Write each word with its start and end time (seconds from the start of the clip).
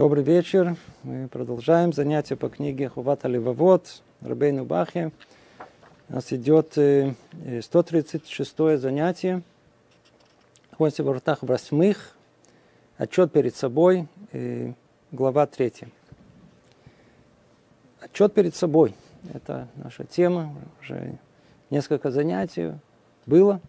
Добрый 0.00 0.24
вечер. 0.24 0.78
Мы 1.02 1.28
продолжаем 1.28 1.92
занятия 1.92 2.34
по 2.34 2.48
книге 2.48 2.88
Хувата 2.88 3.28
Левовод 3.28 4.00
Рабейну 4.22 4.64
Бахе. 4.64 5.12
У 6.08 6.14
нас 6.14 6.32
идет 6.32 6.70
136 6.72 8.54
э, 8.60 8.78
занятие. 8.78 9.42
Находимся 10.70 11.04
в 11.04 11.12
ртах 11.12 11.42
восьмых. 11.42 12.16
Отчет 12.96 13.30
перед 13.30 13.54
собой. 13.54 14.08
Э, 14.32 14.72
глава 15.12 15.46
третья. 15.46 15.90
Отчет 18.00 18.32
перед 18.32 18.56
собой. 18.56 18.94
Это 19.34 19.68
наша 19.74 20.04
тема. 20.04 20.54
Уже 20.80 21.18
несколько 21.68 22.10
занятий 22.10 22.72
было. 23.26 23.60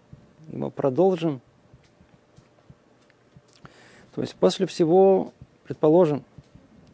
И 0.50 0.56
мы 0.56 0.72
продолжим. 0.72 1.42
То 4.16 4.22
есть 4.22 4.36
после 4.36 4.66
всего 4.66 5.34
Предположим, 5.72 6.26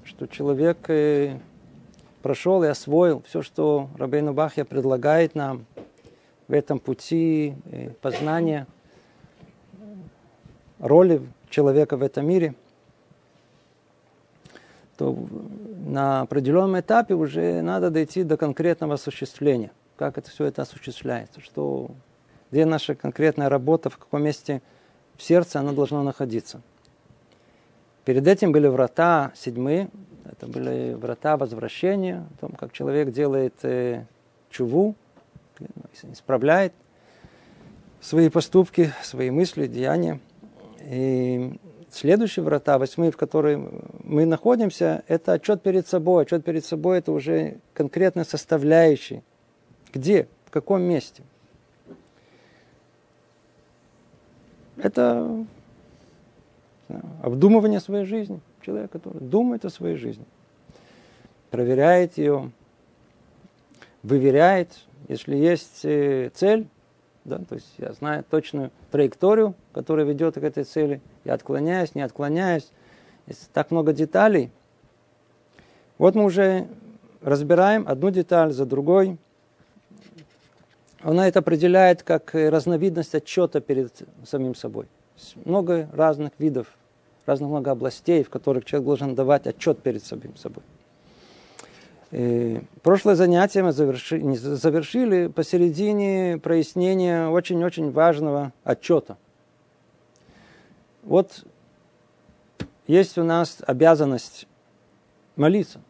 что 0.03 0.27
человек 0.27 0.87
э, 0.89 1.39
прошел 2.21 2.63
и 2.63 2.67
освоил 2.67 3.23
все, 3.27 3.41
что 3.41 3.89
Рабейну 3.97 4.33
Бахья 4.33 4.65
предлагает 4.65 5.33
нам 5.33 5.65
в 6.47 6.53
этом 6.53 6.77
пути 6.77 7.55
э, 7.65 7.89
познания 8.01 8.67
роли 10.77 11.23
человека 11.49 11.97
в 11.97 12.03
этом 12.03 12.27
мире, 12.27 12.53
то 14.95 15.17
на 15.83 16.21
определенном 16.21 16.79
этапе 16.79 17.15
уже 17.15 17.63
надо 17.63 17.89
дойти 17.89 18.21
до 18.21 18.37
конкретного 18.37 18.93
осуществления. 18.93 19.71
Как 19.95 20.19
это 20.19 20.29
все 20.29 20.45
это 20.45 20.61
осуществляется, 20.61 21.41
что, 21.41 21.89
где 22.51 22.63
наша 22.65 22.93
конкретная 22.93 23.49
работа, 23.49 23.89
в 23.89 23.97
каком 23.97 24.21
месте 24.21 24.61
в 25.15 25.23
сердце 25.23 25.61
она 25.61 25.71
должна 25.71 26.03
находиться– 26.03 26.61
Перед 28.07 28.25
этим 28.25 28.53
были 28.53 28.67
врата 28.67 29.33
седьмые, 29.35 29.89
это 30.23 30.47
были 30.47 30.93
врата 30.93 31.35
возвращения, 31.35 32.25
о 32.37 32.39
том, 32.39 32.51
как 32.51 32.71
человек 32.71 33.11
делает 33.11 33.53
э, 33.63 34.05
чуву, 34.49 34.95
исправляет 36.13 36.71
свои 37.99 38.29
поступки, 38.29 38.93
свои 39.03 39.29
мысли, 39.29 39.67
деяния. 39.67 40.21
И 40.85 41.59
следующие 41.91 42.45
врата, 42.45 42.77
восьмые, 42.77 43.11
в 43.11 43.17
которые 43.17 43.69
мы 44.05 44.25
находимся, 44.25 45.03
это 45.09 45.33
отчет 45.33 45.61
перед 45.61 45.85
собой. 45.85 46.23
Отчет 46.23 46.45
перед 46.45 46.63
собой 46.63 46.99
это 46.99 47.11
уже 47.11 47.57
конкретно 47.73 48.23
составляющий. 48.23 49.21
Где, 49.91 50.29
в 50.45 50.51
каком 50.51 50.81
месте. 50.81 51.23
Это 54.77 55.45
обдумывание 57.21 57.79
своей 57.79 58.05
жизни. 58.05 58.39
Человек, 58.61 58.91
который 58.91 59.21
думает 59.21 59.65
о 59.65 59.69
своей 59.69 59.97
жизни, 59.97 60.25
проверяет 61.49 62.17
ее, 62.17 62.51
выверяет, 64.03 64.69
если 65.07 65.35
есть 65.35 65.83
э, 65.83 66.31
цель, 66.33 66.67
да, 67.25 67.39
то 67.39 67.55
есть 67.55 67.73
я 67.77 67.93
знаю 67.93 68.23
точную 68.29 68.71
траекторию, 68.91 69.53
которая 69.73 70.05
ведет 70.05 70.35
к 70.35 70.43
этой 70.43 70.63
цели, 70.63 71.01
я 71.25 71.33
отклоняюсь, 71.33 71.93
не 71.95 72.01
отклоняюсь, 72.01 72.69
есть 73.25 73.51
так 73.51 73.71
много 73.71 73.93
деталей. 73.93 74.49
Вот 75.97 76.15
мы 76.15 76.23
уже 76.23 76.67
разбираем 77.21 77.85
одну 77.87 78.11
деталь 78.11 78.53
за 78.53 78.65
другой. 78.65 79.17
Она 81.01 81.27
это 81.27 81.39
определяет 81.39 82.03
как 82.03 82.33
разновидность 82.33 83.13
отчета 83.15 83.59
перед 83.59 83.93
самим 84.25 84.55
собой 84.55 84.87
много 85.45 85.89
разных 85.93 86.31
видов, 86.39 86.67
разных 87.25 87.49
много 87.49 87.71
областей, 87.71 88.23
в 88.23 88.29
которых 88.29 88.65
человек 88.65 88.85
должен 88.85 89.15
давать 89.15 89.47
отчет 89.47 89.79
перед 89.79 90.03
самим 90.03 90.35
собой. 90.35 90.63
И 92.11 92.61
прошлое 92.83 93.15
занятие 93.15 93.63
мы 93.63 93.73
завершили, 93.73 94.35
завершили 94.35 95.27
посередине 95.27 96.39
прояснения 96.41 97.27
очень-очень 97.27 97.91
важного 97.91 98.53
отчета. 98.63 99.17
Вот 101.03 101.43
есть 102.87 103.17
у 103.17 103.23
нас 103.23 103.57
обязанность 103.65 104.47
молиться. 105.35 105.81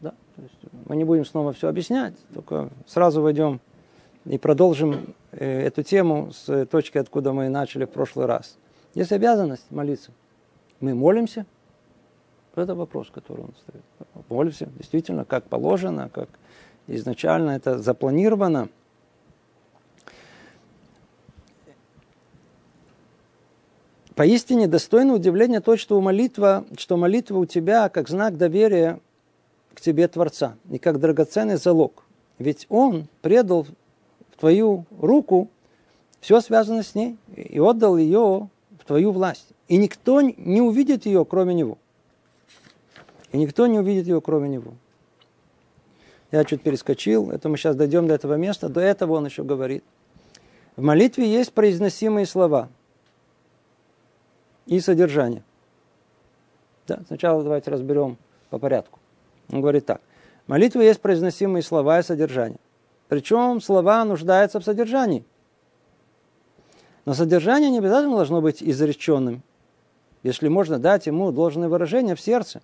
Да? 0.00 0.10
То 0.36 0.42
есть 0.42 0.54
мы 0.86 0.96
не 0.96 1.04
будем 1.04 1.24
снова 1.24 1.54
все 1.54 1.68
объяснять, 1.68 2.14
только 2.34 2.68
сразу 2.86 3.22
войдем 3.22 3.60
и 4.26 4.38
продолжим 4.38 5.14
э, 5.32 5.62
эту 5.62 5.82
тему 5.82 6.30
с 6.32 6.66
точки, 6.66 6.98
откуда 6.98 7.32
мы 7.32 7.48
начали 7.48 7.84
в 7.84 7.90
прошлый 7.90 8.26
раз. 8.26 8.58
Есть 8.94 9.12
обязанность 9.12 9.70
молиться. 9.70 10.12
Мы 10.80 10.94
молимся. 10.94 11.46
Это 12.54 12.74
вопрос, 12.74 13.10
который 13.12 13.42
он 13.42 13.54
ставит. 13.60 13.84
Молимся, 14.28 14.66
действительно, 14.78 15.24
как 15.24 15.44
положено, 15.44 16.08
как 16.08 16.28
изначально 16.86 17.50
это 17.50 17.78
запланировано. 17.78 18.68
Поистине 24.14 24.68
достойно 24.68 25.14
удивления 25.14 25.60
то, 25.60 25.76
что 25.76 26.00
молитва, 26.00 26.64
что 26.78 26.96
молитва 26.96 27.38
у 27.38 27.46
тебя 27.46 27.88
как 27.88 28.08
знак 28.08 28.36
доверия 28.36 29.00
к 29.74 29.80
тебе 29.80 30.06
Творца 30.06 30.56
и 30.70 30.78
как 30.78 31.00
драгоценный 31.00 31.56
залог. 31.56 32.04
Ведь 32.38 32.66
Он 32.68 33.08
предал 33.22 33.64
в 33.64 34.36
твою 34.38 34.86
руку 34.96 35.50
все 36.20 36.40
связано 36.40 36.84
с 36.84 36.94
ней 36.94 37.18
и 37.34 37.58
отдал 37.58 37.96
ее 37.96 38.48
твою 38.86 39.12
власть. 39.12 39.48
И 39.68 39.76
никто 39.76 40.20
не 40.20 40.60
увидит 40.60 41.06
ее, 41.06 41.24
кроме 41.24 41.54
него. 41.54 41.78
И 43.32 43.38
никто 43.38 43.66
не 43.66 43.78
увидит 43.78 44.06
ее, 44.06 44.20
кроме 44.20 44.48
него. 44.48 44.74
Я 46.30 46.44
чуть 46.44 46.62
перескочил, 46.62 47.30
это 47.30 47.48
мы 47.48 47.56
сейчас 47.56 47.76
дойдем 47.76 48.06
до 48.06 48.14
этого 48.14 48.34
места. 48.34 48.68
До 48.68 48.80
этого 48.80 49.14
он 49.14 49.26
еще 49.26 49.44
говорит. 49.44 49.84
В 50.76 50.82
молитве 50.82 51.30
есть 51.30 51.52
произносимые 51.52 52.26
слова 52.26 52.68
и 54.66 54.80
содержание. 54.80 55.42
Да, 56.86 57.00
сначала 57.06 57.42
давайте 57.42 57.70
разберем 57.70 58.18
по 58.50 58.58
порядку. 58.58 58.98
Он 59.50 59.60
говорит 59.60 59.86
так. 59.86 60.00
В 60.46 60.50
молитве 60.50 60.84
есть 60.84 61.00
произносимые 61.00 61.62
слова 61.62 62.00
и 62.00 62.02
содержание. 62.02 62.58
Причем 63.08 63.60
слова 63.60 64.04
нуждаются 64.04 64.60
в 64.60 64.64
содержании. 64.64 65.24
Но 67.04 67.14
содержание 67.14 67.70
не 67.70 67.78
обязательно 67.78 68.16
должно 68.16 68.40
быть 68.40 68.62
изреченным, 68.62 69.42
если 70.22 70.48
можно 70.48 70.78
дать 70.78 71.06
ему 71.06 71.32
должное 71.32 71.68
выражение 71.68 72.14
в 72.14 72.20
сердце. 72.20 72.62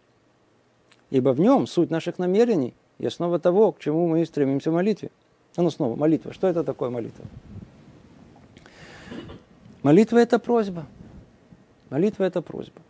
Ибо 1.10 1.30
в 1.30 1.40
нем 1.40 1.66
суть 1.66 1.90
наших 1.90 2.18
намерений 2.18 2.74
и 2.98 3.06
основа 3.06 3.38
того, 3.38 3.72
к 3.72 3.80
чему 3.80 4.08
мы 4.08 4.24
стремимся 4.24 4.70
в 4.70 4.74
молитве. 4.74 5.10
А 5.56 5.62
ну 5.62 5.70
снова, 5.70 5.96
молитва. 5.96 6.32
Что 6.32 6.46
это 6.46 6.64
такое 6.64 6.90
молитва? 6.90 7.24
Молитва– 9.82 10.18
это 10.18 10.38
просьба. 10.38 10.86
Молитва– 11.90 12.24
это 12.24 12.40
просьба. 12.40 12.80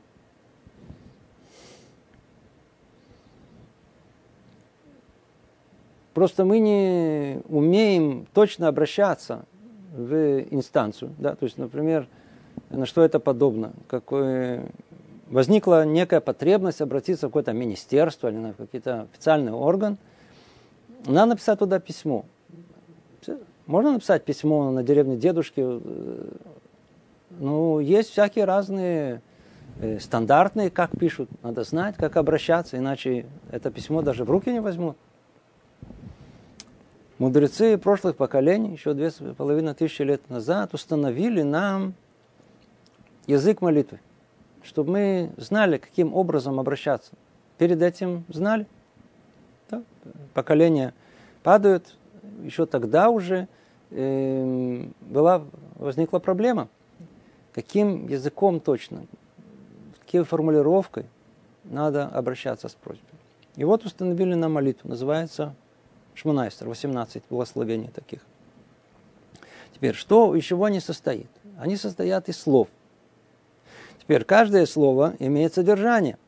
Просто 6.12 6.44
мы 6.44 6.58
не 6.58 7.40
умеем 7.48 8.26
точно 8.34 8.68
обращаться 8.68 9.46
в 10.06 10.40
инстанцию. 10.50 11.12
Да? 11.18 11.34
То 11.34 11.44
есть, 11.44 11.58
например, 11.58 12.08
на 12.70 12.86
что 12.86 13.02
это 13.02 13.20
подобно? 13.20 13.72
Какой... 13.88 14.60
Возникла 15.28 15.84
некая 15.84 16.20
потребность 16.20 16.80
обратиться 16.80 17.26
в 17.26 17.30
какое-то 17.30 17.52
министерство 17.52 18.28
или 18.28 18.36
на 18.36 18.52
какой-то 18.52 19.02
официальный 19.12 19.52
орган. 19.52 19.96
Надо 21.06 21.30
написать 21.30 21.58
туда 21.60 21.78
письмо. 21.78 22.24
Можно 23.66 23.92
написать 23.92 24.24
письмо 24.24 24.72
на 24.72 24.82
деревне 24.82 25.16
дедушки. 25.16 25.64
Ну, 27.38 27.78
есть 27.78 28.10
всякие 28.10 28.44
разные 28.44 29.22
э, 29.80 30.00
стандартные, 30.00 30.70
как 30.70 30.90
пишут. 30.98 31.30
Надо 31.42 31.62
знать, 31.62 31.94
как 31.96 32.16
обращаться, 32.16 32.76
иначе 32.76 33.26
это 33.52 33.70
письмо 33.70 34.02
даже 34.02 34.24
в 34.24 34.30
руки 34.30 34.50
не 34.50 34.60
возьмут. 34.60 34.96
Мудрецы 37.20 37.76
прошлых 37.76 38.16
поколений, 38.16 38.72
еще 38.72 38.94
две 38.94 39.10
с 39.10 39.16
половиной 39.34 39.74
тысячи 39.74 40.00
лет 40.00 40.26
назад, 40.30 40.72
установили 40.72 41.42
нам 41.42 41.92
язык 43.26 43.60
молитвы, 43.60 44.00
чтобы 44.62 44.92
мы 44.92 45.30
знали, 45.36 45.76
каким 45.76 46.14
образом 46.14 46.58
обращаться. 46.58 47.12
Перед 47.58 47.82
этим 47.82 48.24
знали. 48.28 48.66
Да? 49.68 49.82
Поколения 50.32 50.94
падают. 51.42 51.94
Еще 52.42 52.64
тогда 52.64 53.10
уже 53.10 53.48
э, 53.90 54.86
была, 55.02 55.44
возникла 55.74 56.20
проблема. 56.20 56.68
Каким 57.52 58.08
языком 58.08 58.60
точно, 58.60 59.02
какой 60.06 60.24
формулировкой 60.24 61.04
надо 61.64 62.06
обращаться 62.06 62.70
с 62.70 62.72
просьбой. 62.72 63.04
И 63.56 63.64
вот 63.64 63.84
установили 63.84 64.32
нам 64.32 64.54
молитву, 64.54 64.88
называется 64.88 65.54
Шмунайстер, 66.20 66.68
18 66.68 67.22
благословений 67.30 67.88
таких. 67.88 68.20
Теперь, 69.74 69.94
что 69.94 70.34
из 70.34 70.44
чего 70.44 70.66
они 70.66 70.78
состоят? 70.78 71.30
Они 71.58 71.76
состоят 71.76 72.28
из 72.28 72.38
слов. 72.38 72.68
Теперь, 73.98 74.24
каждое 74.24 74.66
слово 74.66 75.14
имеет 75.18 75.54
содержание. 75.54 76.18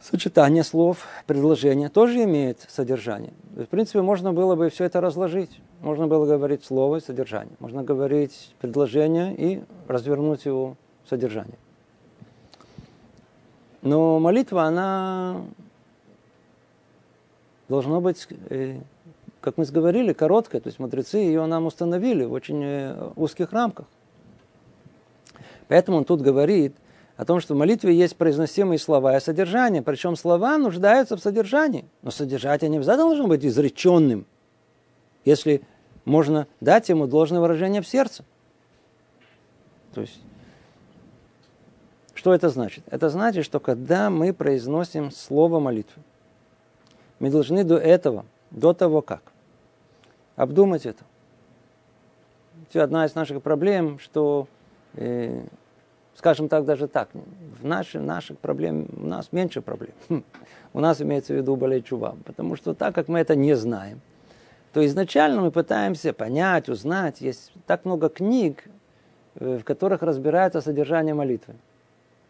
Сочетание 0.00 0.64
слов, 0.64 1.06
предложения 1.26 1.90
тоже 1.90 2.24
имеет 2.24 2.64
содержание. 2.70 3.34
В 3.50 3.66
принципе, 3.66 4.00
можно 4.00 4.32
было 4.32 4.54
бы 4.54 4.70
все 4.70 4.84
это 4.84 5.02
разложить. 5.02 5.60
Можно 5.82 6.06
было 6.06 6.24
говорить 6.24 6.64
слово 6.64 6.96
и 6.96 7.00
содержание. 7.00 7.54
Можно 7.58 7.82
говорить 7.82 8.54
предложение 8.62 9.34
и 9.36 9.62
развернуть 9.86 10.46
его 10.46 10.78
содержание. 11.06 11.58
Но 13.82 14.18
молитва, 14.18 14.62
она 14.62 15.42
должна 17.70 18.00
быть, 18.00 18.26
э, 18.50 18.80
как 19.40 19.56
мы 19.56 19.64
говорили, 19.64 20.12
короткая. 20.12 20.60
То 20.60 20.66
есть 20.68 20.80
мудрецы 20.80 21.18
ее 21.18 21.46
нам 21.46 21.66
установили 21.66 22.24
в 22.24 22.32
очень 22.32 22.60
э, 22.62 23.10
узких 23.14 23.52
рамках. 23.52 23.86
Поэтому 25.68 25.98
он 25.98 26.04
тут 26.04 26.20
говорит 26.20 26.74
о 27.16 27.24
том, 27.24 27.38
что 27.38 27.54
в 27.54 27.56
молитве 27.56 27.94
есть 27.94 28.16
произносимые 28.16 28.80
слова 28.80 29.16
и 29.16 29.20
содержание. 29.20 29.82
Причем 29.82 30.16
слова 30.16 30.58
нуждаются 30.58 31.16
в 31.16 31.20
содержании. 31.20 31.84
Но 32.02 32.10
содержание 32.10 32.68
не 32.68 32.78
всегда 32.80 32.96
должно 32.96 33.28
быть 33.28 33.44
изреченным, 33.44 34.26
если 35.24 35.62
можно 36.04 36.48
дать 36.60 36.88
ему 36.88 37.06
должное 37.06 37.40
выражение 37.40 37.82
в 37.82 37.86
сердце. 37.86 38.24
То 39.94 40.00
есть 40.00 40.20
что 42.14 42.34
это 42.34 42.48
значит? 42.48 42.82
Это 42.90 43.10
значит, 43.10 43.44
что 43.44 43.60
когда 43.60 44.10
мы 44.10 44.32
произносим 44.32 45.12
слово 45.12 45.60
молитвы, 45.60 46.02
мы 47.20 47.30
должны 47.30 47.62
до 47.62 47.76
этого, 47.76 48.24
до 48.50 48.72
того 48.72 49.02
как, 49.02 49.22
обдумать 50.34 50.86
это. 50.86 51.04
Это 52.68 52.82
одна 52.82 53.04
из 53.04 53.14
наших 53.14 53.42
проблем, 53.42 53.98
что, 53.98 54.48
э, 54.94 55.42
скажем 56.16 56.48
так, 56.48 56.64
даже 56.64 56.88
так, 56.88 57.10
в 57.60 57.64
наших, 57.64 58.02
наших 58.02 58.38
проблем, 58.38 58.88
у 58.96 59.06
нас 59.06 59.32
меньше 59.32 59.60
проблем. 59.60 59.94
У 60.72 60.78
нас 60.78 61.02
имеется 61.02 61.34
в 61.34 61.36
виду 61.36 61.56
более 61.56 61.82
чува. 61.82 62.14
Потому 62.24 62.54
что 62.54 62.74
так 62.74 62.94
как 62.94 63.08
мы 63.08 63.18
это 63.18 63.34
не 63.34 63.56
знаем, 63.56 64.00
то 64.72 64.86
изначально 64.86 65.40
мы 65.40 65.50
пытаемся 65.50 66.12
понять, 66.12 66.68
узнать. 66.68 67.20
Есть 67.20 67.52
так 67.66 67.84
много 67.84 68.08
книг, 68.08 68.64
э, 69.34 69.58
в 69.58 69.64
которых 69.64 70.02
разбирается 70.02 70.60
содержание 70.60 71.12
молитвы. 71.12 71.54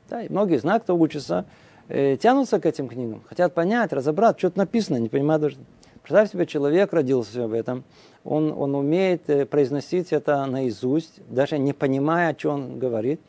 Да, 0.09 0.23
и 0.23 0.31
многие 0.31 0.65
нас, 0.65 0.81
кто 0.81 0.97
учится, 0.97 1.45
тянутся 1.91 2.61
к 2.61 2.67
этим 2.67 2.89
книгам, 2.89 3.23
хотят 3.29 3.53
понять, 3.53 3.93
разобрать, 3.93 4.39
что-то 4.39 4.59
написано, 4.59 4.97
не 4.97 5.09
понимают 5.09 5.43
даже. 5.43 5.57
Представь 6.03 6.31
себе, 6.31 6.47
человек 6.47 6.93
родился 6.93 7.47
в 7.47 7.53
этом, 7.53 7.85
он, 8.25 8.53
он 8.53 8.75
умеет 8.75 9.29
э, 9.29 9.47
произносить 9.47 10.13
это 10.13 10.45
наизусть, 10.47 11.21
даже 11.29 11.59
не 11.59 11.73
понимая, 11.73 12.31
о 12.31 12.35
чем 12.35 12.53
он 12.53 12.79
говорит. 12.79 13.21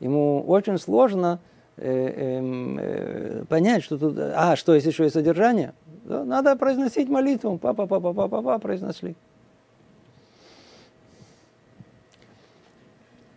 Ему 0.00 0.44
очень 0.46 0.78
сложно 0.78 1.40
э, 1.76 2.38
эм, 2.38 2.78
э, 2.78 3.44
понять, 3.48 3.82
что 3.82 3.98
тут, 3.98 4.16
а, 4.18 4.56
что 4.56 4.74
есть 4.74 4.86
еще 4.86 5.06
и 5.06 5.10
содержание. 5.10 5.74
Надо 6.04 6.54
произносить 6.56 7.08
молитву, 7.08 7.58
папа, 7.58 7.86
папа, 7.86 8.12
папа, 8.12 8.42
папа, 8.42 8.58
произнесли. 8.58 9.16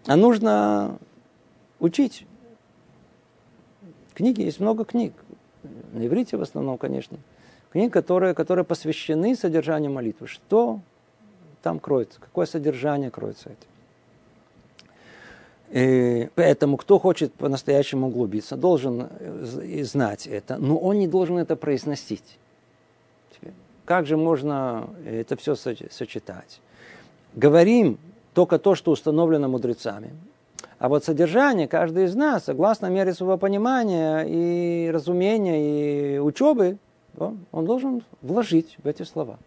А 0.06 0.16
нужно 0.16 0.98
учить. 1.80 2.26
Книги, 4.20 4.42
есть 4.42 4.60
много 4.60 4.84
книг. 4.84 5.14
На 5.94 6.06
иврите 6.06 6.36
в 6.36 6.42
основном, 6.42 6.78
конечно. 6.78 7.18
Книги, 7.72 7.90
которые, 7.90 8.34
которые 8.34 8.66
посвящены 8.66 9.34
содержанию 9.34 9.94
молитвы. 9.94 10.28
Что 10.28 10.82
там 11.62 11.80
кроется? 11.80 12.20
Какое 12.20 12.46
содержание 12.46 13.12
кроется 13.12 13.52
этим? 13.52 13.70
И 15.70 16.30
поэтому, 16.36 16.76
кто 16.76 17.00
хочет 17.00 17.34
по-настоящему 17.34 18.08
углубиться, 18.08 18.58
должен 18.58 19.08
знать 19.84 20.28
это, 20.28 20.58
но 20.58 20.78
он 20.78 21.00
не 21.00 21.08
должен 21.08 21.38
это 21.38 21.56
произносить. 21.56 22.38
Как 23.86 24.06
же 24.06 24.18
можно 24.18 24.90
это 25.06 25.38
все 25.38 25.56
сочетать? 25.56 26.60
Говорим 27.36 27.98
только 28.34 28.60
то, 28.60 28.76
что 28.76 28.92
установлено 28.92 29.48
мудрецами. 29.48 30.12
А 30.80 30.88
вот 30.88 31.04
содержание 31.04 31.68
каждый 31.68 32.06
из 32.06 32.16
нас, 32.16 32.46
согласно 32.46 32.88
мере 32.88 33.14
своего 33.14 33.38
понимания 33.38 34.24
и 34.26 34.90
разумения, 34.90 36.16
и 36.16 36.20
учебы, 36.20 36.78
он 37.18 37.66
должен 37.66 38.02
вложить 38.22 38.78
в 38.82 38.88
эти 38.88 39.04
слова. 39.04 39.38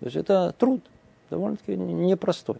То 0.00 0.06
есть 0.06 0.16
это 0.16 0.52
труд, 0.58 0.82
довольно-таки 1.30 1.76
непростой. 1.76 2.56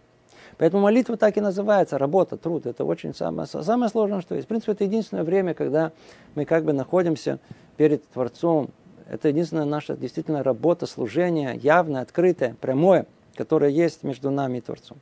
Поэтому 0.57 0.83
молитва 0.83 1.17
так 1.17 1.37
и 1.37 1.41
называется, 1.41 1.97
работа, 1.97 2.37
труд. 2.37 2.65
Это 2.65 2.85
очень 2.85 3.13
самое, 3.13 3.45
самое 3.45 3.89
сложное, 3.89 4.21
что 4.21 4.33
есть. 4.33 4.45
В 4.45 4.49
принципе, 4.49 4.71
это 4.71 4.85
единственное 4.85 5.23
время, 5.23 5.53
когда 5.53 5.91
мы 6.33 6.45
как 6.45 6.63
бы 6.63 6.71
находимся 6.71 7.39
перед 7.75 8.07
Творцом. 8.07 8.69
Это 9.09 9.27
единственная 9.27 9.65
наша 9.65 9.97
действительно 9.97 10.43
работа, 10.43 10.85
служение, 10.85 11.57
явное, 11.57 12.01
открытое, 12.01 12.55
прямое, 12.59 13.05
которое 13.35 13.69
есть 13.69 14.03
между 14.03 14.31
нами 14.31 14.59
и 14.59 14.61
Творцом. 14.61 14.97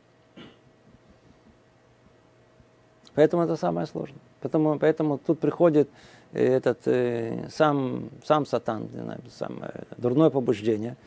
Поэтому 3.15 3.44
это 3.44 3.56
самое 3.56 3.88
сложное. 3.88 4.19
Поэтому, 4.41 4.77
поэтому 4.77 5.17
тут 5.17 5.39
приходит 5.39 5.89
э, 6.33 6.57
этот 6.57 6.79
э, 6.85 7.47
сам, 7.50 8.09
сам 8.23 8.45
сатан, 8.45 8.89
не 8.94 9.01
знаю, 9.01 9.21
сам, 9.31 9.63
дурное 9.97 10.29
побуждение, 10.29 10.97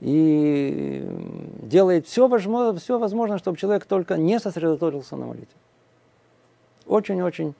и 0.00 1.06
делает 1.62 2.06
все 2.06 2.26
возможное, 2.26 2.80
все 2.80 2.98
возможное, 2.98 3.38
чтобы 3.38 3.56
человек 3.56 3.86
только 3.86 4.16
не 4.16 4.40
сосредоточился 4.40 5.16
на 5.16 5.26
молитве. 5.26 5.56
Очень-очень 6.86 7.54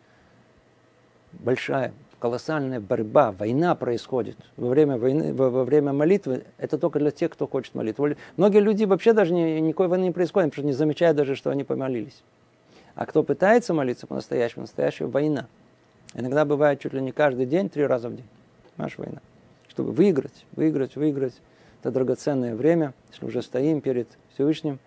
большая, 1.33 1.93
колоссальная 2.19 2.81
борьба, 2.81 3.31
война 3.31 3.77
происходит 3.77 4.37
во 4.57 4.69
время, 4.69 4.99
войны, 4.99 5.33
во, 5.33 5.51
во 5.51 5.65
время 5.65 5.93
молитвы. 5.93 6.45
Это 6.59 6.79
только 6.79 6.99
для 6.99 7.13
тех, 7.13 7.31
кто 7.31 7.47
хочет 7.47 7.77
молитву. 7.77 8.09
Многие 8.37 8.59
люди 8.59 8.85
вообще 8.85 9.13
даже 9.13 9.33
не, 9.33 9.61
никакой 9.61 9.87
войны 9.87 10.05
не 10.05 10.11
происходит, 10.11 10.51
потому 10.51 10.63
что 10.63 10.67
не 10.67 10.77
замечают 10.77 11.17
даже, 11.17 11.37
что 11.37 11.51
они 11.51 11.63
помолились. 11.63 12.23
А 12.95 13.07
кто 13.07 13.23
пытается 13.23 13.75
молиться 13.75 14.07
по-настоящему, 14.07 14.63
настоящая 14.63 15.07
война. 15.07 15.47
Иногда 16.15 16.45
бывает 16.45 16.81
чуть 16.81 16.93
ли 16.93 17.01
не 17.01 17.13
каждый 17.13 17.47
день, 17.47 17.71
три 17.71 17.87
раза 17.87 18.09
в 18.09 18.17
день. 18.17 18.29
Наша 18.77 19.01
война. 19.01 19.21
Чтобы 19.69 19.93
выиграть, 19.93 20.45
выиграть, 20.53 20.97
выиграть 20.97 21.35
это 21.81 21.91
драгоценное 21.91 22.55
время, 22.55 22.93
если 23.11 23.27
уже 23.27 23.43
стоим 23.43 23.81
перед 23.81 24.09
Всевышним, 24.35 24.79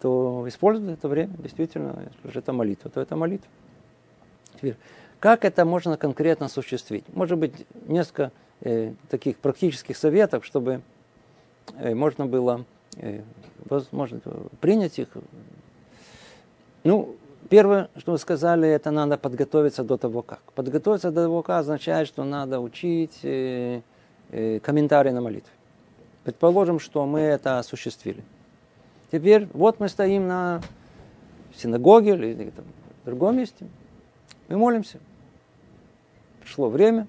то 0.00 0.44
используют 0.46 0.98
это 0.98 1.08
время, 1.08 1.34
действительно, 1.38 1.96
если 2.12 2.32
же 2.32 2.38
это 2.40 2.52
молитва, 2.52 2.90
то 2.90 3.00
это 3.00 3.16
молитва. 3.16 3.48
Теперь, 4.56 4.76
как 5.20 5.44
это 5.44 5.64
можно 5.64 5.96
конкретно 5.96 6.46
осуществить? 6.46 7.04
Может 7.14 7.38
быть, 7.38 7.52
несколько 7.86 8.32
э, 8.60 8.92
таких 9.08 9.38
практических 9.38 9.96
советов, 9.96 10.44
чтобы 10.44 10.82
э, 11.78 11.94
можно 11.94 12.26
было 12.26 12.64
э, 12.96 13.22
возможно, 13.64 14.20
принять 14.60 14.98
их, 14.98 15.08
ну, 16.88 17.16
первое, 17.50 17.90
что 17.98 18.12
вы 18.12 18.18
сказали, 18.18 18.66
это 18.66 18.90
надо 18.90 19.18
подготовиться 19.18 19.84
до 19.84 19.98
того 19.98 20.22
как. 20.22 20.40
Подготовиться 20.54 21.10
до 21.10 21.24
того 21.24 21.42
как 21.42 21.60
означает, 21.60 22.08
что 22.08 22.24
надо 22.24 22.60
учить 22.60 23.18
э, 23.24 23.82
э, 24.30 24.58
комментарии 24.60 25.10
на 25.10 25.20
молитве. 25.20 25.52
Предположим, 26.24 26.80
что 26.80 27.04
мы 27.04 27.20
это 27.20 27.58
осуществили. 27.58 28.24
Теперь 29.12 29.48
вот 29.52 29.80
мы 29.80 29.90
стоим 29.90 30.26
на 30.28 30.62
синагоге 31.54 32.14
или 32.14 32.32
где-то 32.32 32.62
в 33.02 33.04
другом 33.04 33.36
месте. 33.36 33.66
Мы 34.48 34.56
молимся. 34.56 34.98
Пришло 36.40 36.70
время. 36.70 37.06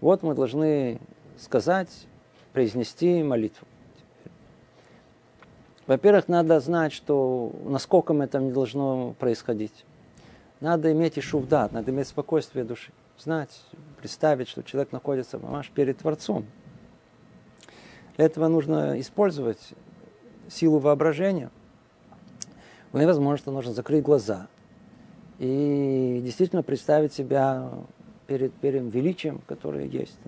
Вот 0.00 0.22
мы 0.22 0.36
должны 0.36 1.00
сказать, 1.38 2.06
произнести 2.52 3.24
молитву. 3.24 3.66
Во-первых, 5.86 6.26
надо 6.26 6.58
знать, 6.58 6.92
что 6.92 7.52
насколько 7.64 8.12
это 8.14 8.40
не 8.40 8.50
должно 8.50 9.14
происходить. 9.18 9.84
Надо 10.60 10.90
иметь 10.92 11.16
и 11.16 11.20
шувдат, 11.20 11.72
надо 11.72 11.92
иметь 11.92 12.08
спокойствие 12.08 12.64
души. 12.64 12.90
Знать, 13.18 13.62
представить, 13.98 14.48
что 14.48 14.62
человек 14.62 14.90
находится 14.92 15.38
мамаш, 15.38 15.70
перед 15.70 15.98
Творцом. 15.98 16.46
Для 18.16 18.26
этого 18.26 18.48
нужно 18.48 18.98
использовать 19.00 19.60
силу 20.48 20.78
воображения. 20.78 21.50
Вполне 22.88 23.06
возможно, 23.06 23.36
что 23.36 23.52
нужно 23.52 23.72
закрыть 23.72 24.02
глаза 24.02 24.48
и 25.38 26.20
действительно 26.24 26.62
представить 26.62 27.12
себя 27.12 27.70
перед, 28.26 28.52
перед 28.54 28.82
величием, 28.92 29.40
которое 29.46 29.84
есть. 29.86 30.18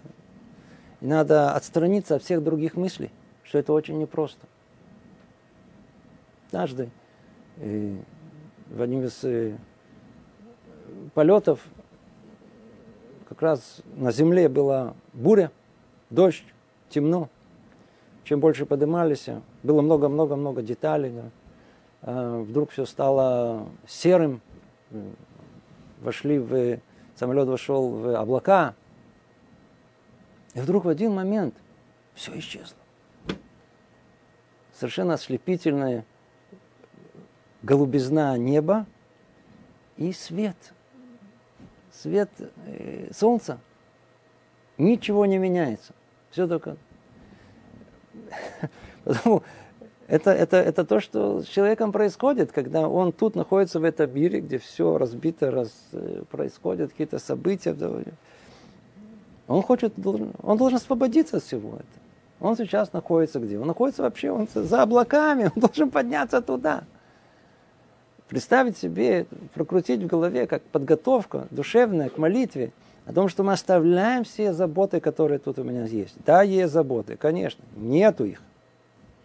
И 1.00 1.06
надо 1.06 1.52
отстраниться 1.52 2.16
от 2.16 2.22
всех 2.22 2.44
других 2.44 2.76
мыслей, 2.76 3.10
что 3.42 3.58
это 3.58 3.72
очень 3.72 3.98
непросто. 3.98 4.46
Однажды 6.48 6.90
э, 7.58 7.94
в 8.70 8.82
одном 8.82 9.04
из 9.04 9.22
э, 9.22 9.56
полетов 11.12 11.60
как 13.28 13.42
раз 13.42 13.82
на 13.96 14.12
земле 14.12 14.48
была 14.48 14.94
буря, 15.12 15.52
дождь, 16.08 16.44
темно. 16.88 17.28
Чем 18.24 18.40
больше 18.40 18.64
поднимались, 18.64 19.28
было 19.62 19.82
много-много-много 19.82 20.62
деталей. 20.62 21.10
Да. 21.10 21.30
А 22.00 22.40
вдруг 22.40 22.70
все 22.70 22.86
стало 22.86 23.68
серым, 23.86 24.40
вошли 26.00 26.38
в 26.38 26.80
самолет 27.14 27.48
вошел 27.48 27.90
в 27.90 28.18
облака, 28.18 28.74
и 30.54 30.60
вдруг 30.60 30.86
в 30.86 30.88
один 30.88 31.12
момент 31.12 31.54
все 32.14 32.38
исчезло. 32.38 32.78
Совершенно 34.72 35.14
ослепительная 35.14 36.06
голубизна 37.62 38.36
неба 38.38 38.86
и 39.96 40.12
свет. 40.12 40.56
Свет 41.92 42.30
э, 42.66 43.10
солнца. 43.12 43.58
Ничего 44.76 45.26
не 45.26 45.38
меняется. 45.38 45.92
Все 46.30 46.46
только... 46.46 46.76
Потому 49.04 49.42
это, 50.08 50.30
это, 50.30 50.56
это 50.56 50.86
то, 50.86 51.00
что 51.00 51.42
с 51.42 51.46
человеком 51.46 51.92
происходит, 51.92 52.50
когда 52.50 52.88
он 52.88 53.12
тут 53.12 53.36
находится 53.36 53.78
в 53.78 53.84
этом 53.84 54.12
мире, 54.14 54.40
где 54.40 54.58
все 54.58 54.96
разбито, 54.96 55.50
раз, 55.50 55.70
э, 55.92 56.22
происходят 56.30 56.92
какие-то 56.92 57.18
события. 57.18 57.76
Он 59.48 59.62
хочет, 59.62 59.92
он 60.42 60.56
должен 60.56 60.76
освободиться 60.76 61.36
от 61.36 61.42
всего 61.42 61.74
этого. 61.74 61.86
Он 62.40 62.56
сейчас 62.56 62.94
находится 62.94 63.38
где? 63.38 63.58
Он 63.58 63.66
находится 63.66 64.02
вообще 64.02 64.30
он 64.30 64.48
за 64.54 64.82
облаками, 64.82 65.44
он 65.54 65.60
должен 65.60 65.90
подняться 65.90 66.40
туда. 66.40 66.84
Представить 68.28 68.76
себе, 68.76 69.26
прокрутить 69.54 70.02
в 70.02 70.06
голове, 70.06 70.46
как 70.46 70.62
подготовка 70.62 71.46
душевная 71.50 72.10
к 72.10 72.18
молитве, 72.18 72.72
о 73.06 73.12
том, 73.14 73.28
что 73.28 73.42
мы 73.42 73.54
оставляем 73.54 74.24
все 74.24 74.52
заботы, 74.52 75.00
которые 75.00 75.38
тут 75.38 75.58
у 75.58 75.64
меня 75.64 75.86
есть. 75.86 76.14
Да, 76.26 76.42
есть 76.42 76.72
заботы, 76.72 77.16
конечно, 77.16 77.64
нету 77.74 78.26
их 78.26 78.42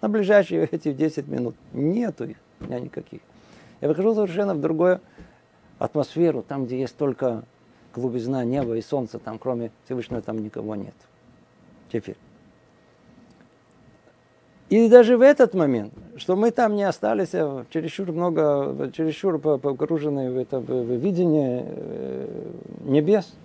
на 0.02 0.08
ближайшие 0.08 0.66
эти 0.72 0.94
10 0.94 1.28
минут. 1.28 1.56
Нету 1.74 2.26
их, 2.26 2.38
у 2.62 2.66
меня 2.66 2.80
никаких. 2.80 3.20
Я 3.82 3.90
выхожу 3.90 4.16
совершенно 4.16 4.54
в 4.54 4.62
другую 4.62 5.02
атмосферу, 5.80 6.42
там, 6.42 6.66
где 6.66 6.80
есть 6.80 6.96
только 6.96 7.44
глубизна 7.94 8.46
неба 8.46 8.78
и 8.78 8.82
солнца, 8.82 9.20
там 9.20 9.38
кроме 9.38 9.72
Всевышнего 9.86 10.22
там 10.22 10.42
никого 10.42 10.76
нет. 10.76 10.96
Теперь. 11.92 12.16
И 14.74 14.90
даже 14.90 15.18
в 15.18 15.22
этот 15.22 15.54
момент, 15.54 15.94
что 16.18 16.36
мы 16.36 16.50
там 16.50 16.76
не 16.76 16.84
остались 16.84 17.36
а 17.36 17.64
чересчур 17.70 18.12
много, 18.12 18.90
чересчур 18.92 19.38
погружены 19.38 20.32
в 20.32 20.38
это 20.38 20.60
в 20.60 20.96
видение 20.96 21.64
э, 21.68 22.52
небес, 22.82 23.36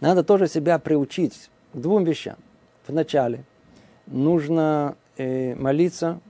надо 0.00 0.24
тоже 0.24 0.46
себя 0.46 0.78
приучить 0.78 1.50
к 1.74 1.76
двум 1.76 2.04
вещам. 2.04 2.36
Вначале– 2.88 3.44
нужно 4.06 4.96
э, 5.18 5.54
молиться. 5.54 6.20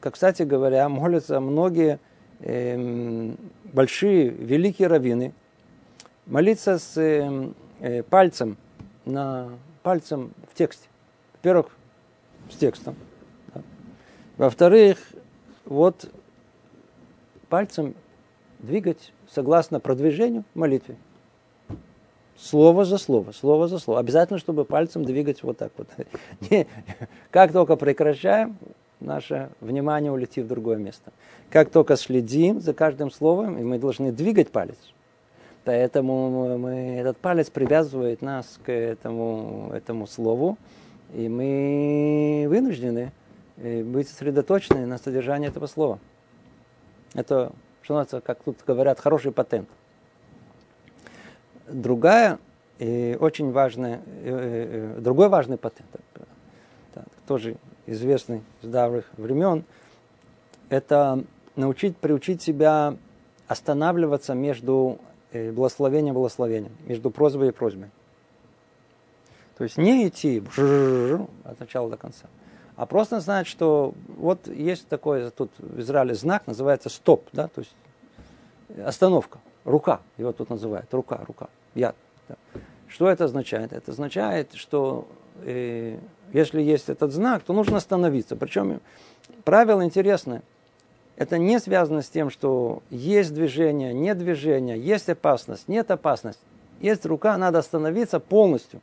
Как, 0.00 0.14
кстати 0.14 0.42
говоря, 0.42 0.88
молятся 0.88 1.38
многие 1.38 2.00
э, 2.40 3.34
большие, 3.72 4.30
великие 4.30 4.88
раввины. 4.88 5.32
Молиться 6.26 6.80
с 6.80 6.96
э, 6.96 7.52
э, 7.78 8.02
пальцем, 8.02 8.56
на, 9.04 9.50
пальцем 9.84 10.32
в 10.50 10.58
тексте. 10.58 10.88
Во-первых, 11.34 11.68
с 12.52 12.56
текстом. 12.56 12.94
Да. 13.54 13.62
Во-вторых, 14.36 14.98
вот 15.64 16.10
пальцем 17.48 17.94
двигать 18.58 19.12
согласно 19.28 19.80
продвижению 19.80 20.44
молитвы. 20.54 20.96
Слово 22.36 22.84
за 22.84 22.98
слово, 22.98 23.32
слово 23.32 23.68
за 23.68 23.78
слово. 23.78 24.00
Обязательно, 24.00 24.38
чтобы 24.38 24.64
пальцем 24.64 25.04
двигать 25.04 25.42
вот 25.42 25.58
так 25.58 25.72
вот. 25.76 25.88
Как 27.30 27.52
только 27.52 27.76
прекращаем, 27.76 28.56
наше 29.00 29.50
внимание 29.60 30.10
улетит 30.10 30.46
в 30.46 30.48
другое 30.48 30.76
место. 30.76 31.12
Как 31.50 31.70
только 31.70 31.96
следим 31.96 32.60
за 32.60 32.72
каждым 32.74 33.10
словом, 33.10 33.58
и 33.58 33.62
мы 33.62 33.78
должны 33.78 34.12
двигать 34.12 34.50
палец. 34.50 34.78
Поэтому 35.64 36.58
мы, 36.58 36.96
этот 36.96 37.18
палец 37.18 37.48
привязывает 37.48 38.22
нас 38.22 38.58
к 38.64 38.72
этому, 38.72 39.70
этому 39.72 40.06
слову, 40.06 40.58
и 41.14 41.28
мы 41.28 42.46
вынуждены 42.48 43.12
э, 43.56 43.82
быть 43.82 44.08
сосредоточены 44.08 44.86
на 44.86 44.98
содержании 44.98 45.48
этого 45.48 45.66
слова. 45.66 45.98
Это, 47.14 47.52
что 47.82 47.94
называется, 47.94 48.20
как 48.20 48.42
тут 48.42 48.58
говорят, 48.66 48.98
хороший 49.00 49.32
патент. 49.32 49.68
Другая 51.68 52.38
и 52.78 53.16
очень 53.20 53.52
важная, 53.52 54.00
э, 54.24 54.94
э, 54.96 55.00
другой 55.00 55.28
важный 55.28 55.56
патент, 55.56 55.88
тоже 57.26 57.56
известный 57.86 58.42
с 58.62 58.66
давних 58.66 59.04
времен, 59.16 59.64
это 60.68 61.24
научить, 61.54 61.96
приучить 61.96 62.42
себя 62.42 62.96
останавливаться 63.46 64.34
между 64.34 64.98
э, 65.32 65.52
благословением 65.52 66.14
и 66.14 66.16
благословением, 66.16 66.72
между 66.86 67.10
просьбой 67.10 67.48
и 67.48 67.52
просьбой. 67.52 67.90
То 69.62 69.66
есть 69.66 69.78
не 69.78 70.08
идти 70.08 70.42
от 71.44 71.60
начала 71.60 71.88
до 71.88 71.96
конца, 71.96 72.26
а 72.74 72.84
просто 72.84 73.20
знать, 73.20 73.46
что 73.46 73.94
вот 74.08 74.48
есть 74.48 74.88
такой 74.88 75.30
тут 75.30 75.52
в 75.58 75.78
Израиле 75.78 76.16
знак, 76.16 76.48
называется 76.48 76.88
стоп, 76.88 77.28
да, 77.32 77.46
то 77.46 77.60
есть 77.60 77.72
остановка, 78.84 79.38
рука, 79.64 80.00
его 80.18 80.32
тут 80.32 80.50
называют, 80.50 80.92
рука, 80.92 81.20
рука 81.28 81.46
яд. 81.76 81.94
Что 82.88 83.08
это 83.08 83.26
означает? 83.26 83.72
Это 83.72 83.92
означает, 83.92 84.52
что 84.54 85.06
э, 85.44 85.96
если 86.32 86.60
есть 86.60 86.88
этот 86.88 87.12
знак, 87.12 87.44
то 87.44 87.52
нужно 87.52 87.76
остановиться. 87.76 88.34
Причем 88.34 88.80
правило 89.44 89.84
интересное. 89.84 90.42
Это 91.14 91.38
не 91.38 91.60
связано 91.60 92.02
с 92.02 92.08
тем, 92.08 92.30
что 92.30 92.82
есть 92.90 93.32
движение, 93.32 93.94
нет 93.94 94.18
движения, 94.18 94.76
есть 94.76 95.08
опасность, 95.08 95.68
нет 95.68 95.88
опасность. 95.92 96.40
Есть 96.80 97.06
рука, 97.06 97.38
надо 97.38 97.60
остановиться 97.60 98.18
полностью. 98.18 98.80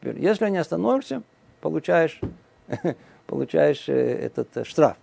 Теперь, 0.00 0.18
если 0.18 0.48
не 0.48 0.58
остановишься, 0.58 1.22
получаешь, 1.60 2.20
получаешь 3.26 3.88
э, 3.88 3.92
этот 3.92 4.56
э, 4.56 4.64
штраф. 4.64 4.96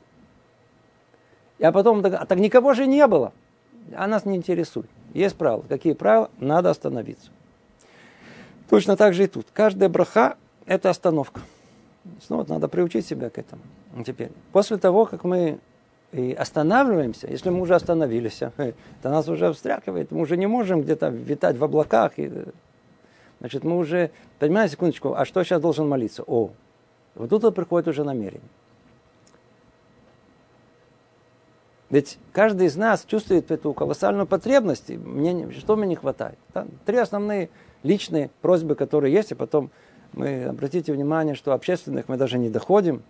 А 1.61 1.71
потом, 1.71 2.03
а 2.05 2.25
так 2.25 2.39
никого 2.39 2.73
же 2.73 2.87
не 2.87 3.05
было. 3.07 3.33
А 3.95 4.07
нас 4.07 4.25
не 4.25 4.35
интересует. 4.35 4.89
Есть 5.13 5.35
правила. 5.35 5.63
Какие 5.67 5.93
правила? 5.93 6.29
Надо 6.39 6.69
остановиться. 6.69 7.31
Точно 8.69 8.97
так 8.97 9.13
же 9.13 9.23
и 9.23 9.27
тут. 9.27 9.47
Каждая 9.53 9.89
браха– 9.89 10.37
это 10.65 10.89
остановка. 10.89 11.41
Снова 12.25 12.45
надо 12.47 12.67
приучить 12.67 13.05
себя 13.05 13.29
к 13.29 13.37
этому. 13.37 13.61
Теперь, 14.05 14.31
после 14.51 14.77
того, 14.77 15.05
как 15.05 15.23
мы 15.23 15.59
и 16.11 16.33
останавливаемся, 16.33 17.27
если 17.27 17.49
мы 17.49 17.61
уже 17.61 17.75
остановились, 17.75 18.41
это 18.57 18.73
нас 19.03 19.27
уже 19.27 19.53
встряхивает, 19.53 20.11
мы 20.11 20.21
уже 20.21 20.37
не 20.37 20.47
можем 20.47 20.81
где-то 20.81 21.09
витать 21.09 21.57
в 21.57 21.63
облаках. 21.63 22.13
И, 22.17 22.31
значит, 23.39 23.63
мы 23.63 23.77
уже, 23.77 24.11
понимаете, 24.39 24.73
секундочку, 24.73 25.13
а 25.13 25.25
что 25.25 25.43
сейчас 25.43 25.61
должен 25.61 25.87
молиться? 25.87 26.23
О, 26.25 26.51
вот 27.15 27.29
тут 27.29 27.55
приходит 27.55 27.87
уже 27.87 28.03
намерение. 28.03 28.41
Ведь 31.89 32.17
каждый 32.33 32.67
из 32.67 32.75
нас 32.75 33.05
чувствует 33.05 33.49
эту 33.49 33.73
колоссальную 33.73 34.27
потребность. 34.27 34.89
Мне, 34.89 35.49
что 35.51 35.75
мне 35.77 35.87
не 35.87 35.95
хватает? 35.95 36.37
Да? 36.53 36.67
Три 36.85 36.97
основные 36.97 37.49
личные 37.83 38.29
просьбы, 38.41 38.75
которые 38.75 39.13
есть, 39.13 39.31
и 39.31 39.35
потом 39.35 39.69
мы, 40.13 40.45
обратите 40.45 40.91
внимание, 40.91 41.35
что 41.35 41.53
общественных 41.53 42.09
мы 42.09 42.17
даже 42.17 42.37
не 42.37 42.49
доходим, 42.49 43.03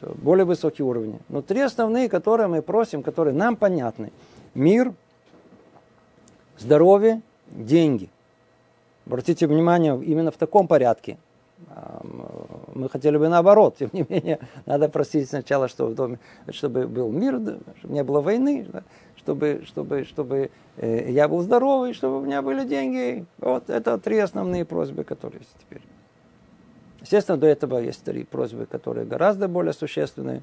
более 0.00 0.44
высокие 0.44 0.86
уровни. 0.86 1.18
Но 1.28 1.42
три 1.42 1.60
основные, 1.60 2.08
которые 2.08 2.46
мы 2.46 2.62
просим, 2.62 3.02
которые 3.02 3.34
нам 3.34 3.56
понятны. 3.56 4.12
Мир, 4.54 4.94
здоровье, 6.58 7.22
деньги. 7.48 8.10
Обратите 9.06 9.46
внимание, 9.46 10.00
именно 10.02 10.30
в 10.30 10.36
таком 10.36 10.66
порядке 10.66 11.18
мы 12.74 12.88
хотели 12.88 13.16
бы 13.16 13.28
наоборот. 13.28 13.76
Тем 13.78 13.90
не 13.92 14.04
менее, 14.08 14.40
надо 14.66 14.88
просить 14.88 15.28
сначала, 15.28 15.68
чтобы 15.68 15.90
в 15.90 15.94
доме, 15.94 16.18
чтобы 16.50 16.86
был 16.86 17.10
мир, 17.10 17.40
чтобы 17.78 17.94
не 17.94 18.02
было 18.02 18.20
войны, 18.20 18.66
чтобы, 19.16 19.62
чтобы, 19.66 20.04
чтобы 20.04 20.50
э, 20.76 21.10
я 21.10 21.28
был 21.28 21.40
здоровый, 21.40 21.94
чтобы 21.94 22.18
у 22.18 22.24
меня 22.24 22.42
были 22.42 22.66
деньги. 22.66 23.24
Вот 23.38 23.70
это 23.70 23.98
три 23.98 24.18
основные 24.18 24.64
просьбы, 24.64 25.04
которые 25.04 25.40
есть 25.40 25.54
теперь. 25.60 25.82
Естественно, 27.00 27.38
до 27.38 27.46
этого 27.46 27.78
есть 27.78 28.02
три 28.02 28.24
просьбы, 28.24 28.66
которые 28.66 29.06
гораздо 29.06 29.48
более 29.48 29.72
существенные. 29.72 30.42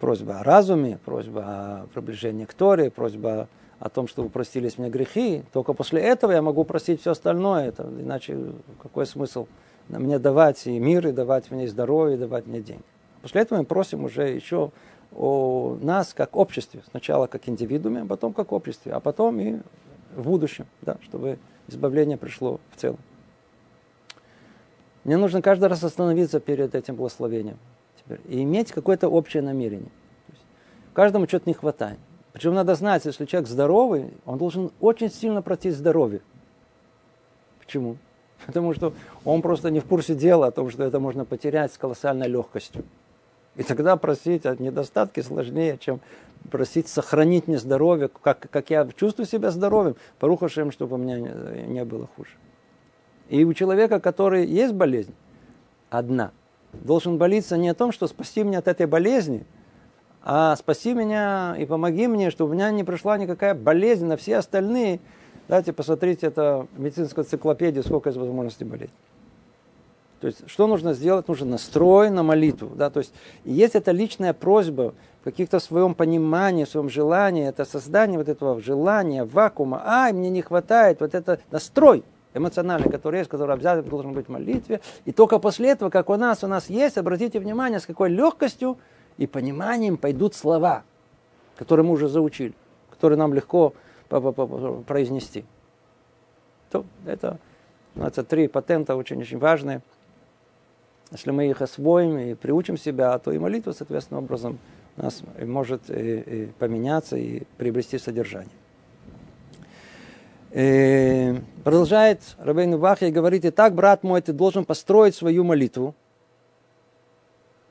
Просьба 0.00 0.40
о 0.40 0.42
разуме, 0.42 0.98
просьба 1.04 1.42
о 1.42 1.86
приближении 1.92 2.46
к 2.46 2.54
Торе, 2.54 2.90
просьба 2.90 3.42
о 3.42 3.48
том, 3.88 4.08
чтобы 4.08 4.28
простились 4.28 4.78
мне 4.78 4.88
грехи. 4.88 5.42
Только 5.52 5.72
после 5.72 6.00
этого 6.00 6.32
я 6.32 6.42
могу 6.42 6.64
простить 6.64 7.00
все 7.00 7.12
остальное. 7.12 7.68
Это, 7.68 7.82
иначе 7.82 8.38
какой 8.82 9.06
смысл? 9.06 9.46
мне 9.88 10.18
давать 10.18 10.66
и 10.66 10.78
мир, 10.78 11.06
и 11.06 11.12
давать 11.12 11.50
мне 11.50 11.68
здоровье, 11.68 12.16
и 12.16 12.18
давать 12.18 12.46
мне 12.46 12.60
деньги. 12.60 12.82
После 13.22 13.42
этого 13.42 13.58
мы 13.58 13.64
просим 13.64 14.04
уже 14.04 14.28
еще 14.28 14.72
о 15.14 15.78
нас 15.80 16.14
как 16.14 16.36
обществе. 16.36 16.82
Сначала 16.90 17.26
как 17.26 17.48
индивидууме, 17.48 18.02
а 18.02 18.06
потом 18.06 18.32
как 18.32 18.52
обществе, 18.52 18.92
а 18.92 19.00
потом 19.00 19.40
и 19.40 19.58
в 20.14 20.24
будущем, 20.24 20.66
да, 20.82 20.96
чтобы 21.02 21.38
избавление 21.68 22.16
пришло 22.16 22.60
в 22.72 22.80
целом. 22.80 22.98
Мне 25.04 25.16
нужно 25.16 25.40
каждый 25.40 25.68
раз 25.68 25.84
остановиться 25.84 26.40
перед 26.40 26.74
этим 26.74 26.96
благословением 26.96 27.58
теперь, 27.98 28.20
и 28.28 28.42
иметь 28.42 28.72
какое-то 28.72 29.08
общее 29.08 29.42
намерение. 29.42 29.90
каждому 30.94 31.28
что-то 31.28 31.48
не 31.48 31.54
хватает. 31.54 31.98
Причем 32.36 32.52
надо 32.52 32.74
знать, 32.74 33.06
если 33.06 33.24
человек 33.24 33.48
здоровый, 33.48 34.10
он 34.26 34.36
должен 34.36 34.70
очень 34.82 35.10
сильно 35.10 35.40
просить 35.40 35.74
здоровье. 35.74 36.20
Почему? 37.58 37.96
Потому 38.46 38.74
что 38.74 38.92
он 39.24 39.40
просто 39.40 39.70
не 39.70 39.80
в 39.80 39.86
курсе 39.86 40.14
дела 40.14 40.48
о 40.48 40.50
том, 40.50 40.68
что 40.70 40.84
это 40.84 41.00
можно 41.00 41.24
потерять 41.24 41.72
с 41.72 41.78
колоссальной 41.78 42.28
легкостью. 42.28 42.84
И 43.54 43.62
тогда 43.62 43.96
просить 43.96 44.44
о 44.44 44.54
недостатке 44.54 45.22
сложнее, 45.22 45.78
чем 45.80 46.00
просить 46.50 46.88
сохранить 46.88 47.48
мне 47.48 47.58
здоровье, 47.58 48.10
как, 48.20 48.50
как 48.50 48.68
я 48.68 48.86
чувствую 48.94 49.24
себя 49.24 49.50
здоровым, 49.50 49.96
порухашем, 50.18 50.72
чтобы 50.72 50.96
у 50.96 50.98
меня 50.98 51.18
не, 51.18 51.62
не 51.62 51.84
было 51.86 52.06
хуже. 52.16 52.32
И 53.30 53.44
у 53.44 53.54
человека, 53.54 53.98
который 53.98 54.44
есть 54.44 54.74
болезнь, 54.74 55.14
одна, 55.88 56.32
должен 56.74 57.16
болиться 57.16 57.56
не 57.56 57.70
о 57.70 57.74
том, 57.74 57.92
что 57.92 58.06
спаси 58.06 58.42
меня 58.42 58.58
от 58.58 58.68
этой 58.68 58.84
болезни, 58.84 59.46
а 60.28 60.56
спаси 60.56 60.92
меня 60.92 61.54
и 61.56 61.66
помоги 61.66 62.08
мне, 62.08 62.30
чтобы 62.30 62.50
у 62.50 62.54
меня 62.54 62.72
не 62.72 62.82
пришла 62.82 63.16
никакая 63.16 63.54
болезнь 63.54 64.06
на 64.06 64.16
все 64.16 64.38
остальные. 64.38 64.98
Давайте 65.46 65.72
посмотрите, 65.72 66.26
это 66.26 66.66
медицинская 66.76 67.24
энциклопедия, 67.24 67.80
сколько 67.84 68.08
есть 68.08 68.18
возможностей 68.18 68.64
болеть. 68.64 68.90
То 70.20 70.26
есть, 70.26 70.50
что 70.50 70.66
нужно 70.66 70.94
сделать? 70.94 71.28
Нужно 71.28 71.46
настрой 71.46 72.10
на 72.10 72.24
молитву. 72.24 72.72
Да? 72.74 72.90
То 72.90 72.98
есть, 72.98 73.14
есть 73.44 73.76
эта 73.76 73.92
личная 73.92 74.32
просьба 74.32 74.94
в 75.20 75.24
каких-то 75.24 75.60
своем 75.60 75.94
понимании, 75.94 76.64
в 76.64 76.70
своем 76.70 76.88
желании, 76.88 77.46
это 77.46 77.64
создание 77.64 78.18
вот 78.18 78.28
этого 78.28 78.60
желания, 78.60 79.22
вакуума. 79.22 79.80
Ай, 79.86 80.12
мне 80.12 80.28
не 80.28 80.42
хватает, 80.42 81.02
вот 81.02 81.14
это 81.14 81.38
настрой 81.52 82.02
эмоциональный, 82.34 82.90
который 82.90 83.18
есть, 83.18 83.30
который 83.30 83.54
обязательно 83.54 83.88
должен 83.88 84.12
быть 84.12 84.26
в 84.26 84.30
молитве. 84.30 84.80
И 85.04 85.12
только 85.12 85.38
после 85.38 85.70
этого, 85.70 85.88
как 85.88 86.10
у 86.10 86.16
нас, 86.16 86.42
у 86.42 86.48
нас 86.48 86.68
есть, 86.68 86.98
обратите 86.98 87.38
внимание, 87.38 87.78
с 87.78 87.86
какой 87.86 88.10
легкостью 88.10 88.76
и 89.18 89.26
пониманием 89.26 89.96
пойдут 89.96 90.34
слова, 90.34 90.84
которые 91.56 91.86
мы 91.86 91.92
уже 91.92 92.08
заучили, 92.08 92.54
которые 92.90 93.18
нам 93.18 93.34
легко 93.34 93.74
произнести. 94.08 95.44
То 96.70 96.84
это, 97.06 97.38
это 97.96 98.24
три 98.24 98.48
патента 98.48 98.96
очень-очень 98.96 99.38
важные. 99.38 99.80
Если 101.12 101.30
мы 101.30 101.48
их 101.48 101.62
освоим 101.62 102.18
и 102.18 102.34
приучим 102.34 102.76
себя, 102.76 103.16
то 103.18 103.32
и 103.32 103.38
молитва, 103.38 103.72
соответственно, 103.72 104.18
образом 104.18 104.58
у 104.96 105.02
нас 105.02 105.22
может 105.40 105.88
и, 105.88 106.18
и 106.18 106.46
поменяться 106.58 107.16
и 107.16 107.44
приобрести 107.56 107.98
содержание. 107.98 108.52
И 110.52 111.34
продолжает 111.64 112.22
Рабейн 112.38 112.78
Бахи 112.78 113.04
и 113.04 113.10
говорит, 113.10 113.44
и 113.44 113.50
так, 113.50 113.74
брат 113.74 114.02
мой, 114.02 114.22
ты 114.22 114.32
должен 114.32 114.64
построить 114.64 115.14
свою 115.14 115.44
молитву, 115.44 115.94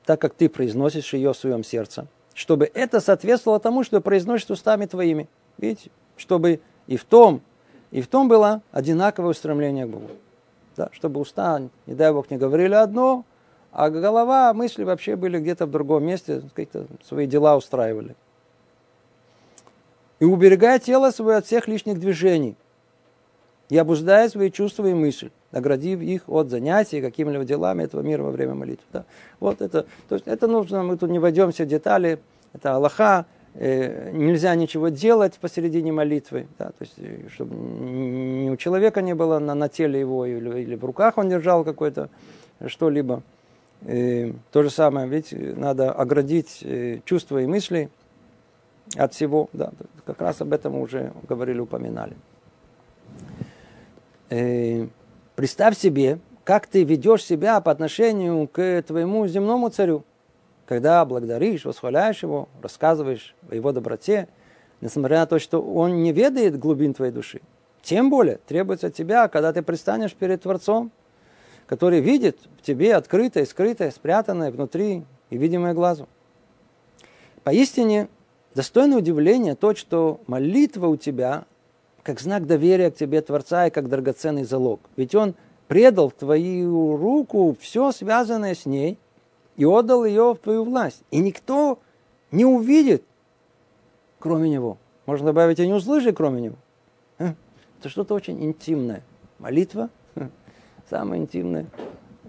так 0.06 0.20
как 0.20 0.34
ты 0.34 0.48
произносишь 0.48 1.12
ее 1.12 1.32
в 1.32 1.36
своем 1.36 1.64
сердце, 1.64 2.06
чтобы 2.32 2.70
это 2.72 3.00
соответствовало 3.00 3.60
тому, 3.60 3.82
что 3.82 4.00
произносишь 4.00 4.48
устами 4.48 4.86
твоими. 4.86 5.28
Видите? 5.58 5.90
Чтобы 6.16 6.60
и 6.86 6.96
в 6.96 7.04
том, 7.04 7.42
и 7.90 8.00
в 8.00 8.06
том 8.06 8.28
было 8.28 8.62
одинаковое 8.72 9.32
устремление 9.32 9.86
к 9.86 9.90
Богу. 9.90 10.10
Да, 10.76 10.88
чтобы 10.92 11.20
уста, 11.20 11.62
не 11.86 11.94
дай 11.94 12.12
Бог, 12.12 12.30
не 12.30 12.36
говорили 12.36 12.74
одно, 12.74 13.24
а 13.72 13.90
голова, 13.90 14.52
мысли 14.54 14.84
вообще 14.84 15.16
были 15.16 15.38
где-то 15.38 15.66
в 15.66 15.70
другом 15.70 16.04
месте, 16.04 16.42
какие-то 16.54 16.86
свои 17.04 17.26
дела 17.26 17.56
устраивали. 17.56 18.14
И 20.20 20.24
уберегая 20.24 20.78
тело 20.78 21.10
свое 21.10 21.38
от 21.38 21.46
всех 21.46 21.68
лишних 21.68 21.98
движений. 21.98 22.56
И 23.68 23.76
обуздая 23.76 24.28
свои 24.28 24.50
чувства 24.50 24.86
и 24.86 24.94
мысли, 24.94 25.32
наградив 25.52 26.00
их 26.00 26.28
от 26.28 26.50
занятий 26.50 27.00
какими-либо 27.00 27.44
делами 27.44 27.84
этого 27.84 28.02
мира 28.02 28.22
во 28.22 28.30
время 28.30 28.54
молитвы. 28.54 28.86
Да. 28.92 29.04
Вот 29.40 29.60
это, 29.60 29.86
то 30.08 30.14
есть 30.14 30.26
это 30.26 30.46
нужно, 30.46 30.82
мы 30.82 30.96
тут 30.96 31.10
не 31.10 31.18
войдемся 31.18 31.64
в 31.64 31.68
детали, 31.68 32.18
это 32.52 32.74
Аллаха, 32.74 33.26
э, 33.54 34.10
нельзя 34.12 34.54
ничего 34.54 34.88
делать 34.88 35.38
посередине 35.38 35.92
молитвы, 35.92 36.46
да, 36.58 36.66
то 36.66 36.80
есть, 36.80 36.94
э, 36.98 37.28
чтобы 37.32 37.54
ни 37.54 38.50
у 38.50 38.56
человека 38.56 39.02
не 39.02 39.14
было 39.14 39.38
на, 39.38 39.54
на 39.54 39.68
теле 39.68 40.00
его 40.00 40.26
или, 40.26 40.60
или 40.60 40.74
в 40.74 40.84
руках 40.84 41.18
он 41.18 41.28
держал 41.28 41.64
какое-то 41.64 42.08
что-либо. 42.66 43.22
И 43.86 44.34
то 44.52 44.62
же 44.62 44.70
самое, 44.70 45.06
ведь 45.06 45.32
надо 45.32 45.92
оградить 45.92 46.60
э, 46.62 47.00
чувства 47.04 47.42
и 47.42 47.46
мысли 47.46 47.90
от 48.96 49.12
всего. 49.12 49.48
Да, 49.52 49.72
как 50.04 50.20
раз 50.20 50.40
об 50.40 50.52
этом 50.52 50.76
уже 50.76 51.12
говорили, 51.28 51.58
упоминали. 51.58 52.16
И 54.30 54.88
представь 55.36 55.78
себе, 55.78 56.18
как 56.44 56.66
ты 56.66 56.82
ведешь 56.82 57.24
себя 57.24 57.60
по 57.60 57.70
отношению 57.70 58.48
к 58.48 58.82
твоему 58.82 59.26
земному 59.28 59.68
царю, 59.68 60.04
когда 60.66 61.04
благодаришь, 61.04 61.64
восхваляешь 61.64 62.22
его, 62.22 62.48
рассказываешь 62.60 63.36
о 63.48 63.54
его 63.54 63.70
доброте, 63.70 64.28
несмотря 64.80 65.20
на 65.20 65.26
то, 65.26 65.38
что 65.38 65.62
он 65.62 66.02
не 66.02 66.12
ведает 66.12 66.58
глубин 66.58 66.94
твоей 66.94 67.12
души. 67.12 67.40
Тем 67.82 68.10
более 68.10 68.38
требуется 68.48 68.88
от 68.88 68.94
тебя, 68.94 69.28
когда 69.28 69.52
ты 69.52 69.62
предстанешь 69.62 70.14
перед 70.14 70.42
Творцом, 70.42 70.90
который 71.66 72.00
видит 72.00 72.38
в 72.58 72.62
тебе 72.62 72.96
открытое, 72.96 73.44
скрытое, 73.44 73.90
спрятанное 73.90 74.50
внутри 74.50 75.04
и 75.30 75.38
видимое 75.38 75.74
глазу. 75.74 76.08
Поистине, 77.44 78.08
достойно 78.54 78.96
удивления 78.96 79.54
то, 79.54 79.74
что 79.74 80.20
молитва 80.26 80.88
у 80.88 80.96
тебя 80.96 81.44
как 82.06 82.20
знак 82.20 82.46
доверия 82.46 82.92
к 82.92 82.94
тебе 82.94 83.20
Творца 83.20 83.66
и 83.66 83.70
как 83.70 83.88
драгоценный 83.88 84.44
залог. 84.44 84.78
Ведь 84.94 85.16
Он 85.16 85.34
предал 85.66 86.08
в 86.08 86.12
твою 86.12 86.96
руку 86.96 87.56
все 87.60 87.90
связанное 87.90 88.54
с 88.54 88.64
ней 88.64 88.96
и 89.56 89.64
отдал 89.64 90.04
ее 90.04 90.34
в 90.34 90.38
твою 90.38 90.62
власть. 90.62 91.02
И 91.10 91.18
никто 91.18 91.80
не 92.30 92.44
увидит, 92.44 93.02
кроме 94.20 94.48
Него. 94.48 94.78
Можно 95.06 95.26
добавить, 95.26 95.58
и 95.58 95.66
не 95.66 95.72
услышит, 95.72 96.16
кроме 96.16 96.42
Него. 96.42 96.56
Это 97.18 97.88
что-то 97.88 98.14
очень 98.14 98.40
интимное. 98.44 99.02
Молитва 99.40 99.90
самое 100.88 101.20
интимное 101.20 101.66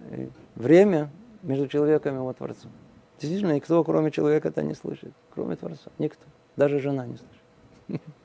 э, 0.09 0.27
время 0.55 1.11
между 1.43 1.67
человеком 1.67 2.15
и 2.15 2.17
его 2.17 2.33
Творцом. 2.33 2.71
Действительно, 3.19 3.53
никто, 3.53 3.83
кроме 3.83 4.09
человека, 4.09 4.47
это 4.47 4.63
не 4.63 4.73
слышит. 4.73 5.13
Кроме 5.35 5.55
Творца. 5.55 5.91
Никто. 5.99 6.23
Даже 6.55 6.79
жена 6.79 7.05
не 7.05 7.17
слышит. 7.17 8.01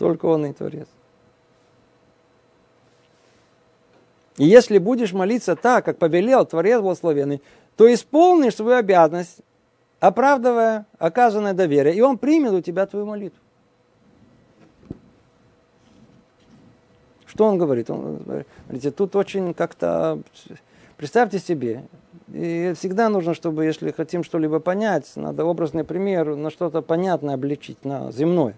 Только 0.00 0.24
он 0.24 0.46
и 0.46 0.52
Творец. 0.54 0.88
И 4.38 4.46
если 4.46 4.78
будешь 4.78 5.12
молиться 5.12 5.56
так, 5.56 5.84
как 5.84 5.98
повелел 5.98 6.46
Творец 6.46 6.80
благословенный, 6.80 7.42
то 7.76 7.92
исполнишь 7.92 8.56
свою 8.56 8.78
обязанность, 8.78 9.42
оправдывая 10.00 10.86
оказанное 10.98 11.52
доверие, 11.52 11.94
и 11.94 12.00
он 12.00 12.16
примет 12.16 12.52
у 12.52 12.62
тебя 12.62 12.86
твою 12.86 13.04
молитву. 13.04 13.38
Что 17.26 17.44
он 17.44 17.58
говорит? 17.58 17.90
Он, 17.90 18.16
говорите, 18.16 18.90
тут 18.92 19.14
очень 19.16 19.52
как-то... 19.52 20.22
Представьте 20.96 21.38
себе, 21.38 21.84
и 22.32 22.72
всегда 22.74 23.10
нужно, 23.10 23.34
чтобы, 23.34 23.66
если 23.66 23.90
хотим 23.90 24.24
что-либо 24.24 24.60
понять, 24.60 25.12
надо 25.16 25.44
образный 25.44 25.84
пример 25.84 26.36
на 26.36 26.48
что-то 26.48 26.80
понятное 26.80 27.34
обличить, 27.34 27.84
на 27.84 28.10
земное. 28.12 28.56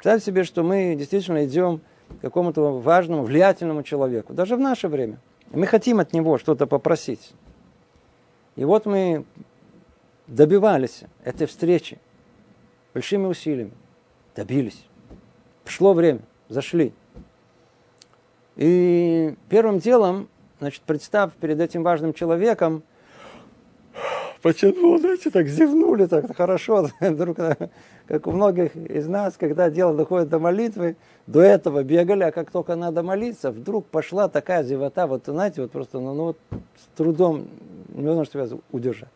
Представьте 0.00 0.24
себе, 0.24 0.44
что 0.44 0.62
мы 0.62 0.94
действительно 0.94 1.44
идем 1.44 1.82
к 2.08 2.22
какому-то 2.22 2.78
важному, 2.78 3.22
влиятельному 3.22 3.82
человеку, 3.82 4.32
даже 4.32 4.56
в 4.56 4.58
наше 4.58 4.88
время. 4.88 5.20
Мы 5.50 5.66
хотим 5.66 6.00
от 6.00 6.14
него 6.14 6.38
что-то 6.38 6.66
попросить. 6.66 7.34
И 8.56 8.64
вот 8.64 8.86
мы 8.86 9.26
добивались 10.26 11.02
этой 11.22 11.46
встречи 11.46 11.98
большими 12.94 13.26
усилиями, 13.26 13.72
добились. 14.34 14.86
Пришло 15.64 15.92
время, 15.92 16.20
зашли. 16.48 16.94
И 18.56 19.34
первым 19.50 19.80
делом, 19.80 20.30
значит, 20.60 20.80
представь 20.86 21.34
перед 21.34 21.60
этим 21.60 21.82
важным 21.82 22.14
человеком, 22.14 22.84
почему, 24.42 24.98
знаете, 24.98 25.30
так 25.30 25.46
зевнули, 25.46 26.06
так 26.06 26.34
хорошо, 26.36 26.88
вдруг, 27.00 27.38
как 28.06 28.26
у 28.26 28.32
многих 28.32 28.76
из 28.76 29.06
нас, 29.06 29.36
когда 29.36 29.70
дело 29.70 29.94
доходит 29.94 30.28
до 30.28 30.38
молитвы, 30.38 30.96
до 31.26 31.40
этого 31.40 31.82
бегали, 31.82 32.24
а 32.24 32.32
как 32.32 32.50
только 32.50 32.76
надо 32.76 33.02
молиться, 33.02 33.50
вдруг 33.50 33.86
пошла 33.86 34.28
такая 34.28 34.62
зевота, 34.64 35.06
вот, 35.06 35.22
знаете, 35.26 35.62
вот 35.62 35.70
просто, 35.70 36.00
ну, 36.00 36.14
ну 36.14 36.24
вот 36.24 36.38
с 36.50 36.96
трудом 36.96 37.48
невозможно 37.94 38.32
себя 38.32 38.58
удержать. 38.72 39.10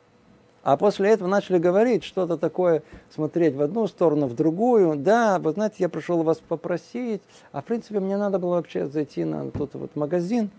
А 0.64 0.78
после 0.78 1.10
этого 1.10 1.28
начали 1.28 1.58
говорить 1.58 2.04
что-то 2.04 2.38
такое, 2.38 2.82
смотреть 3.14 3.54
в 3.54 3.60
одну 3.60 3.86
сторону, 3.86 4.26
в 4.26 4.34
другую. 4.34 4.96
Да, 4.96 5.38
вы 5.38 5.52
знаете, 5.52 5.76
я 5.80 5.90
пришел 5.90 6.22
вас 6.22 6.38
попросить, 6.38 7.20
а 7.52 7.60
в 7.60 7.66
принципе 7.66 8.00
мне 8.00 8.16
надо 8.16 8.38
было 8.38 8.54
вообще 8.54 8.86
зайти 8.86 9.24
на 9.24 9.50
тот 9.50 9.74
вот 9.74 9.94
магазин. 9.94 10.50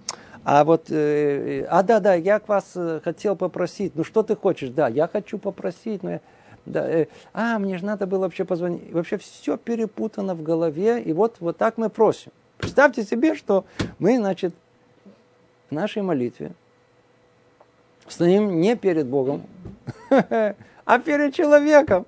А 0.44 0.64
вот, 0.64 0.92
э, 0.92 1.66
а 1.72 1.82
да, 1.82 2.00
да, 2.00 2.14
я 2.14 2.40
к 2.40 2.48
вас 2.48 2.74
э, 2.76 3.02
хотел 3.04 3.36
попросить. 3.36 3.96
Ну 3.96 4.04
что 4.04 4.22
ты 4.22 4.36
хочешь? 4.36 4.70
Да, 4.70 4.88
я 4.90 5.08
хочу 5.08 5.40
попросить, 5.40 6.04
но 6.04 6.12
я, 6.12 6.22
да, 6.68 6.88
э, 6.88 7.08
а, 7.34 7.58
мне 7.58 7.80
же 7.80 7.86
надо 7.86 8.06
было 8.06 8.20
вообще 8.20 8.46
позвонить. 8.46 8.94
Вообще 8.94 9.18
все 9.18 9.58
перепутано 9.58 10.36
в 10.36 10.44
голове, 10.44 11.02
и 11.02 11.14
вот, 11.14 11.38
вот 11.40 11.58
так 11.58 11.80
мы 11.80 11.90
просим. 11.90 12.32
Представьте 12.60 13.04
себе, 13.04 13.34
что 13.34 13.66
мы, 13.98 14.18
значит, 14.18 14.54
в 15.72 15.74
нашей 15.74 16.04
молитве 16.04 16.52
стоим 18.08 18.60
не 18.62 18.76
перед 18.76 19.08
Богом, 19.08 19.44
а 20.10 21.00
перед 21.00 21.34
человеком. 21.34 22.06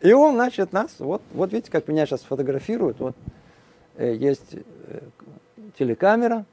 И 0.00 0.12
он, 0.12 0.34
значит, 0.34 0.72
нас, 0.72 0.96
вот, 0.98 1.22
вот 1.32 1.52
видите, 1.52 1.70
как 1.70 1.88
меня 1.88 2.06
сейчас 2.06 2.22
фотографируют, 2.22 3.00
вот 3.00 3.16
э, 3.96 4.14
есть 4.14 4.54
э, 4.54 5.00
телекамера, 5.78 6.44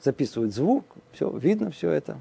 записывает 0.00 0.54
звук, 0.54 0.84
все, 1.12 1.28
видно 1.30 1.70
все 1.70 1.90
это. 1.90 2.18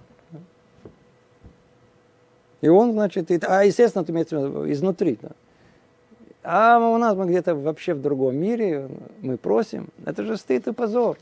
И 2.62 2.68
он, 2.68 2.94
значит, 2.94 3.32
и, 3.32 3.40
а, 3.44 3.64
естественно, 3.64 4.06
ты 4.06 4.12
имеется 4.12 4.38
изнутри. 4.72 5.18
Да. 5.22 5.30
А 6.44 6.80
у 6.80 6.98
нас 6.98 7.16
мы 7.16 7.28
где-то 7.28 7.56
вообще 7.56 7.94
в 7.94 8.02
другом 8.02 8.36
мире, 8.36 8.88
мы 9.22 9.38
просим. 9.38 9.90
Это 10.06 10.24
же 10.24 10.38
стыд 10.38 10.68
и 10.68 10.74
позор. 10.74 11.18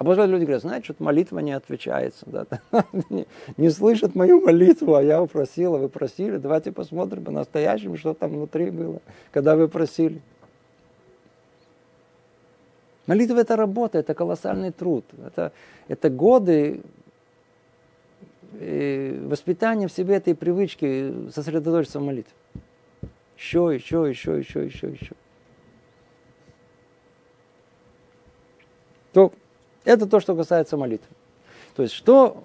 А 0.00 0.04
позже 0.04 0.26
люди 0.26 0.44
говорят, 0.44 0.62
знаете, 0.62 0.94
что 0.94 1.04
молитва 1.04 1.40
не 1.40 1.52
отвечается. 1.52 2.24
Да? 2.24 2.46
не, 3.10 3.26
не 3.58 3.68
слышат 3.68 4.14
мою 4.14 4.40
молитву, 4.40 4.94
а 4.94 5.02
я 5.02 5.20
упросила, 5.20 5.76
вы 5.76 5.90
просили. 5.90 6.38
Давайте 6.38 6.72
посмотрим 6.72 7.22
по-настоящему, 7.22 7.98
что 7.98 8.14
там 8.14 8.30
внутри 8.30 8.70
было, 8.70 9.02
когда 9.30 9.56
вы 9.56 9.68
просили. 9.68 10.22
Молитва– 13.06 13.36
это 13.40 13.56
работа, 13.56 13.98
это 13.98 14.14
колоссальный 14.14 14.72
труд. 14.72 15.04
Это, 15.22 15.52
это 15.86 16.08
годы 16.08 16.80
э, 18.58 19.22
воспитания 19.26 19.86
в 19.86 19.92
себе 19.92 20.14
этой 20.14 20.34
привычки 20.34 21.28
сосредоточиться 21.30 22.00
в 22.00 22.04
молитве. 22.04 22.32
Еще, 23.36 23.70
еще, 23.74 24.08
еще, 24.08 24.38
еще, 24.38 24.64
еще, 24.64 24.88
еще. 24.88 25.12
То 29.12 29.30
это 29.84 30.06
то, 30.06 30.20
что 30.20 30.36
касается 30.36 30.76
молитвы. 30.76 31.08
То 31.76 31.82
есть, 31.82 31.94
что 31.94 32.44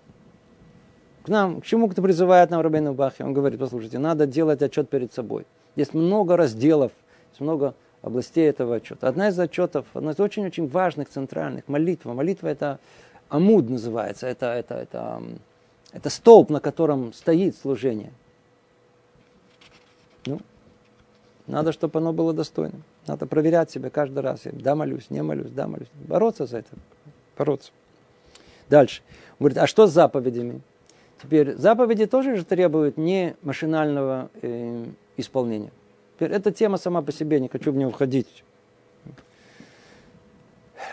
к 1.23 1.27
нам, 1.27 1.61
к 1.61 1.65
чему 1.65 1.89
кто 1.89 2.01
призывает 2.01 2.49
нам 2.49 2.61
Рабейну 2.61 2.93
Бахи? 2.93 3.23
Он 3.23 3.33
говорит, 3.33 3.59
послушайте, 3.59 3.99
надо 3.99 4.27
делать 4.27 4.61
отчет 4.61 4.89
перед 4.89 5.13
собой. 5.13 5.45
Есть 5.75 5.93
много 5.93 6.37
разделов, 6.37 6.91
есть 7.31 7.41
много 7.41 7.73
областей 8.01 8.47
этого 8.47 8.75
отчета. 8.75 9.07
Одна 9.07 9.29
из 9.29 9.39
отчетов, 9.39 9.85
одна 9.93 10.11
из 10.11 10.19
очень-очень 10.19 10.67
важных, 10.67 11.09
центральных, 11.09 11.67
молитва. 11.67 12.13
Молитва 12.13 12.47
это 12.47 12.79
амуд 13.29 13.69
называется, 13.69 14.27
это, 14.27 14.53
это, 14.53 14.75
это, 14.75 15.23
это 15.91 16.09
столб, 16.09 16.51
на 16.51 16.59
котором 16.59 17.11
стоит 17.13 17.57
служение. 17.57 18.13
Ну, 20.27 20.39
надо, 21.47 21.71
чтобы 21.71 21.99
оно 21.99 22.13
было 22.13 22.33
достойным. 22.33 22.83
Надо 23.07 23.25
проверять 23.25 23.71
себя 23.71 23.89
каждый 23.89 24.19
раз. 24.19 24.41
Да, 24.45 24.75
молюсь, 24.75 25.09
не 25.09 25.21
молюсь, 25.21 25.51
да, 25.51 25.67
молюсь. 25.67 25.89
Бороться 25.93 26.45
за 26.45 26.59
это. 26.59 26.69
Бороться. 27.37 27.71
Дальше. 28.69 29.01
Он 29.39 29.45
говорит, 29.45 29.57
а 29.57 29.67
что 29.67 29.87
с 29.87 29.91
заповедями? 29.91 30.61
Теперь 31.21 31.55
заповеди 31.55 32.05
тоже 32.05 32.35
же 32.35 32.45
требуют 32.45 32.97
не 32.97 33.35
машинального 33.41 34.29
э, 34.41 34.85
исполнения. 35.17 35.71
Теперь 36.15 36.31
эта 36.31 36.51
тема 36.51 36.77
сама 36.77 37.01
по 37.01 37.11
себе, 37.11 37.39
не 37.39 37.47
хочу 37.47 37.71
в 37.71 37.75
нее 37.75 37.89
входить. 37.89 38.43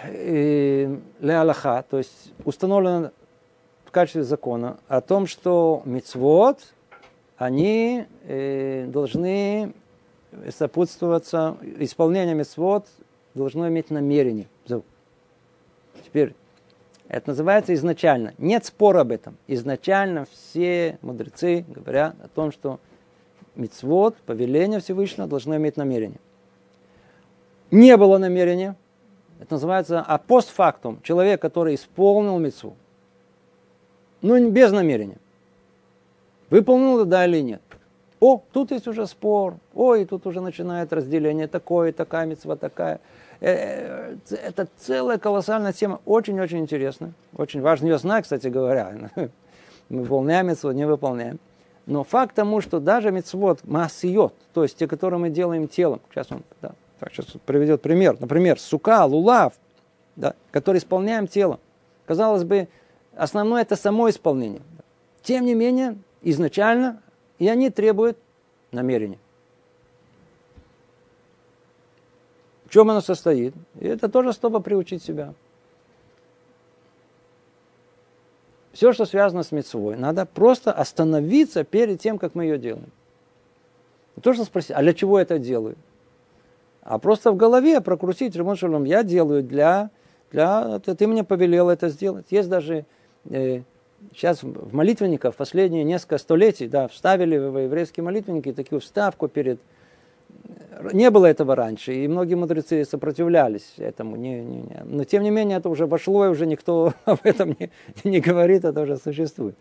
Э, 0.05 0.97
Ле 1.21 1.37
Аллаха, 1.37 1.85
то 1.89 1.99
есть 1.99 2.33
установлено 2.45 3.11
в 3.85 3.91
качестве 3.91 4.25
закона 4.25 4.79
о 4.89 5.01
том, 5.01 5.27
что 5.27 5.83
мицвод, 5.85 6.59
они 7.37 8.07
э, 8.25 8.87
должны 8.87 9.73
сопутствоваться, 10.57 11.57
исполнение 11.79 12.35
мецвод 12.35 12.87
должно 13.35 13.69
иметь 13.69 13.91
намерение. 13.91 14.49
Теперь, 16.05 16.35
это 17.09 17.31
называется 17.31 17.75
изначально. 17.75 18.35
Нет 18.39 18.65
спора 18.65 19.01
об 19.01 19.13
этом. 19.13 19.37
Изначально 19.47 20.27
все 20.33 20.99
мудрецы 21.03 21.65
говорят 21.69 22.17
о 22.23 22.29
том, 22.29 22.53
что 22.53 22.81
мецвод, 23.55 24.17
повеление 24.25 24.81
Всевышнего 24.81 25.29
должно 25.29 25.57
иметь 25.57 25.77
намерение. 25.77 26.21
Не 27.71 27.97
было 27.97 28.19
намерения. 28.19 28.77
Это 29.41 29.55
называется 29.55 30.01
а 30.01 30.19
постфактум. 30.19 31.01
Человек, 31.03 31.41
который 31.41 31.75
исполнил 31.75 32.39
мецву. 32.39 32.77
Ну, 34.21 34.51
без 34.51 34.71
намерения. 34.71 35.19
Выполнил 36.49 37.05
да 37.05 37.27
или 37.27 37.41
нет. 37.41 37.63
О, 38.21 38.41
тут 38.53 38.71
есть 38.71 38.87
уже 38.87 39.07
спор. 39.07 39.57
Ой, 39.75 40.05
тут 40.05 40.27
уже 40.27 40.41
начинает 40.41 40.93
разделение 40.93 41.49
такое, 41.49 41.93
такая 41.93 42.25
мецва 42.25 42.55
такая. 42.57 43.01
Э, 43.45 44.15
это 44.31 44.69
целая 44.79 45.19
колоссальная 45.19 45.73
тема, 45.73 46.01
очень-очень 46.05 46.61
интересная, 46.61 47.13
очень 47.37 47.61
важно 47.61 47.87
ее 47.87 47.99
знать, 47.99 48.23
кстати 48.23 48.47
говоря. 48.47 49.11
Мы 49.89 50.03
выполняем 50.03 50.47
мецву, 50.47 50.71
не 50.71 50.87
выполняем. 50.87 51.41
Но 51.87 52.05
факт 52.05 52.37
тому, 52.37 52.61
что 52.61 52.79
даже 52.79 53.11
мецвод 53.11 53.65
массиот, 53.65 54.33
то 54.55 54.63
есть 54.63 54.77
те, 54.77 54.87
которые 54.87 55.19
мы 55.19 55.31
делаем 55.31 55.67
телом, 55.67 56.01
сейчас 56.11 56.31
он 56.31 56.45
да, 56.61 56.71
так, 57.01 57.13
сейчас 57.13 57.27
приведет 57.45 57.83
пример, 57.83 58.17
например, 58.21 58.61
сука, 58.61 59.05
лулав, 59.05 59.55
да, 60.15 60.35
который 60.53 60.79
исполняем 60.79 61.27
телом. 61.27 61.59
Казалось 62.07 62.45
бы, 62.45 62.69
основное 63.17 63.63
это 63.63 63.75
само 63.75 64.09
исполнение. 64.09 64.63
Тем 65.25 65.45
не 65.47 65.55
менее, 65.55 65.99
изначально 66.23 67.03
и 67.41 67.49
они 67.49 67.71
требуют 67.71 68.17
намерения. 68.71 69.19
Чем 72.73 72.91
оно 72.91 73.03
состоит? 73.03 73.53
И 73.81 73.87
это 73.87 74.09
тоже 74.09 74.33
чтобы 74.33 74.63
приучить 74.63 75.03
себя. 75.03 75.35
Все, 78.73 78.95
что 78.95 79.05
связано 79.05 79.43
с 79.43 79.53
мецвой, 79.53 79.97
надо 79.97 80.25
просто 80.25 80.73
остановиться 80.73 81.65
перед 81.65 82.01
тем, 82.01 82.17
как 82.17 82.35
мы 82.35 82.45
ее 82.45 82.57
делаем. 82.57 82.91
Не 84.17 84.23
то, 84.23 84.33
что 84.33 84.45
спросить, 84.45 84.71
а 84.71 84.81
для 84.81 84.95
чего 84.95 85.19
я 85.19 85.25
это 85.25 85.39
делаю? 85.39 85.77
А 86.81 86.99
просто 86.99 87.31
в 87.31 87.37
голове 87.37 87.83
прокрутить, 87.83 88.35
Ремон 88.35 88.57
Шалом, 88.57 88.85
я 88.85 89.03
делаю 89.03 89.43
для, 89.43 89.91
для, 90.31 90.79
ты 90.79 91.07
мне 91.07 91.25
повелел 91.25 91.69
это 91.69 91.91
сделать. 91.91 92.25
Есть 92.31 92.49
даже 92.49 92.87
э, 93.29 93.61
сейчас 94.15 94.43
в 94.43 94.75
молитвенниках 94.75 95.35
последние 95.35 95.85
несколько 95.85 96.17
столетий, 96.17 96.69
да, 96.69 96.89
вставили 96.89 97.37
в 97.37 97.59
еврейские 97.59 98.03
молитвенники 98.03 98.51
такую 98.55 98.81
вставку 98.81 99.29
перед... 99.29 99.61
Не 100.93 101.11
было 101.11 101.27
этого 101.27 101.55
раньше, 101.55 101.95
и 101.95 102.09
многие 102.09 102.35
мудрецы 102.35 102.85
сопротивлялись 102.85 103.75
этому. 103.79 104.17
Не, 104.17 104.43
не, 104.43 104.63
не. 104.63 104.83
Но 104.85 105.05
тем 105.05 105.23
не 105.23 105.31
менее 105.31 105.59
это 105.59 105.69
уже 105.69 105.87
вошло, 105.87 106.27
и 106.27 106.29
уже 106.29 106.47
никто 106.47 106.93
об 107.05 107.21
этом 107.25 107.57
не, 107.59 107.71
не 108.05 108.21
говорит, 108.21 108.65
это 108.65 108.81
уже 108.81 108.97
существует. 108.97 109.57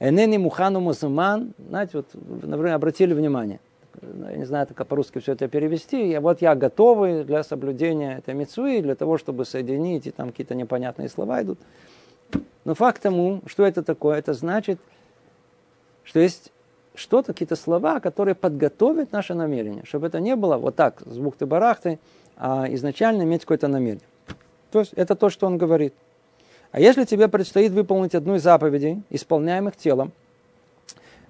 Энени 0.00 0.36
мухану 0.36 0.80
мусульман, 0.80 1.54
знаете, 1.58 1.92
вот, 1.94 2.06
например, 2.14 2.74
обратили 2.74 3.14
внимание, 3.14 3.58
я 4.02 4.36
не 4.36 4.44
знаю, 4.44 4.68
как 4.72 4.86
по-русски 4.86 5.18
все 5.18 5.32
это 5.32 5.48
перевести, 5.48 6.12
и 6.12 6.18
вот 6.18 6.40
я 6.40 6.54
готовый 6.54 7.24
для 7.24 7.42
соблюдения 7.42 8.18
этой 8.18 8.34
мецвы, 8.34 8.80
для 8.80 8.94
того, 8.94 9.18
чтобы 9.18 9.44
соединить, 9.44 10.06
и 10.06 10.10
там 10.10 10.30
какие-то 10.30 10.54
непонятные 10.54 11.08
слова 11.08 11.42
идут. 11.42 11.58
Но 12.64 12.74
факт 12.74 13.02
тому, 13.02 13.40
что 13.46 13.64
это 13.64 13.82
такое, 13.82 14.18
это 14.18 14.34
значит, 14.34 14.78
что 16.04 16.20
есть 16.20 16.52
что-то, 16.98 17.32
какие-то 17.32 17.56
слова, 17.56 18.00
которые 18.00 18.34
подготовят 18.34 19.12
наше 19.12 19.34
намерение, 19.34 19.84
чтобы 19.84 20.08
это 20.08 20.20
не 20.20 20.36
было 20.36 20.56
вот 20.56 20.76
так, 20.76 21.02
с 21.06 21.18
бухты-барахты, 21.18 21.98
а 22.36 22.66
изначально 22.70 23.22
иметь 23.22 23.42
какое-то 23.42 23.68
намерение. 23.68 24.04
То 24.70 24.80
есть 24.80 24.92
это 24.94 25.14
то, 25.14 25.30
что 25.30 25.46
он 25.46 25.58
говорит. 25.58 25.94
А 26.70 26.80
если 26.80 27.04
тебе 27.04 27.28
предстоит 27.28 27.72
выполнить 27.72 28.14
одну 28.14 28.34
из 28.34 28.42
заповедей, 28.42 29.02
исполняемых 29.10 29.76
телом, 29.76 30.12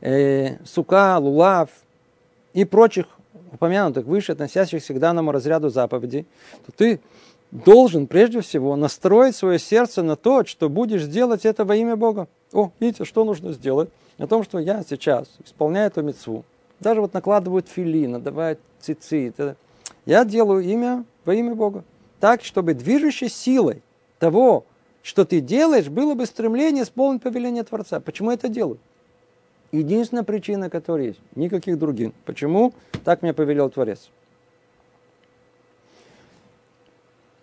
э, 0.01 0.57
сука, 0.65 1.19
лулав 1.19 1.71
и 2.55 2.65
прочих 2.65 3.07
упомянутых 3.53 4.07
выше, 4.07 4.33
относящихся 4.33 4.95
к 4.95 4.99
данному 4.99 5.33
разряду 5.33 5.69
заповедей, 5.69 6.27
то 6.67 6.73
ты 6.73 7.01
должен 7.51 8.07
прежде 8.07 8.41
всего 8.41 8.77
настроить 8.77 9.37
свое 9.37 9.59
сердце 9.59 10.03
на 10.03 10.17
то, 10.17 10.45
что 10.45 10.69
будешь 10.69 11.05
делать 11.05 11.45
это 11.45 11.65
во 11.65 11.77
имя 11.77 11.97
Бога. 11.97 12.29
О, 12.53 12.71
видите, 12.81 13.05
что 13.05 13.25
нужно 13.25 13.53
сделать? 13.53 13.91
О 14.19 14.27
том, 14.27 14.43
что 14.43 14.59
я 14.59 14.83
сейчас 14.89 15.29
исполняю 15.45 15.89
эту 15.89 16.03
мецву. 16.03 16.45
Даже 16.81 17.01
вот 17.01 17.15
накладывают 17.15 17.69
фили, 17.69 18.07
надавают 18.07 18.61
цицит. 18.81 19.57
Я 20.07 20.25
делаю 20.25 20.63
имя 20.63 21.05
во 21.25 21.35
имя 21.35 21.55
Бога. 21.55 21.85
Так, 22.21 22.43
чтобы 22.43 22.75
движущей 22.75 23.29
силой 23.29 23.83
того, 24.19 24.65
что 25.03 25.25
ты 25.25 25.41
делаешь, 25.41 25.89
было 25.89 26.15
бы 26.15 26.27
стремление 26.27 26.85
исполнить 26.85 27.23
повеление 27.23 27.63
Творца. 27.63 28.01
Почему 28.01 28.31
это 28.31 28.49
делаю? 28.49 28.79
Единственная 29.71 30.25
причина, 30.25 30.71
которая 30.71 31.09
есть. 31.09 31.21
Никаких 31.35 31.79
других. 31.79 32.13
Почему? 32.25 32.73
Так 33.05 33.23
мне 33.23 33.33
повелел 33.33 33.71
Творец. 33.71 34.11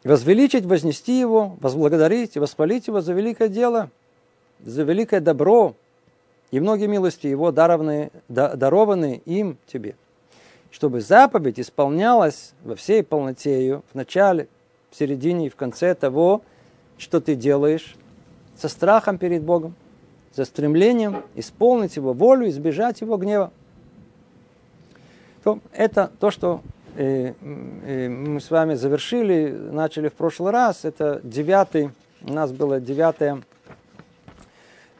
Возвеличить, 0.06 0.66
вознести 0.66 1.20
его, 1.20 1.58
возблагодарить 1.60 2.38
воспалить 2.38 2.88
его 2.88 3.02
за 3.02 3.14
великое 3.14 3.50
дело, 3.50 3.90
за 4.64 4.84
великое 4.84 5.20
добро 5.20 5.76
и 6.52 6.60
многие 6.60 6.88
милости 6.88 7.28
его 7.28 7.52
дарованные, 7.52 8.12
дарованные 8.30 9.18
им 9.26 9.58
тебе. 9.66 9.96
Чтобы 10.72 11.02
заповедь 11.02 11.60
исполнялась 11.60 12.54
во 12.64 12.76
всей 12.76 13.04
полноте 13.04 13.60
ее, 13.60 13.82
в 13.92 13.96
начале, 13.96 14.48
в 14.92 14.96
середине 14.96 15.48
и 15.48 15.50
в 15.50 15.56
конце 15.56 15.96
того, 15.96 16.42
что 16.98 17.20
ты 17.20 17.36
делаешь, 17.36 17.96
со 18.56 18.70
страхом 18.70 19.18
перед 19.18 19.44
Богом, 19.44 19.76
за 20.34 20.46
стремлением 20.46 21.24
исполнить 21.34 21.96
его 21.96 22.14
волю, 22.14 22.48
избежать 22.48 23.02
его 23.02 23.18
гнева. 23.18 23.52
То, 25.44 25.60
это 25.74 26.12
то, 26.20 26.32
что 26.32 26.62
э, 26.96 27.34
э, 27.42 28.10
мы 28.10 28.40
с 28.40 28.50
вами 28.50 28.76
завершили, 28.76 29.50
начали 29.50 30.10
в 30.10 30.14
прошлый 30.14 30.52
раз. 30.52 30.86
Это 30.86 31.22
девятый, 31.24 31.92
у 32.22 32.34
нас 32.34 32.52
было 32.52 32.80
девятая 32.80 33.42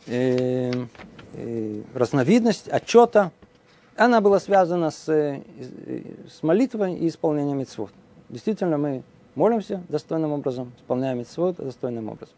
э, 0.08 0.72
э, 1.34 1.82
разновидность 1.94 2.68
отчета. 2.70 3.32
Она 3.96 4.22
была 4.22 4.40
связана 4.40 4.92
с, 4.92 5.06
с 5.08 6.44
молитвой 6.44 6.96
и 6.96 7.08
исполнением 7.08 7.60
митцвот. 7.60 7.92
Действительно, 8.30 8.78
мы 8.78 9.04
молимся 9.36 9.82
достойным 9.88 10.34
образом, 10.34 10.74
исполняем 10.78 11.20
митцвот 11.20 11.58
достойным 11.58 12.10
образом. 12.10 12.36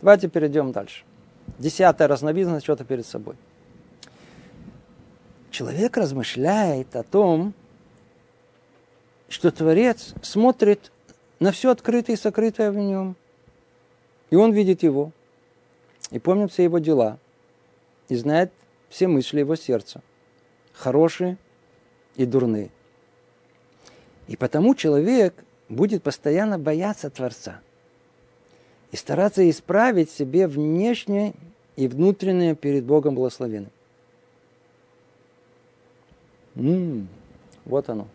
Давайте 0.00 0.28
перейдем 0.28 0.72
дальше. 0.72 1.04
Десятая 1.58 2.08
разновидность 2.08 2.64
отчета 2.64 2.84
перед 2.84 3.06
собой– 3.06 3.36
человек 5.52 5.96
размышляет 5.96 6.96
о 6.96 7.04
том, 7.04 7.54
что 9.32 9.50
Творец 9.50 10.12
смотрит 10.20 10.92
на 11.40 11.52
все 11.52 11.70
открытое 11.70 12.12
и 12.12 12.18
сокрытое 12.18 12.70
в 12.70 12.76
нем. 12.76 13.16
И 14.28 14.36
он 14.36 14.52
видит 14.52 14.82
его, 14.82 15.10
и 16.10 16.18
помнит 16.18 16.52
все 16.52 16.64
его 16.64 16.78
дела, 16.78 17.18
и 18.10 18.14
знает 18.14 18.52
все 18.90 19.08
мысли 19.08 19.38
его 19.38 19.56
сердца, 19.56 20.02
хорошие 20.74 21.38
и 22.16 22.26
дурные. 22.26 22.68
И 24.28 24.36
потому 24.36 24.74
человек 24.74 25.34
будет 25.70 26.02
постоянно 26.02 26.58
бояться 26.58 27.08
Творца 27.08 27.62
и 28.90 28.96
стараться 28.96 29.48
исправить 29.48 30.10
себе 30.10 30.46
внешнее 30.46 31.32
и 31.76 31.88
внутреннее 31.88 32.54
перед 32.54 32.84
Богом 32.84 33.14
благословенным. 33.14 33.72
М-м, 36.54 37.08
вот 37.64 37.88
оно. 37.88 38.08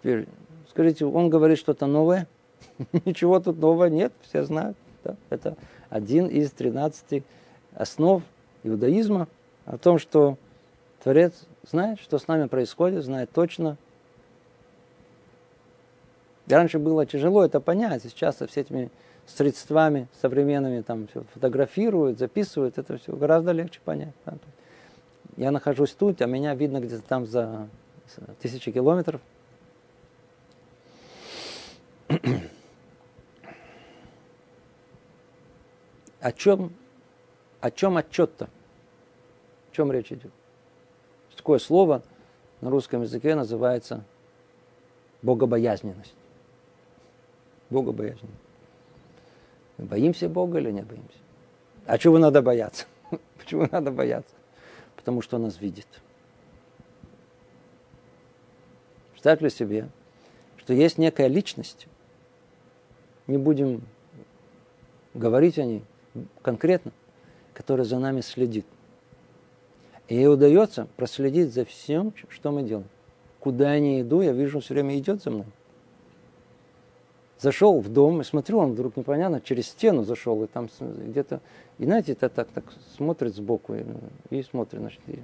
Теперь 0.00 0.26
скажите, 0.70 1.04
он 1.04 1.30
говорит 1.30 1.58
что-то 1.58 1.86
новое? 1.86 2.26
Ничего 3.04 3.40
тут 3.40 3.58
нового 3.58 3.86
нет, 3.86 4.12
все 4.22 4.44
знают. 4.44 4.76
Да? 5.04 5.16
Это 5.30 5.56
один 5.90 6.26
из 6.26 6.50
13 6.52 7.22
основ 7.74 8.22
иудаизма 8.62 9.28
о 9.64 9.78
том, 9.78 9.98
что 9.98 10.36
Творец 11.02 11.46
знает, 11.68 12.00
что 12.00 12.18
с 12.18 12.28
нами 12.28 12.46
происходит, 12.46 13.04
знает 13.04 13.30
точно. 13.32 13.76
Раньше 16.48 16.78
было 16.78 17.04
тяжело 17.04 17.44
это 17.44 17.60
понять, 17.60 18.02
сейчас 18.02 18.38
со 18.38 18.46
всеми 18.46 18.90
средствами 19.26 20.08
современными 20.20 20.80
там 20.80 21.06
все 21.08 21.22
фотографируют, 21.34 22.18
записывают, 22.18 22.78
это 22.78 22.96
все 22.96 23.14
гораздо 23.14 23.52
легче 23.52 23.80
понять. 23.84 24.14
Я 25.36 25.50
нахожусь 25.50 25.92
тут, 25.92 26.22
а 26.22 26.26
меня 26.26 26.54
видно 26.54 26.80
где-то 26.80 27.02
там 27.02 27.26
за 27.26 27.68
тысячи 28.40 28.72
километров. 28.72 29.20
о 36.20 36.32
чем, 36.32 36.72
о 37.60 37.70
чем 37.70 37.96
отчет-то? 37.96 38.46
О 38.46 39.74
чем 39.74 39.92
речь 39.92 40.12
идет? 40.12 40.32
Такое 41.36 41.58
слово 41.58 42.02
на 42.60 42.70
русском 42.70 43.02
языке 43.02 43.34
называется 43.34 44.04
богобоязненность. 45.22 46.14
Богобоязненность. 47.70 48.42
Мы 49.76 49.84
боимся 49.84 50.28
Бога 50.28 50.58
или 50.58 50.72
не 50.72 50.82
боимся? 50.82 51.18
А 51.86 51.96
чего 51.98 52.18
надо 52.18 52.42
бояться? 52.42 52.86
Почему 53.38 53.68
надо 53.70 53.90
бояться? 53.92 54.34
потому 55.08 55.22
что 55.22 55.38
нас 55.38 55.58
видит. 55.58 55.86
Представь 59.12 59.40
ли 59.40 59.48
себе, 59.48 59.88
что 60.58 60.74
есть 60.74 60.98
некая 60.98 61.28
личность, 61.28 61.86
не 63.28 63.38
будем 63.38 63.82
говорить 65.14 65.58
о 65.58 65.64
ней 65.64 65.84
конкретно, 66.42 66.90
которая 67.54 67.84
за 67.84 67.98
нами 67.98 68.20
следит. 68.20 68.66
И 70.08 70.16
ей 70.16 70.28
удается 70.28 70.88
проследить 70.96 71.52
за 71.52 71.64
всем, 71.64 72.12
что 72.28 72.50
мы 72.50 72.64
делаем. 72.64 72.88
Куда 73.38 73.74
я 73.74 73.80
не 73.80 74.00
иду, 74.00 74.20
я 74.20 74.32
вижу, 74.32 74.58
все 74.58 74.74
время 74.74 74.98
идет 74.98 75.22
за 75.22 75.30
мной. 75.30 75.46
Зашел 77.38 77.78
в 77.80 77.88
дом 77.88 78.20
и 78.20 78.24
смотрю, 78.24 78.58
он 78.58 78.72
вдруг 78.72 78.96
непонятно 78.96 79.40
через 79.40 79.68
стену 79.68 80.02
зашел, 80.02 80.42
и 80.42 80.48
там 80.48 80.68
где-то 80.80 81.40
и 81.78 81.84
знаете, 81.84 82.12
это 82.12 82.28
так, 82.28 82.48
так 82.48 82.64
смотрит 82.96 83.34
сбоку 83.34 83.74
и, 83.74 83.84
и 84.30 84.42
смотрит, 84.42 84.80
значит, 84.80 85.00
и 85.06 85.20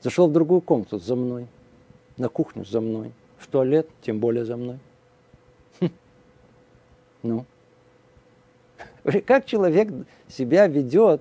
зашел 0.00 0.28
в 0.28 0.32
другую 0.32 0.60
комнату 0.60 0.98
за 0.98 1.14
мной, 1.14 1.46
на 2.16 2.28
кухню 2.28 2.64
за 2.64 2.80
мной, 2.80 3.12
в 3.38 3.46
туалет, 3.46 3.88
тем 4.02 4.18
более 4.18 4.44
за 4.44 4.56
мной. 4.56 4.80
Ну, 7.22 7.44
как 9.26 9.46
человек 9.46 9.88
себя 10.28 10.66
ведет 10.66 11.20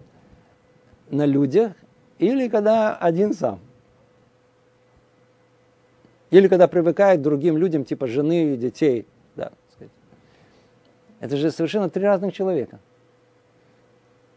на 1.10 1.26
людях 1.26 1.74
или 2.20 2.48
когда 2.48 2.96
один 2.96 3.34
сам? 3.34 3.60
Или 6.30 6.48
когда 6.48 6.68
привыкает 6.68 7.20
к 7.20 7.24
другим 7.24 7.58
людям, 7.58 7.84
типа 7.84 8.08
жены 8.08 8.54
и 8.54 8.58
детей. 8.58 9.06
Да. 9.36 9.52
Это 11.20 11.36
же 11.36 11.52
совершенно 11.52 11.90
три 11.90 12.04
разных 12.04 12.34
человека. 12.34 12.80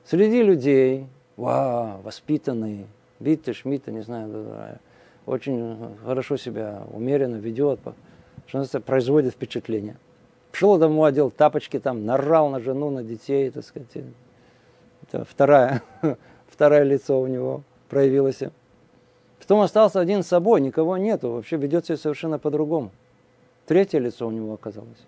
Среди 0.04 0.42
людей, 0.42 1.06
вау, 1.36 2.02
воспитанный, 2.02 2.86
Битта, 3.20 3.54
Шмидта, 3.54 3.90
не 3.92 4.02
знаю, 4.02 4.80
очень 5.24 5.96
хорошо 6.04 6.36
себя 6.36 6.82
умеренно 6.92 7.36
ведет, 7.36 7.80
что 8.46 8.80
производит 8.80 9.32
впечатление. 9.32 9.96
Пришел 10.54 10.78
домой, 10.78 11.08
одел 11.08 11.32
тапочки, 11.32 11.80
там, 11.80 12.06
нарал 12.06 12.48
на 12.48 12.60
жену, 12.60 12.88
на 12.88 13.02
детей, 13.02 13.50
так 13.50 13.64
сказать. 13.64 13.88
Это 15.02 15.24
вторая, 15.24 15.82
второе 16.46 16.84
лицо 16.84 17.20
у 17.20 17.26
него 17.26 17.64
проявилось. 17.88 18.38
Потом 19.40 19.62
остался 19.62 19.98
один 19.98 20.22
с 20.22 20.28
собой, 20.28 20.60
никого 20.60 20.96
нету, 20.96 21.32
вообще 21.32 21.56
ведет 21.56 21.86
себя 21.86 21.96
совершенно 21.96 22.38
по-другому. 22.38 22.92
Третье 23.66 23.98
лицо 23.98 24.28
у 24.28 24.30
него 24.30 24.54
оказалось. 24.54 25.04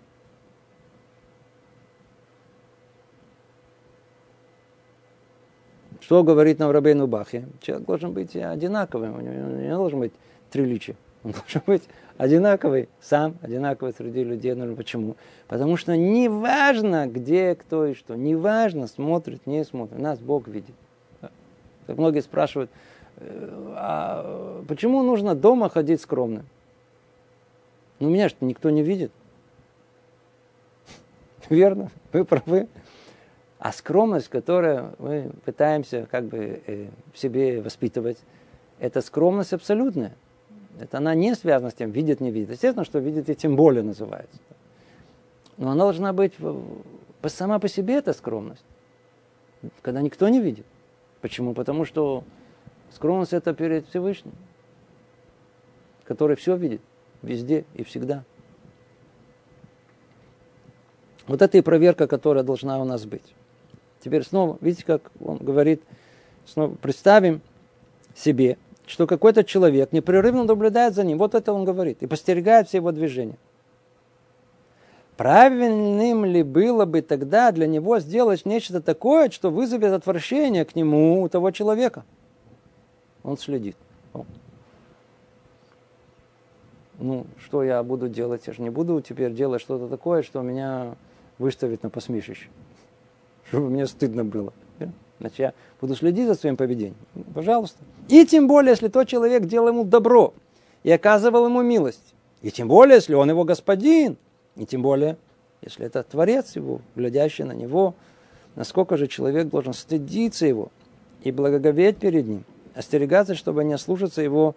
Что 6.01 6.25
говорит 6.25 6.59
нам 6.59 6.71
Рабейну 6.71 7.07
Бахе? 7.07 7.47
Человек 7.61 7.87
должен 7.87 8.11
быть 8.11 8.35
одинаковым, 8.35 9.15
у 9.15 9.21
него 9.21 9.47
не 9.61 9.69
должен 9.69 10.01
быть 10.01 10.13
три 10.51 10.65
личия. 10.65 10.97
Он 11.27 11.33
должен 11.33 11.61
быть 11.65 11.83
одинаковый, 12.17 12.87
сам 13.01 13.35
одинаковый 13.41 13.93
среди 13.93 14.23
людей. 14.23 14.53
Ну, 14.53 14.73
почему? 14.77 15.17
Потому 15.49 15.75
что 15.75 15.97
не 15.97 16.29
важно, 16.29 17.05
где 17.05 17.53
кто 17.53 17.85
и 17.85 17.95
что. 17.95 18.15
Не 18.15 18.35
важно, 18.35 18.87
смотрит, 18.87 19.45
не 19.45 19.65
смотрит. 19.65 19.99
Нас 19.99 20.19
Бог 20.19 20.47
видит. 20.47 20.73
Как 21.85 21.97
многие 21.97 22.21
спрашивают, 22.21 22.71
«Э, 23.17 23.73
а 23.75 24.63
почему 24.69 25.03
нужно 25.03 25.35
дома 25.35 25.69
ходить 25.69 26.01
скромным? 26.01 26.45
Ну, 27.99 28.09
меня 28.09 28.29
что 28.29 28.45
никто 28.45 28.69
не 28.69 28.83
видит. 28.83 29.11
Верно, 31.49 31.91
вы 32.13 32.23
правы. 32.23 32.67
А 33.59 33.73
скромность, 33.73 34.29
которую 34.29 34.93
мы 34.99 35.31
пытаемся 35.43 36.07
как 36.09 36.25
бы 36.25 36.61
э, 36.67 36.87
в 37.13 37.17
себе 37.17 37.61
воспитывать, 37.61 38.17
это 38.79 39.01
скромность 39.01 39.51
абсолютная. 39.51 40.13
Это 40.79 40.97
она 40.97 41.15
не 41.15 41.33
связана 41.35 41.71
с 41.71 41.73
тем, 41.73 41.91
видит, 41.91 42.19
не 42.19 42.31
видит. 42.31 42.51
Естественно, 42.51 42.85
что 42.85 42.99
видит 42.99 43.29
и 43.29 43.35
тем 43.35 43.55
более 43.55 43.83
называется. 43.83 44.37
Но 45.57 45.71
она 45.71 45.83
должна 45.83 46.13
быть 46.13 46.33
сама 47.25 47.59
по 47.59 47.67
себе 47.67 47.95
эта 47.95 48.13
скромность, 48.13 48.63
когда 49.81 50.01
никто 50.01 50.29
не 50.29 50.39
видит. 50.39 50.65
Почему? 51.21 51.53
Потому 51.53 51.83
что 51.83 52.23
скромность 52.91 53.33
это 53.33 53.53
перед 53.53 53.87
Всевышним, 53.87 54.33
который 56.03 56.35
все 56.35 56.55
видит, 56.55 56.81
везде 57.23 57.65
и 57.73 57.83
всегда. 57.83 58.23
Вот 61.25 61.41
это 61.41 61.57
и 61.57 61.61
проверка, 61.61 62.07
которая 62.07 62.43
должна 62.43 62.79
у 62.79 62.85
нас 62.85 63.05
быть. 63.05 63.33
Теперь 63.99 64.23
снова, 64.23 64.57
видите, 64.61 64.85
как 64.85 65.11
он 65.19 65.37
говорит, 65.37 65.81
снова 66.45 66.75
представим 66.75 67.41
себе, 68.15 68.57
что 68.87 69.05
какой-то 69.05 69.43
человек 69.43 69.91
непрерывно 69.91 70.43
наблюдает 70.43 70.95
за 70.95 71.03
ним. 71.03 71.17
Вот 71.17 71.35
это 71.35 71.53
он 71.53 71.65
говорит. 71.65 72.01
И 72.01 72.07
постерегает 72.07 72.67
все 72.67 72.77
его 72.77 72.91
движения. 72.91 73.37
Правильным 75.15 76.25
ли 76.25 76.43
было 76.43 76.85
бы 76.85 77.01
тогда 77.01 77.51
для 77.51 77.67
него 77.67 77.99
сделать 77.99 78.45
нечто 78.45 78.81
такое, 78.81 79.29
что 79.29 79.49
вызовет 79.49 79.93
отвращение 79.93 80.63
к 80.63 80.75
нему 80.75 81.21
у 81.21 81.29
того 81.29 81.51
человека? 81.51 82.05
Он 83.23 83.37
следит. 83.37 83.75
Ну, 86.99 87.27
что 87.43 87.63
я 87.63 87.83
буду 87.83 88.09
делать? 88.09 88.47
Я 88.47 88.53
же 88.53 88.61
не 88.61 88.69
буду 88.69 89.01
теперь 89.01 89.33
делать 89.33 89.61
что-то 89.61 89.87
такое, 89.87 90.23
что 90.23 90.41
меня 90.41 90.95
выставит 91.37 91.83
на 91.83 91.89
посмешище 91.89 92.49
чтобы 93.49 93.69
мне 93.69 93.87
стыдно 93.87 94.23
было. 94.23 94.53
Значит, 95.19 95.39
я 95.39 95.53
буду 95.81 95.95
следить 95.95 96.27
за 96.27 96.35
своим 96.35 96.57
поведением. 96.57 96.95
Пожалуйста. 97.33 97.79
И 98.07 98.25
тем 98.25 98.47
более, 98.47 98.71
если 98.71 98.87
тот 98.87 99.07
человек 99.07 99.45
делал 99.45 99.69
ему 99.69 99.83
добро. 99.83 100.33
и 100.83 100.91
оказывал 100.91 101.47
ему 101.47 101.61
милость. 101.63 102.13
И 102.41 102.51
тем 102.51 102.67
более, 102.69 102.95
если 102.95 103.13
он 103.13 103.29
его 103.29 103.43
господин, 103.43 104.15
и 104.55 104.65
тем 104.65 104.81
более, 104.81 105.17
если 105.61 105.85
это 105.85 106.03
Творец 106.03 106.55
его, 106.55 106.81
глядящий 106.95 107.43
на 107.43 107.51
него, 107.51 107.93
насколько 108.55 108.95
же 108.95 109.07
человек 109.07 109.49
должен 109.49 109.73
стыдиться 109.73 110.45
его 110.45 110.69
и 111.23 111.31
благоговеть 111.31 111.97
перед 111.97 112.25
ним, 112.25 112.43
остерегаться, 112.73 113.35
чтобы 113.35 113.63
не 113.63 113.77
слушаться 113.77 114.21
его, 114.21 114.55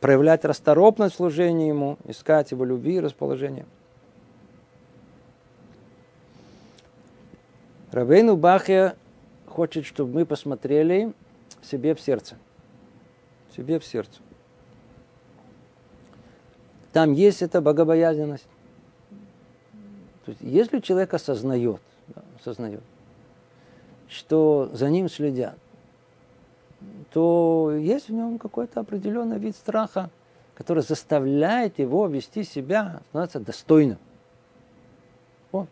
проявлять 0.00 0.44
расторопность 0.44 1.14
в 1.14 1.18
служении 1.18 1.68
ему, 1.68 1.96
искать 2.06 2.50
его 2.50 2.64
любви 2.64 2.96
и 2.96 3.00
расположения. 3.00 3.64
Рабейну 7.92 8.36
Бахе 8.36 8.94
хочет, 9.46 9.86
чтобы 9.86 10.12
мы 10.12 10.26
посмотрели 10.26 11.12
себе 11.62 11.94
в 11.94 12.00
сердце. 12.00 12.36
Себе 13.54 13.78
в 13.78 13.84
сердце. 13.84 14.20
Там 16.92 17.12
есть 17.12 17.42
эта 17.42 17.60
богобоязненность. 17.60 18.46
То 20.24 20.30
есть, 20.30 20.40
если 20.40 20.78
человек 20.80 21.14
осознает, 21.14 21.80
да, 22.08 22.22
осознает, 22.38 22.82
что 24.08 24.70
за 24.72 24.88
ним 24.88 25.08
следят, 25.08 25.58
то 27.12 27.72
есть 27.72 28.08
в 28.08 28.12
нем 28.12 28.38
какой-то 28.38 28.80
определенный 28.80 29.38
вид 29.38 29.56
страха, 29.56 30.10
который 30.54 30.82
заставляет 30.82 31.78
его 31.78 32.06
вести 32.06 32.44
себя, 32.44 33.02
становиться 33.08 33.40
достойным. 33.40 33.98
Вот. 35.50 35.68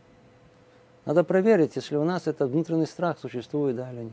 Надо 1.05 1.23
проверить, 1.25 1.77
если 1.77 1.97
у 1.97 2.05
нас 2.05 2.27
этот 2.27 2.51
внутренний 2.51 2.87
страх 2.87 3.19
существует, 3.19 3.77
да 3.77 3.91
или 3.93 4.05
нет. 4.05 4.13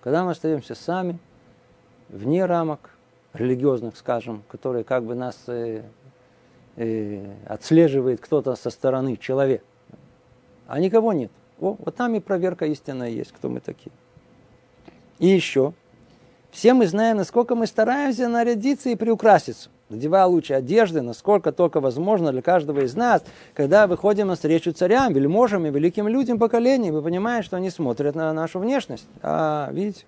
Когда 0.00 0.24
мы 0.24 0.32
остаемся 0.32 0.74
сами, 0.74 1.18
вне 2.08 2.44
рамок 2.44 2.90
религиозных, 3.32 3.96
скажем, 3.96 4.42
которые 4.48 4.84
как 4.84 5.04
бы 5.04 5.14
нас 5.14 5.36
э, 5.46 5.82
э, 6.76 7.34
отслеживает 7.46 8.20
кто-то 8.20 8.56
со 8.56 8.70
стороны, 8.70 9.16
человек, 9.16 9.62
а 10.66 10.80
никого 10.80 11.12
нет. 11.12 11.30
О, 11.60 11.76
вот 11.78 11.96
там 11.96 12.14
и 12.14 12.20
проверка 12.20 12.66
истинная 12.66 13.10
есть, 13.10 13.32
кто 13.32 13.48
мы 13.48 13.60
такие. 13.60 13.92
И 15.18 15.26
еще, 15.26 15.72
все 16.50 16.74
мы 16.74 16.86
знаем, 16.86 17.16
насколько 17.16 17.54
мы 17.54 17.66
стараемся 17.66 18.28
нарядиться 18.28 18.88
и 18.90 18.96
приукраситься. 18.96 19.70
Надевая 19.88 20.26
лучшие 20.26 20.58
одежды, 20.58 21.00
насколько 21.00 21.50
только 21.50 21.80
возможно 21.80 22.30
для 22.30 22.42
каждого 22.42 22.80
из 22.80 22.94
нас, 22.94 23.24
когда 23.54 23.86
выходим 23.86 24.28
на 24.28 24.34
встречу 24.34 24.72
царям, 24.72 25.14
вельможам 25.14 25.64
и 25.66 25.70
великим 25.70 26.06
людям 26.08 26.38
поколений, 26.38 26.90
вы 26.90 27.00
понимаете, 27.00 27.46
что 27.46 27.56
они 27.56 27.70
смотрят 27.70 28.14
на 28.14 28.32
нашу 28.34 28.58
внешность. 28.58 29.06
А, 29.22 29.70
видите? 29.72 30.04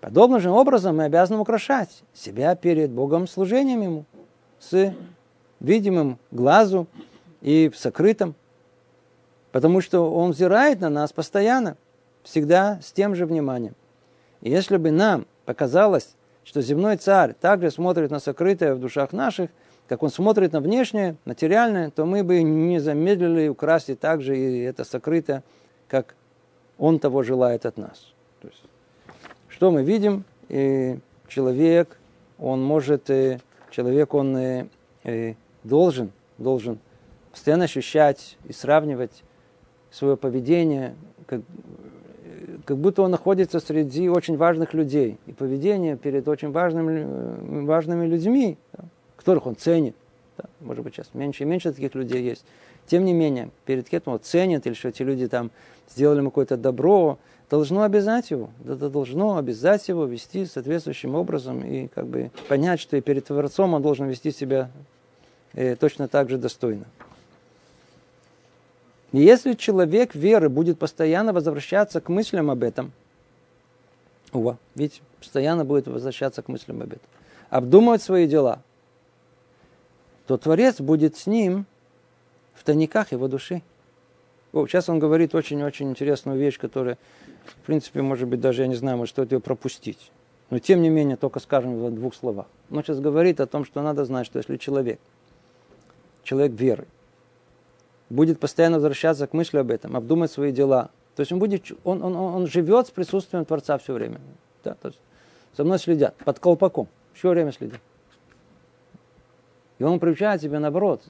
Подобным 0.00 0.40
же 0.40 0.50
образом 0.50 0.96
мы 0.96 1.04
обязаны 1.04 1.38
украшать 1.38 2.02
себя 2.14 2.54
перед 2.54 2.90
Богом 2.90 3.26
служением 3.26 3.82
Ему 3.82 4.04
с 4.58 4.94
видимым 5.60 6.18
глазу 6.30 6.86
и 7.42 7.68
в 7.68 7.76
сокрытом, 7.76 8.34
потому 9.52 9.80
что 9.80 10.10
Он 10.12 10.32
взирает 10.32 10.80
на 10.80 10.88
нас 10.88 11.12
постоянно, 11.12 11.76
всегда 12.22 12.80
с 12.82 12.92
тем 12.92 13.14
же 13.14 13.26
вниманием. 13.26 13.74
И 14.40 14.50
если 14.50 14.78
бы 14.78 14.90
нам 14.90 15.26
показалось, 15.44 16.14
что 16.44 16.62
земной 16.62 16.96
царь 16.96 17.34
также 17.34 17.70
смотрит 17.70 18.10
на 18.10 18.20
сокрытое 18.20 18.74
в 18.74 18.80
душах 18.80 19.12
наших, 19.12 19.50
как 19.86 20.02
он 20.02 20.10
смотрит 20.10 20.52
на 20.52 20.60
внешнее, 20.60 21.16
материальное, 21.24 21.90
то 21.90 22.06
мы 22.06 22.22
бы 22.22 22.42
не 22.42 22.78
замедлили 22.78 23.48
украсить 23.48 24.00
также 24.00 24.38
и 24.38 24.60
это 24.60 24.84
сокрытое, 24.84 25.42
как 25.88 26.14
он 26.78 26.98
того 27.00 27.22
желает 27.22 27.66
от 27.66 27.76
нас. 27.76 28.12
Что 29.60 29.70
мы 29.70 29.82
видим? 29.82 30.24
И 30.48 30.98
человек, 31.28 31.98
он 32.38 32.64
может, 32.64 33.10
э, 33.10 33.40
человек, 33.70 34.14
он 34.14 34.34
э, 34.34 34.66
э, 35.04 35.34
должен, 35.64 36.12
должен 36.38 36.78
постоянно 37.30 37.64
ощущать 37.64 38.38
и 38.46 38.54
сравнивать 38.54 39.22
свое 39.90 40.16
поведение, 40.16 40.94
как, 41.26 41.42
как 42.64 42.78
будто 42.78 43.02
он 43.02 43.10
находится 43.10 43.60
среди 43.60 44.08
очень 44.08 44.38
важных 44.38 44.72
людей. 44.72 45.18
И 45.26 45.34
поведение 45.34 45.98
перед 45.98 46.26
очень 46.26 46.52
важными, 46.52 47.66
важными 47.66 48.06
людьми, 48.06 48.56
которых 49.18 49.46
он 49.46 49.56
ценит. 49.56 49.94
Может 50.60 50.82
быть, 50.84 50.94
сейчас 50.94 51.10
меньше 51.12 51.42
и 51.42 51.46
меньше 51.46 51.70
таких 51.70 51.94
людей 51.94 52.22
есть. 52.22 52.46
Тем 52.86 53.04
не 53.04 53.12
менее, 53.12 53.50
перед 53.66 53.90
кем 53.90 54.00
он 54.06 54.20
ценит, 54.20 54.66
или 54.66 54.72
что 54.72 54.88
эти 54.88 55.02
люди 55.02 55.28
там 55.28 55.50
сделали 55.90 56.18
ему 56.18 56.30
какое-то 56.30 56.56
добро, 56.56 57.18
должно 57.48 57.82
обязать 57.82 58.30
его. 58.30 58.50
Это 58.64 58.88
должно 58.88 59.36
обязать 59.36 59.88
его 59.88 60.04
вести 60.04 60.46
соответствующим 60.46 61.14
образом 61.14 61.64
и 61.64 61.88
как 61.88 62.06
бы 62.06 62.30
понять, 62.48 62.80
что 62.80 62.96
и 62.96 63.00
перед 63.00 63.26
Творцом 63.26 63.74
он 63.74 63.82
должен 63.82 64.06
вести 64.08 64.30
себя 64.30 64.70
э, 65.54 65.76
точно 65.76 66.08
так 66.08 66.30
же 66.30 66.38
достойно. 66.38 66.86
И 69.12 69.18
если 69.18 69.54
человек 69.54 70.14
веры 70.14 70.48
будет 70.48 70.78
постоянно 70.78 71.32
возвращаться 71.32 72.00
к 72.00 72.08
мыслям 72.08 72.50
об 72.50 72.62
этом, 72.62 72.92
ува, 74.32 74.56
видите, 74.76 75.02
постоянно 75.18 75.64
будет 75.64 75.88
возвращаться 75.88 76.42
к 76.42 76.48
мыслям 76.48 76.82
об 76.82 76.92
этом, 76.92 77.08
обдумывать 77.48 78.02
свои 78.02 78.28
дела, 78.28 78.62
то 80.28 80.36
Творец 80.36 80.80
будет 80.80 81.16
с 81.16 81.26
ним 81.26 81.66
в 82.54 82.62
тайниках 82.62 83.10
его 83.10 83.26
души. 83.26 83.62
Сейчас 84.52 84.88
он 84.88 84.98
говорит 84.98 85.34
очень-очень 85.34 85.90
интересную 85.90 86.38
вещь, 86.38 86.58
которая, 86.58 86.98
в 87.62 87.66
принципе, 87.66 88.02
может 88.02 88.28
быть, 88.28 88.40
даже 88.40 88.62
я 88.62 88.68
не 88.68 88.74
знаю, 88.74 88.96
может, 88.96 89.14
стоит 89.14 89.32
ее 89.32 89.40
пропустить. 89.40 90.10
Но 90.50 90.58
тем 90.58 90.82
не 90.82 90.88
менее, 90.88 91.16
только 91.16 91.38
скажем 91.38 91.78
в 91.78 91.90
двух 91.94 92.14
словах. 92.14 92.46
Он 92.70 92.82
сейчас 92.82 92.98
говорит 92.98 93.40
о 93.40 93.46
том, 93.46 93.64
что 93.64 93.82
надо 93.82 94.04
знать, 94.04 94.26
что 94.26 94.38
если 94.38 94.56
человек, 94.56 94.98
человек 96.24 96.52
веры, 96.52 96.86
будет 98.08 98.40
постоянно 98.40 98.76
возвращаться 98.76 99.28
к 99.28 99.32
мысли 99.32 99.58
об 99.58 99.70
этом, 99.70 99.96
обдумать 99.96 100.32
свои 100.32 100.50
дела. 100.50 100.90
То 101.14 101.20
есть 101.20 101.30
он, 101.30 101.38
будет, 101.38 101.70
он, 101.84 102.02
он, 102.02 102.16
он 102.16 102.46
живет 102.48 102.88
с 102.88 102.90
присутствием 102.90 103.44
Творца 103.44 103.78
все 103.78 103.92
время. 103.92 104.20
Да, 104.64 104.74
то 104.74 104.88
есть 104.88 105.00
за 105.56 105.64
мной 105.64 105.78
следят, 105.78 106.16
под 106.16 106.40
колпаком, 106.40 106.88
все 107.14 107.30
время 107.30 107.52
следят. 107.52 107.80
И 109.78 109.84
он 109.84 110.00
приучает 110.00 110.42
себя, 110.42 110.58
наоборот, 110.58 111.02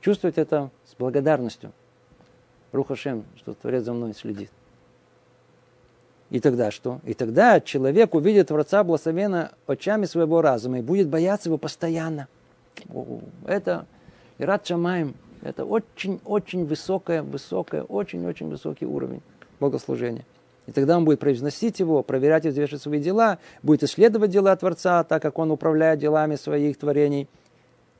чувствовать 0.00 0.38
это 0.38 0.70
с 0.84 0.94
благодарностью. 0.98 1.72
Рухашем, 2.72 3.24
что 3.36 3.54
Творец 3.54 3.84
за 3.84 3.92
мной 3.92 4.14
следит. 4.14 4.50
И 6.30 6.40
тогда 6.40 6.70
что? 6.70 7.00
И 7.04 7.14
тогда 7.14 7.60
человек 7.60 8.14
увидит 8.14 8.48
Творца 8.48 8.84
благословенно 8.84 9.52
очами 9.66 10.04
своего 10.04 10.42
разума 10.42 10.78
и 10.78 10.82
будет 10.82 11.08
бояться 11.08 11.48
его 11.48 11.56
постоянно. 11.56 12.28
Это 13.46 13.86
Ират 14.36 14.66
Шамаем, 14.66 15.14
это 15.42 15.64
очень-очень 15.64 16.66
высокое, 16.66 17.22
высокое, 17.22 17.82
очень-очень 17.82 18.48
высокий 18.48 18.84
уровень 18.84 19.22
богослужения. 19.58 20.24
И 20.66 20.72
тогда 20.72 20.98
он 20.98 21.06
будет 21.06 21.18
произносить 21.18 21.80
его, 21.80 22.02
проверять 22.02 22.44
и 22.44 22.50
взвешивать 22.50 22.82
свои 22.82 23.00
дела, 23.00 23.38
будет 23.62 23.82
исследовать 23.84 24.30
дела 24.30 24.54
Творца, 24.54 25.02
так 25.04 25.22
как 25.22 25.38
он 25.38 25.50
управляет 25.50 25.98
делами 25.98 26.36
своих 26.36 26.78
творений, 26.78 27.26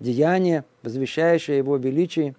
деяния, 0.00 0.66
возвещающие 0.82 1.56
его 1.56 1.78
величие 1.78 2.34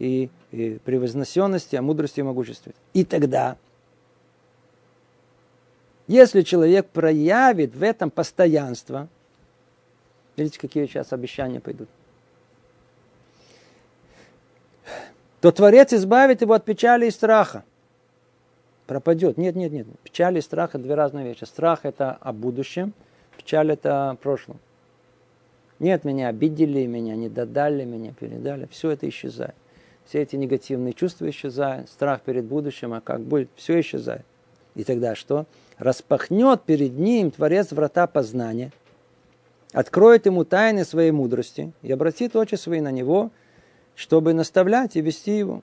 и, 0.00 0.30
и 0.50 0.80
превозносенности, 0.84 1.76
о 1.76 1.82
мудрости 1.82 2.20
и 2.20 2.22
могуществе. 2.24 2.72
И 2.94 3.04
тогда, 3.04 3.56
если 6.08 6.42
человек 6.42 6.88
проявит 6.88 7.76
в 7.76 7.82
этом 7.82 8.10
постоянство, 8.10 9.08
видите, 10.36 10.58
какие 10.58 10.86
сейчас 10.86 11.12
обещания 11.12 11.60
пойдут, 11.60 11.88
то 15.40 15.52
Творец 15.52 15.92
избавит 15.92 16.40
его 16.40 16.54
от 16.54 16.64
печали 16.64 17.06
и 17.06 17.10
страха. 17.10 17.64
Пропадет. 18.86 19.36
Нет, 19.38 19.54
нет, 19.54 19.70
нет. 19.70 19.86
Печаль 20.02 20.36
и 20.36 20.40
страх– 20.40 20.70
это 20.74 20.82
две 20.82 20.94
разные 20.94 21.24
вещи. 21.24 21.44
Страх– 21.44 21.80
это 21.84 22.12
о 22.12 22.32
будущем, 22.32 22.92
печаль– 23.36 23.70
это 23.72 24.10
о 24.10 24.14
прошлом. 24.16 24.58
Нет, 25.78 26.04
меня 26.04 26.28
обидели, 26.28 26.84
меня 26.86 27.16
не 27.16 27.28
додали, 27.28 27.84
меня 27.84 28.12
передали. 28.12 28.66
Все 28.70 28.90
это 28.90 29.08
исчезает. 29.08 29.54
Все 30.06 30.22
эти 30.22 30.36
негативные 30.36 30.92
чувства 30.92 31.28
исчезают. 31.30 31.88
Страх 31.88 32.22
перед 32.22 32.44
будущим, 32.44 32.92
а 32.92 33.00
как 33.00 33.20
будет, 33.20 33.48
все 33.56 33.80
исчезает. 33.80 34.24
И 34.74 34.84
тогда 34.84 35.14
что? 35.14 35.46
Распахнет 35.78 36.62
перед 36.62 36.98
ним 36.98 37.30
Творец 37.30 37.72
врата 37.72 38.06
познания, 38.06 38.72
откроет 39.72 40.26
ему 40.26 40.44
тайны 40.44 40.84
своей 40.84 41.10
мудрости 41.10 41.72
и 41.82 41.92
обратит 41.92 42.36
очи 42.36 42.56
свои 42.56 42.80
на 42.80 42.90
него– 42.90 43.30
чтобы 44.00 44.32
наставлять 44.32 44.96
и 44.96 45.02
вести 45.02 45.36
его. 45.36 45.62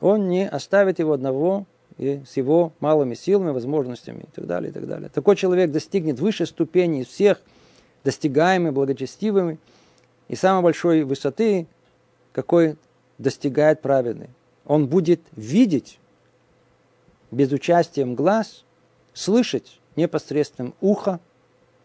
Он 0.00 0.28
не 0.28 0.48
оставит 0.48 1.00
его 1.00 1.14
одного 1.14 1.66
и 1.98 2.22
с 2.24 2.36
его 2.36 2.72
малыми 2.78 3.14
силами, 3.14 3.50
возможностями 3.50 4.20
и 4.20 4.30
так 4.32 4.46
далее, 4.46 4.70
и 4.70 4.72
так 4.72 4.86
далее. 4.86 5.08
Такой 5.12 5.34
человек 5.34 5.72
достигнет 5.72 6.20
высшей 6.20 6.46
ступени 6.46 7.00
из 7.00 7.08
всех 7.08 7.40
достигаемых, 8.04 8.72
благочестивыми 8.72 9.58
и 10.28 10.36
самой 10.36 10.62
большой 10.62 11.02
высоты, 11.02 11.66
какой 12.32 12.76
достигает 13.22 13.80
праведный. 13.80 14.30
Он 14.66 14.86
будет 14.86 15.20
видеть 15.32 15.98
без 17.30 17.50
участия 17.52 18.04
глаз, 18.04 18.64
слышать 19.14 19.80
непосредственным 19.96 20.74
ухо 20.80 21.20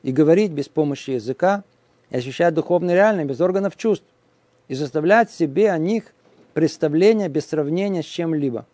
и 0.04 0.12
говорить 0.12 0.52
без 0.52 0.68
помощи 0.68 1.12
языка, 1.12 1.64
и 2.10 2.18
ощущать 2.18 2.54
духовно 2.54 2.92
реально, 2.92 3.26
без 3.26 3.42
органов 3.42 3.76
чувств, 3.76 4.06
и 4.68 4.76
заставлять 4.76 5.32
себе 5.32 5.72
о 5.72 5.78
них 5.78 6.14
представление 6.54 7.30
без 7.30 7.46
сравнения 7.48 8.04
с 8.04 8.06
чем-либо. 8.06 8.66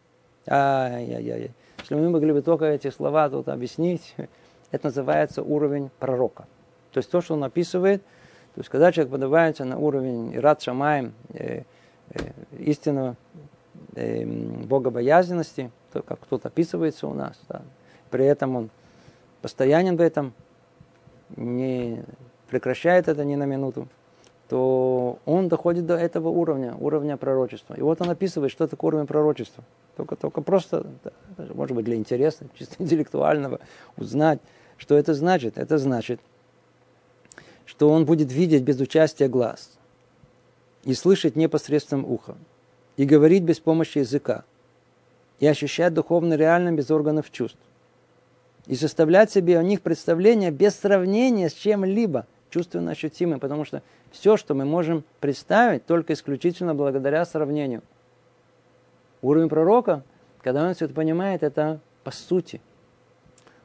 Ай-яй-яй. 0.48 1.52
Если 1.80 1.96
мы 1.96 2.10
могли 2.10 2.32
бы 2.32 2.42
только 2.42 2.66
эти 2.66 2.90
слова 2.90 3.30
тут 3.30 3.50
объяснить, 3.50 4.16
это 4.72 4.88
называется 4.88 5.44
уровень 5.44 5.90
пророка. 6.00 6.46
То 6.92 7.00
есть 7.00 7.10
то, 7.10 7.22
что 7.22 7.34
он 7.34 7.44
описывает, 7.44 8.02
то 8.56 8.62
есть 8.62 8.70
когда 8.70 8.92
человек 8.92 9.12
поднимается 9.12 9.66
на 9.66 9.78
уровень 9.78 10.36
Ират 10.36 10.62
Шамаем, 10.62 11.14
э, 11.34 11.60
э, 11.60 11.64
истинного 12.58 13.16
э, 13.96 14.26
богобоязненности, 14.26 15.72
то, 15.92 16.02
как 16.02 16.20
кто-то 16.22 16.48
описывается 16.48 17.08
у 17.08 17.14
нас, 17.14 17.40
да, 17.50 17.62
при 18.10 18.26
этом 18.26 18.56
он 18.56 18.70
постоянен 19.42 19.98
в 19.98 20.02
этом, 20.02 20.34
не 21.36 22.04
прекращает 22.50 23.08
это 23.08 23.26
ни 23.26 23.36
на 23.36 23.46
минуту, 23.46 23.88
то 24.50 25.18
он 25.26 25.50
доходит 25.50 25.86
до 25.86 25.96
этого 25.96 26.30
уровня, 26.30 26.76
уровня 26.80 27.18
пророчества. 27.18 27.74
И 27.74 27.82
вот 27.82 28.02
он 28.02 28.10
описывает, 28.10 28.52
что 28.52 28.68
такое 28.68 28.90
уровень 28.90 29.08
пророчества. 29.08 29.64
Только, 29.98 30.16
только 30.16 30.42
просто, 30.42 30.86
может 31.38 31.76
быть, 31.76 31.86
для 31.86 31.96
интереса, 31.96 32.46
чисто 32.56 32.76
интеллектуального, 32.84 33.60
узнать, 33.98 34.40
что 34.78 34.96
это 34.96 35.14
значит. 35.14 35.58
Это 35.58 35.78
значит, 35.78 36.20
что 37.66 37.90
он 37.90 38.06
будет 38.06 38.32
видеть 38.32 38.64
без 38.64 38.80
участия 38.80 39.28
глаз 39.28 39.72
и 40.84 40.94
слышать 40.94 41.36
непосредством 41.36 42.06
ухом, 42.06 42.38
и 42.98 43.06
говорить 43.06 43.44
без 43.44 43.60
помощи 43.60 44.00
языка, 44.00 44.44
и 45.40 45.48
ощущать 45.48 45.94
духовно 45.94 46.36
реально 46.36 46.72
без 46.72 46.92
органов 46.92 47.32
чувств, 47.32 47.60
и 48.68 48.76
составлять 48.76 49.32
себе 49.32 49.58
о 49.58 49.64
них 49.64 49.82
представление 49.82 50.52
без 50.52 50.76
сравнения 50.76 51.50
с 51.50 51.54
чем-либо 51.54 52.28
чувственно 52.50 52.92
ощутимым, 52.92 53.40
потому 53.40 53.66
что 53.66 53.82
все, 54.12 54.38
что 54.38 54.54
мы 54.54 54.66
можем 54.66 55.04
представить, 55.20 55.86
только 55.86 56.14
исключительно 56.14 56.76
благодаря 56.76 57.26
сравнению. 57.26 57.82
Уровень 59.22 59.50
пророка, 59.50 60.04
когда 60.42 60.68
он 60.68 60.76
все 60.76 60.86
это 60.86 60.94
понимает, 60.94 61.42
это 61.44 61.80
по 62.04 62.12
сути. 62.12 62.62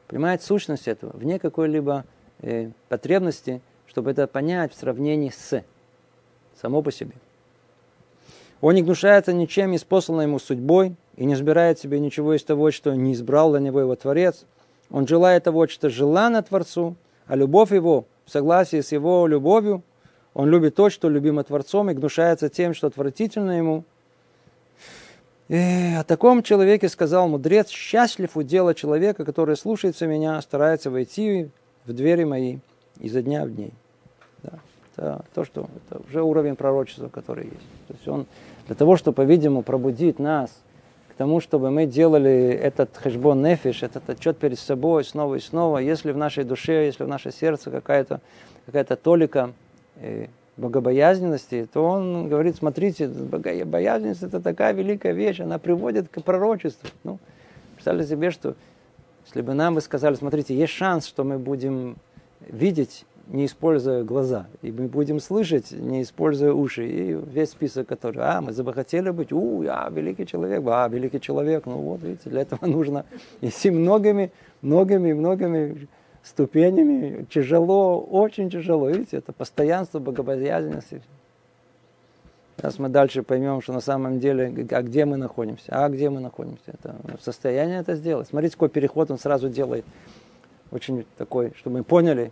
Понимает 0.07 0.41
сущность 0.41 0.87
этого, 0.87 1.15
вне 1.15 1.37
какой-либо 1.37 2.05
э, 2.39 2.71
потребности, 2.87 3.61
чтобы 3.85 4.11
это 4.11 4.25
понять 4.25 4.73
в 4.73 4.79
сравнении 4.79 5.29
с 5.29 5.63
само 6.61 6.81
по 6.81 6.91
себе. 6.91 7.13
Он 8.61 8.75
не 8.75 8.81
гнушается 8.81 9.31
ничем 9.31 9.73
из 9.73 9.83
посланной 9.83 10.25
ему 10.25 10.39
судьбой 10.39 10.95
и 11.15 11.25
не 11.25 11.33
избирает 11.33 11.79
себе 11.79 11.99
ничего 11.99 12.33
из 12.33 12.43
того, 12.43 12.71
что 12.71 12.93
не 12.93 13.13
избрал 13.13 13.51
для 13.51 13.59
него 13.59 13.79
его 13.79 13.95
Творец. 13.95 14.45
Он 14.91 15.07
желает 15.07 15.45
того, 15.45 15.67
что 15.67 15.89
желано 15.89 16.43
Творцу, 16.43 16.95
а 17.27 17.35
любовь 17.35 17.71
его 17.71 18.05
в 18.25 18.31
согласии 18.31 18.81
с 18.81 18.91
его 18.91 19.27
любовью, 19.27 19.83
он 20.33 20.49
любит 20.49 20.75
то, 20.75 20.89
что 20.89 21.09
любимо 21.09 21.43
Творцом, 21.43 21.89
и 21.89 21.93
гнушается 21.93 22.49
тем, 22.49 22.73
что 22.73 22.87
отвратительно 22.87 23.51
ему. 23.51 23.83
И 25.47 25.95
о 25.97 26.03
таком 26.03 26.43
человеке 26.43 26.89
сказал 26.89 27.27
мудрец, 27.27 27.69
счастлив 27.69 28.37
удела 28.37 28.75
человека, 28.75 29.25
который 29.25 29.57
слушается 29.57 30.05
меня, 30.05 30.39
старается 30.41 30.91
войти 30.91 31.49
в 31.85 31.93
двери 31.93 32.23
мои 32.23 32.59
изо 32.99 33.23
дня 33.23 33.45
в 33.45 33.55
день. 33.55 33.73
Да. 34.43 34.59
Это 34.99 35.23
то, 35.33 35.45
что 35.45 35.67
это 35.85 36.01
уже 36.09 36.21
уровень 36.21 36.57
пророчества, 36.57 37.07
который 37.07 37.45
есть. 37.45 37.87
То 37.87 37.93
есть 37.93 38.07
он 38.07 38.25
для 38.67 38.75
того, 38.75 38.97
чтобы, 38.97 39.15
по-видимому, 39.15 39.61
пробудить 39.61 40.19
нас 40.19 40.51
к 41.09 41.13
тому, 41.13 41.39
чтобы 41.39 41.71
мы 41.71 41.85
делали 41.85 42.49
этот 42.49 42.97
хэшбон 42.97 43.41
нефиш, 43.41 43.83
этот 43.83 44.09
отчет 44.09 44.37
перед 44.37 44.59
собой 44.59 45.05
снова 45.05 45.35
и 45.35 45.39
снова, 45.39 45.77
если 45.77 46.11
в 46.11 46.17
нашей 46.17 46.43
душе, 46.43 46.85
если 46.85 47.05
в 47.05 47.07
наше 47.07 47.31
сердце 47.31 47.71
какая-то 47.71 48.19
какая 48.65 48.83
толика 48.83 49.53
э, 49.95 50.27
богобоязненности, 50.57 51.65
то 51.71 51.81
он 51.81 52.27
говорит, 52.27 52.57
смотрите, 52.57 53.07
богобоязненность 53.07 54.23
это 54.23 54.41
такая 54.41 54.73
великая 54.73 55.13
вещь, 55.13 55.39
она 55.39 55.59
приводит 55.59 56.09
к 56.09 56.21
пророчеству. 56.21 56.89
Ну, 57.05 57.19
представьте 57.75 58.05
себе, 58.05 58.31
что 58.31 58.55
если 59.25 59.41
бы 59.41 59.53
нам 59.53 59.75
бы 59.75 59.81
сказали, 59.81 60.15
смотрите, 60.15 60.53
есть 60.53 60.73
шанс, 60.73 61.07
что 61.07 61.23
мы 61.23 61.39
будем 61.39 61.95
видеть 62.41 63.05
не 63.29 63.45
используя 63.45 64.03
глаза. 64.03 64.47
И 64.61 64.71
мы 64.71 64.87
будем 64.87 65.19
слышать, 65.19 65.71
не 65.71 66.01
используя 66.01 66.51
уши. 66.51 66.87
И 66.87 67.13
весь 67.13 67.51
список, 67.51 67.87
который, 67.87 68.21
а, 68.21 68.41
мы 68.41 68.51
захотели 68.51 69.11
быть, 69.11 69.31
у, 69.31 69.63
я 69.63 69.87
великий 69.91 70.25
человек, 70.25 70.63
а, 70.67 70.87
великий 70.87 71.21
человек. 71.21 71.65
Ну 71.65 71.77
вот, 71.77 72.01
видите, 72.01 72.29
для 72.29 72.41
этого 72.41 72.65
нужно 72.65 73.05
идти 73.41 73.69
многими, 73.69 74.31
многими, 74.61 75.13
многими 75.13 75.87
ступенями. 76.23 77.25
Тяжело, 77.29 78.01
очень 78.01 78.49
тяжело. 78.49 78.89
Видите, 78.89 79.17
это 79.17 79.31
постоянство 79.31 79.99
богобоязненности. 79.99 81.01
Сейчас 82.57 82.77
мы 82.77 82.89
дальше 82.89 83.23
поймем, 83.23 83.61
что 83.61 83.71
на 83.71 83.79
самом 83.79 84.19
деле, 84.19 84.67
а 84.71 84.81
где 84.81 85.05
мы 85.05 85.15
находимся, 85.15 85.67
а 85.69 85.87
где 85.87 86.09
мы 86.09 86.19
находимся. 86.19 86.63
Это 86.67 86.95
в 87.17 87.23
состоянии 87.23 87.79
это 87.79 87.95
сделать. 87.95 88.27
Смотрите, 88.27 88.55
какой 88.55 88.69
переход 88.69 89.11
он 89.11 89.19
сразу 89.19 89.49
делает. 89.49 89.85
Очень 90.71 91.05
такой, 91.17 91.53
чтобы 91.55 91.77
мы 91.77 91.83
поняли, 91.83 92.31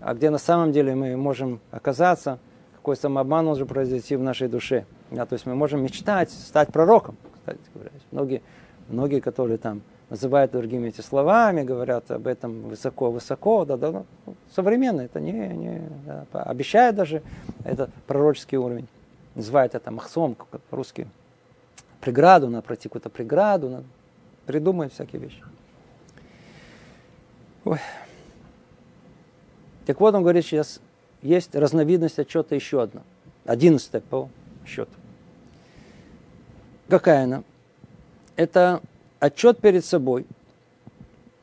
а 0.00 0.14
где 0.14 0.30
на 0.30 0.38
самом 0.38 0.72
деле 0.72 0.94
мы 0.94 1.16
можем 1.16 1.60
оказаться, 1.70 2.38
какой 2.74 2.96
самообман 2.96 3.46
может 3.46 3.68
произойти 3.68 4.16
в 4.16 4.22
нашей 4.22 4.48
душе. 4.48 4.84
Да, 5.10 5.26
то 5.26 5.34
есть 5.34 5.46
мы 5.46 5.54
можем 5.54 5.82
мечтать 5.82 6.30
стать 6.30 6.72
пророком, 6.72 7.16
кстати 7.34 7.58
говоря. 7.74 7.90
Многие, 8.10 8.42
многие, 8.88 9.20
которые 9.20 9.58
там 9.58 9.82
называют 10.10 10.52
другими 10.52 10.88
эти 10.88 11.00
словами, 11.00 11.62
говорят 11.62 12.10
об 12.10 12.26
этом 12.26 12.68
высоко-высоко, 12.68 13.64
да, 13.64 13.76
да, 13.76 13.90
ну, 13.90 14.34
современно, 14.54 15.00
это 15.00 15.20
не, 15.20 15.32
не 15.32 15.82
да, 16.06 16.42
обещают 16.42 16.96
даже, 16.96 17.22
это 17.64 17.90
пророческий 18.06 18.56
уровень. 18.56 18.86
Называют 19.34 19.74
это 19.74 19.90
махсом, 19.90 20.34
как 20.34 20.60
по-русски, 20.62 21.08
преграду, 22.00 22.48
на 22.48 22.62
пройти 22.62 22.88
какую-то 22.88 23.10
преграду, 23.10 23.68
на, 23.68 23.84
придумают 24.46 24.92
всякие 24.92 25.20
вещи. 25.20 25.42
Ой. 27.64 27.80
Так 29.86 30.00
вот, 30.00 30.14
он 30.14 30.22
говорит, 30.22 30.44
сейчас 30.44 30.80
есть 31.22 31.54
разновидность 31.54 32.18
отчета 32.18 32.54
еще 32.54 32.82
одна. 32.82 33.02
Одиннадцатая 33.44 34.00
по 34.00 34.28
счету. 34.66 34.90
Какая 36.88 37.24
она? 37.24 37.42
Это 38.34 38.80
отчет 39.20 39.58
перед 39.58 39.84
собой. 39.84 40.26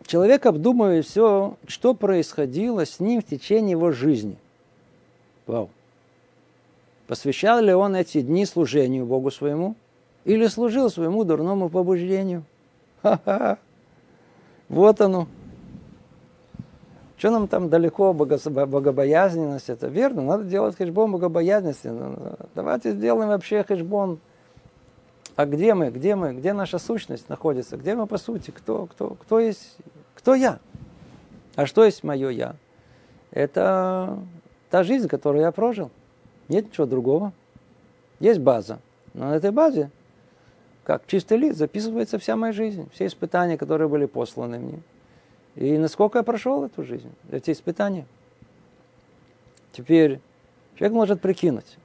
Человек 0.06 0.46
обдумывает 0.46 1.06
все, 1.06 1.58
что 1.68 1.94
происходило 1.94 2.86
с 2.86 3.00
ним 3.00 3.22
в 3.22 3.26
течение 3.26 3.72
его 3.72 3.92
жизни. 3.92 4.36
Вау. 5.48 5.70
Посвящал 7.08 7.62
ли 7.62 7.74
он 7.74 7.96
эти 7.96 8.22
дни 8.22 8.46
служению 8.46 9.06
Богу 9.06 9.32
своему? 9.32 9.76
Или 10.26 10.48
служил 10.48 10.90
своему 10.90 11.24
дурному 11.24 11.70
побуждению? 11.70 12.44
Ха-ха. 13.02 13.58
Вот 14.70 15.02
оно. 15.02 15.28
Что 17.24 17.32
нам 17.32 17.48
там 17.48 17.70
далеко 17.70 18.12
богобоязненность? 18.12 19.70
Это 19.70 19.88
верно, 19.88 20.24
надо 20.24 20.44
делать 20.44 20.76
хэшбон 20.76 21.14
богобоязненности. 21.14 21.88
Ну, 21.88 22.18
давайте 22.54 22.92
сделаем 22.92 23.30
вообще 23.30 23.64
хэшбон. 23.64 24.20
А 25.38 25.46
где 25.46 25.74
мы, 25.74 25.90
где 25.90 26.16
мы, 26.16 26.34
где 26.34 26.52
наша 26.52 26.80
сущность 26.80 27.30
находится? 27.30 27.78
Где 27.78 27.96
мы 27.96 28.08
по 28.08 28.18
сути? 28.18 28.52
Кто, 28.52 28.88
кто, 28.88 29.12
кто 29.12 29.40
есть, 29.40 29.78
кто 30.16 30.36
я? 30.36 30.60
А 31.56 31.66
что 31.66 31.86
есть 31.86 32.04
мое 32.04 32.28
я? 32.28 32.56
Это 33.32 34.20
та 34.70 34.84
жизнь, 34.84 35.08
которую 35.08 35.44
я 35.44 35.54
прожил. 35.54 35.92
Нет 36.50 36.66
ничего 36.66 36.88
другого. 36.88 37.32
Есть 38.20 38.42
база. 38.42 38.80
Но 39.14 39.30
на 39.30 39.36
этой 39.36 39.52
базе, 39.52 39.92
как 40.84 41.08
чистый 41.08 41.38
лист, 41.38 41.58
записывается 41.58 42.20
вся 42.20 42.36
моя 42.36 42.52
жизнь. 42.52 42.90
Все 42.94 43.06
испытания, 43.06 43.58
которые 43.58 43.88
были 43.88 44.08
посланы 44.08 44.60
мне. 44.60 44.80
И 45.56 45.78
насколько 45.78 46.20
я 46.20 46.24
прошел 46.24 46.66
эту 46.66 46.84
жизнь, 46.84 47.12
эти 47.32 47.52
испытания. 47.52 48.06
Теперь 49.72 50.20
человек 50.76 50.96
может 50.96 51.22
прикинуть. 51.22 51.78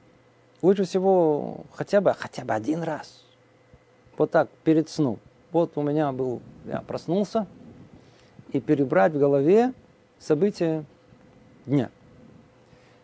Лучше 0.62 0.84
всего 0.84 1.64
хотя 1.74 2.00
бы, 2.00 2.14
хотя 2.14 2.44
бы 2.44 2.54
один 2.54 2.82
раз. 2.82 3.24
Вот 4.16 4.30
так, 4.30 4.48
перед 4.64 4.88
сном. 4.88 5.18
Вот 5.52 5.72
у 5.76 5.82
меня 5.82 6.12
был, 6.12 6.40
я 6.66 6.80
проснулся, 6.80 7.46
и 8.52 8.60
перебрать 8.60 9.12
в 9.12 9.18
голове 9.18 9.72
события 10.18 10.84
дня. 11.66 11.90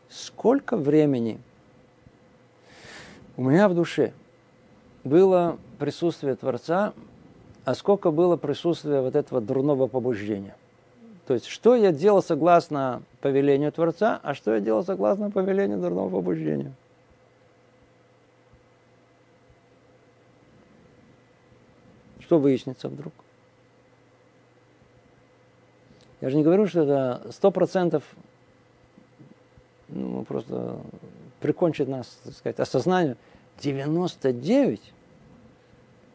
Сколько 0.08 0.76
времени 0.76 1.40
у 3.36 3.42
меня 3.42 3.68
в 3.68 3.74
душе 3.74 4.12
было 5.02 5.58
присутствие 5.78 6.36
Творца 6.36 6.94
а 7.64 7.74
сколько 7.74 8.10
было 8.10 8.36
присутствия 8.36 9.00
вот 9.00 9.14
этого 9.14 9.40
дурного 9.40 9.86
побуждения. 9.86 10.54
То 11.26 11.34
есть, 11.34 11.46
что 11.46 11.74
я 11.74 11.92
делал 11.92 12.22
согласно 12.22 13.02
повелению 13.20 13.72
Творца, 13.72 14.20
а 14.22 14.34
что 14.34 14.54
я 14.54 14.60
делал 14.60 14.84
согласно 14.84 15.30
повелению 15.30 15.78
дурного 15.78 16.10
побуждения. 16.10 16.72
Что 22.20 22.38
выяснится 22.38 22.88
вдруг? 22.88 23.12
Я 26.20 26.30
же 26.30 26.36
не 26.36 26.42
говорю, 26.42 26.66
что 26.66 26.82
это 26.82 27.32
сто 27.32 27.50
процентов 27.50 28.02
просто 30.26 30.78
прикончит 31.40 31.88
нас, 31.88 32.18
так 32.24 32.34
сказать, 32.34 32.60
осознание. 32.60 33.16
99 33.60 34.92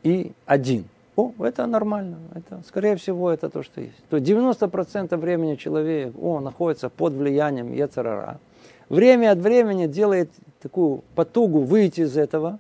и 0.04 0.34
1. 0.45 0.86
О, 1.20 1.34
это 1.39 1.65
нормально. 1.65 2.17
Это, 2.34 2.61
скорее 2.65 2.95
всего, 2.95 3.30
это 3.30 3.49
то, 3.49 3.61
что 3.61 3.82
есть. 3.82 4.01
То 4.09 4.17
90% 4.17 5.17
времени 5.17 5.55
человек 5.55 6.13
он 6.17 6.45
находится 6.45 6.89
под 6.89 7.11
влиянием 7.11 7.74
Ецарара. 7.74 8.39
Время 8.88 9.32
от 9.32 9.39
времени 9.39 9.86
делает 9.86 10.32
такую 10.61 11.03
потугу 11.15 11.59
выйти 11.59 12.01
из 12.01 12.15
этого 12.15 12.59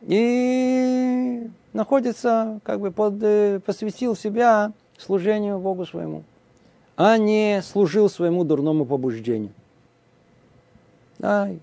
и 0.00 1.48
находится, 1.72 2.58
как 2.64 2.80
бы 2.80 2.90
под, 2.90 3.22
э, 3.22 3.60
посвятил 3.64 4.16
себя 4.16 4.72
служению 4.98 5.60
Богу 5.60 5.86
своему, 5.86 6.24
а 6.96 7.16
не 7.18 7.62
служил 7.62 8.10
своему 8.10 8.42
дурному 8.42 8.84
побуждению. 8.84 9.52
Ай. 11.22 11.60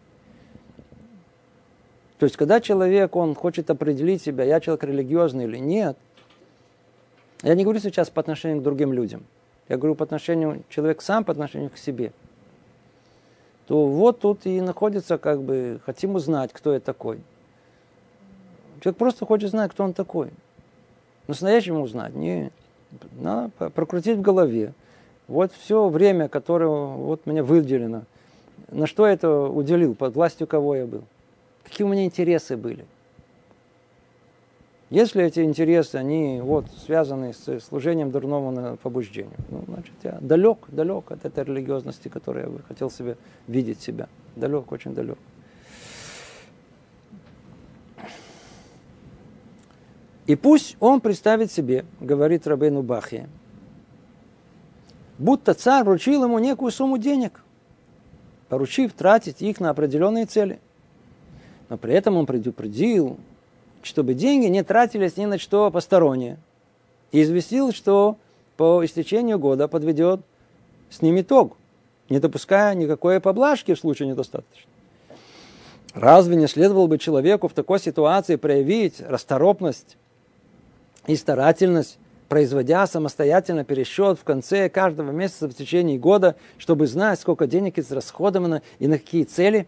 То 2.17 2.25
есть, 2.25 2.37
когда 2.37 2.61
человек, 2.61 3.13
он 3.17 3.35
хочет 3.35 3.69
определить 3.69 4.21
себя, 4.23 4.45
я 4.45 4.61
человек 4.61 4.85
религиозный 4.85 5.43
или 5.43 5.57
нет, 5.57 5.97
я 7.43 7.55
не 7.55 7.63
говорю 7.63 7.79
сейчас 7.79 8.09
по 8.09 8.21
отношению 8.21 8.61
к 8.61 8.63
другим 8.63 8.93
людям. 8.93 9.23
Я 9.69 9.77
говорю 9.77 9.95
по 9.95 10.03
отношению, 10.03 10.63
человек 10.69 11.01
сам 11.01 11.23
по 11.23 11.31
отношению 11.31 11.69
к 11.69 11.77
себе. 11.77 12.11
То 13.67 13.85
вот 13.87 14.19
тут 14.19 14.45
и 14.45 14.59
находится, 14.61 15.17
как 15.17 15.41
бы, 15.41 15.79
хотим 15.85 16.15
узнать, 16.15 16.51
кто 16.51 16.73
я 16.73 16.79
такой. 16.79 17.21
Человек 18.81 18.97
просто 18.97 19.25
хочет 19.25 19.51
знать, 19.51 19.71
кто 19.71 19.83
он 19.83 19.93
такой. 19.93 20.29
Настоящему 21.27 21.81
узнать. 21.81 22.13
Не, 22.13 22.51
надо 23.17 23.69
прокрутить 23.69 24.17
в 24.17 24.21
голове. 24.21 24.73
Вот 25.27 25.53
все 25.53 25.87
время, 25.87 26.27
которое 26.27 26.67
вот 26.69 27.25
мне 27.25 27.41
выделено. 27.41 28.03
На 28.69 28.87
что 28.87 29.07
я 29.07 29.13
это 29.13 29.29
уделил? 29.29 29.95
Под 29.95 30.15
властью 30.15 30.47
кого 30.47 30.75
я 30.75 30.85
был? 30.85 31.03
Какие 31.63 31.85
у 31.85 31.89
меня 31.89 32.03
интересы 32.03 32.57
были? 32.57 32.85
Если 34.89 35.23
эти 35.23 35.39
интересы, 35.39 35.95
они 35.95 36.39
вот 36.41 36.65
связаны 36.85 37.33
с 37.33 37.61
служением 37.61 38.11
дурному 38.11 38.77
побуждению, 38.77 39.33
ну, 39.49 39.63
значит, 39.67 39.93
я 40.03 40.19
далек, 40.21 40.59
далек 40.67 41.11
от 41.11 41.25
этой 41.25 41.45
религиозности, 41.45 42.09
которую 42.09 42.45
я 42.45 42.49
бы 42.51 42.61
хотел 42.67 42.91
себе 42.91 43.17
видеть 43.47 43.81
себя. 43.81 44.07
Далек, 44.35 44.71
очень 44.71 44.93
далек. 44.93 45.17
И 50.25 50.35
пусть 50.35 50.77
он 50.79 51.01
представит 51.01 51.51
себе, 51.51 51.85
говорит 51.99 52.47
Рабейну 52.47 52.81
Бахе, 52.81 53.27
будто 55.17 55.53
царь 55.53 55.83
вручил 55.83 56.23
ему 56.23 56.39
некую 56.39 56.71
сумму 56.71 56.97
денег, 56.97 57.43
поручив 58.47 58.93
тратить 58.93 59.41
их 59.41 59.59
на 59.59 59.69
определенные 59.69 60.25
цели. 60.25 60.59
Но 61.69 61.77
при 61.77 61.93
этом 61.93 62.15
он 62.15 62.25
предупредил, 62.25 63.17
чтобы 63.85 64.13
деньги 64.13 64.47
не 64.47 64.63
тратились 64.63 65.17
ни 65.17 65.25
на 65.25 65.37
что 65.37 65.69
постороннее. 65.71 66.37
И 67.11 67.21
известил, 67.21 67.71
что 67.71 68.17
по 68.57 68.83
истечению 68.83 69.39
года 69.39 69.67
подведет 69.67 70.21
с 70.89 71.01
ним 71.01 71.19
итог, 71.19 71.57
не 72.09 72.19
допуская 72.19 72.73
никакой 72.75 73.19
поблажки 73.19 73.73
в 73.73 73.79
случае 73.79 74.09
недостаточно. 74.09 74.69
Разве 75.93 76.35
не 76.35 76.47
следовало 76.47 76.87
бы 76.87 76.97
человеку 76.97 77.47
в 77.47 77.53
такой 77.53 77.79
ситуации 77.79 78.35
проявить 78.35 78.99
расторопность 78.99 79.95
и 81.05 81.15
старательность, 81.15 81.99
производя 82.29 82.87
самостоятельно 82.87 83.63
пересчет 83.63 84.17
в 84.17 84.23
конце 84.23 84.69
каждого 84.69 85.11
месяца 85.11 85.47
в 85.47 85.53
течение 85.53 85.99
года, 85.99 86.35
чтобы 86.57 86.87
знать, 86.87 87.19
сколько 87.19 87.45
денег 87.45 87.77
израсходовано 87.77 88.63
и 88.79 88.87
на 88.87 88.97
какие 88.97 89.23
цели, 89.23 89.67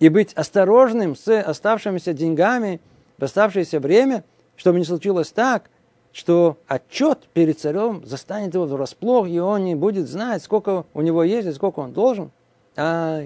и 0.00 0.08
быть 0.08 0.32
осторожным 0.32 1.14
с 1.14 1.40
оставшимися 1.40 2.12
деньгами 2.12 2.80
в 3.20 3.24
оставшееся 3.24 3.78
время, 3.78 4.24
чтобы 4.56 4.78
не 4.78 4.84
случилось 4.84 5.30
так, 5.30 5.70
что 6.12 6.56
отчет 6.66 7.28
перед 7.32 7.60
царем 7.60 8.02
застанет 8.04 8.54
его 8.54 8.66
врасплох, 8.66 9.28
и 9.28 9.38
он 9.38 9.64
не 9.64 9.76
будет 9.76 10.08
знать, 10.08 10.42
сколько 10.42 10.84
у 10.94 11.02
него 11.02 11.22
есть 11.22 11.46
и 11.46 11.52
сколько 11.52 11.80
он 11.80 11.92
должен. 11.92 12.30
А, 12.76 13.22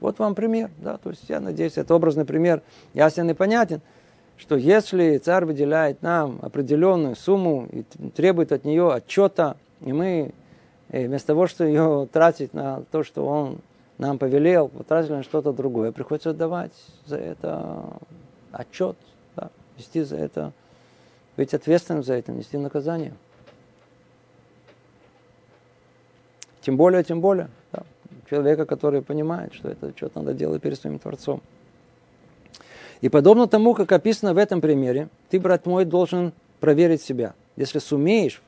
вот 0.00 0.18
вам 0.18 0.34
пример. 0.34 0.70
Да? 0.78 0.96
То 0.96 1.10
есть 1.10 1.24
я 1.28 1.40
надеюсь, 1.40 1.76
это 1.76 1.94
образный 1.94 2.24
пример 2.24 2.62
ясен 2.94 3.28
и 3.28 3.34
понятен 3.34 3.82
что 4.42 4.56
если 4.56 5.18
царь 5.18 5.44
выделяет 5.44 6.02
нам 6.02 6.40
определенную 6.42 7.14
сумму 7.14 7.68
и 7.70 7.82
требует 8.10 8.50
от 8.50 8.64
нее 8.64 8.92
отчета, 8.92 9.56
и 9.80 9.92
мы 9.92 10.32
э, 10.88 11.06
вместо 11.06 11.28
того, 11.28 11.46
что 11.46 11.64
ее 11.64 12.08
тратить 12.12 12.52
на 12.52 12.82
то, 12.90 13.04
что 13.04 13.24
он 13.24 13.58
нам 13.98 14.18
повелел, 14.18 14.66
потратили 14.66 15.12
на 15.12 15.22
что-то 15.22 15.52
другое, 15.52 15.92
приходится 15.92 16.30
отдавать 16.30 16.72
за 17.06 17.18
это 17.18 17.84
отчет, 18.50 18.96
да, 19.82 20.00
вести 20.00 20.02
за 20.02 20.16
это, 20.16 20.52
быть 21.36 21.54
ответственным 21.54 22.02
за 22.02 22.14
это, 22.14 22.32
нести 22.32 22.56
наказание. 22.56 23.14
Тем 26.60 26.76
более, 26.76 27.02
тем 27.02 27.20
более, 27.20 27.48
да, 27.72 27.82
человека, 28.30 28.66
который 28.66 29.02
понимает, 29.02 29.54
что 29.54 29.68
это 29.68 29.92
что-то 29.96 30.20
надо 30.20 30.34
делать 30.34 30.62
перед 30.62 30.78
своим 30.78 30.98
Творцом. 30.98 31.42
И 33.00 33.08
подобно 33.08 33.48
тому, 33.48 33.74
как 33.74 33.90
описано 33.90 34.32
в 34.32 34.38
этом 34.38 34.60
примере, 34.60 35.08
ты, 35.28 35.40
брат 35.40 35.66
мой, 35.66 35.84
должен 35.84 36.32
проверить 36.60 37.02
себя. 37.02 37.34
Если 37.56 37.80
сумеешь, 37.80 38.40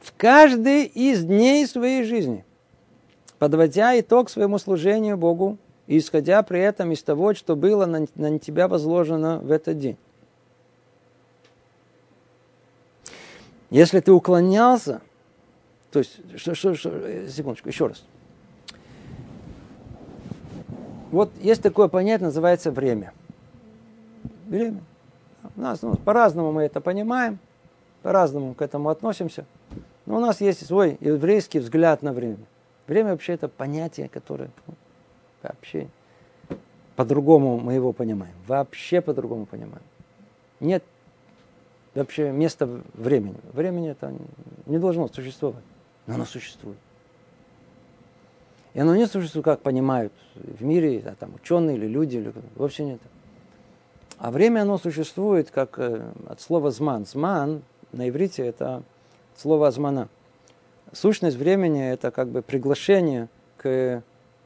в 0.00 0.14
каждый 0.16 0.84
из 0.84 1.24
дней 1.24 1.66
своей 1.66 2.04
жизни, 2.04 2.44
подводя 3.38 3.98
итог 4.00 4.30
своему 4.30 4.58
служению 4.58 5.18
Богу 5.18 5.58
и 5.86 5.98
исходя 5.98 6.42
при 6.42 6.60
этом 6.60 6.92
из 6.92 7.02
того, 7.02 7.34
что 7.34 7.56
было 7.56 7.84
на, 7.84 8.06
на 8.14 8.38
тебя 8.38 8.68
возложено 8.68 9.38
в 9.40 9.50
этот 9.50 9.78
день. 9.78 9.98
Если 13.70 14.00
ты 14.00 14.12
уклонялся, 14.12 15.00
то 15.90 16.00
есть, 16.00 16.20
что, 16.36 16.54
что, 16.54 16.74
что, 16.74 17.28
секундочку, 17.28 17.68
еще 17.68 17.86
раз. 17.88 18.04
Вот 21.10 21.30
есть 21.40 21.62
такое 21.62 21.88
понятие, 21.88 22.26
называется 22.26 22.70
время– 22.70 23.12
время. 24.46 24.80
У 25.56 25.60
нас 25.60 25.82
ну, 25.82 25.94
по-разному 25.96 26.52
мы 26.52 26.62
это 26.62 26.80
понимаем, 26.80 27.38
по-разному 28.02 28.54
к 28.54 28.62
этому 28.62 28.88
относимся. 28.88 29.44
Но 30.06 30.16
у 30.16 30.20
нас 30.20 30.40
есть 30.40 30.66
свой 30.66 30.96
еврейский 31.00 31.58
взгляд 31.58 32.02
на 32.02 32.12
время. 32.12 32.38
Время 32.86 33.12
вообще 33.12 33.34
это 33.34 33.48
понятие, 33.48 34.08
которое 34.08 34.50
ну, 34.66 34.74
вообще 35.42 35.88
по-другому 36.96 37.58
мы 37.58 37.74
его 37.74 37.92
понимаем. 37.92 38.34
Вообще 38.46 39.00
по-другому 39.00 39.46
понимаем. 39.46 39.82
Нет 40.60 40.84
вообще 41.94 42.30
места 42.30 42.68
времени. 42.94 43.36
Времени 43.52 43.90
это 43.90 44.14
не 44.66 44.78
должно 44.78 45.08
существовать, 45.08 45.64
но 46.06 46.14
оно 46.14 46.24
существует. 46.24 46.78
И 48.74 48.80
оно 48.80 48.96
не 48.96 49.06
существует, 49.06 49.44
как 49.44 49.60
понимают 49.60 50.12
в 50.34 50.64
мире, 50.64 51.02
а 51.06 51.14
там 51.14 51.34
ученые 51.36 51.76
или 51.76 51.86
люди, 51.86 52.16
или, 52.16 52.32
вовсе 52.56 52.84
нет. 52.84 53.00
А 54.18 54.30
время, 54.30 54.62
оно 54.62 54.78
существует 54.78 55.50
как 55.50 55.78
э, 55.78 56.02
от 56.26 56.40
слова 56.40 56.70
«зман». 56.70 57.06
«Зман» 57.06 57.62
на 57.92 58.08
иврите– 58.08 58.44
это 58.46 58.82
слово 59.36 59.68
«азмана». 59.68 60.08
Сущность 60.92 61.36
времени– 61.36 61.84
это 61.92 62.10
как 62.10 62.28
бы 62.28 62.42
приглашение 62.42 63.28
к 63.56 64.02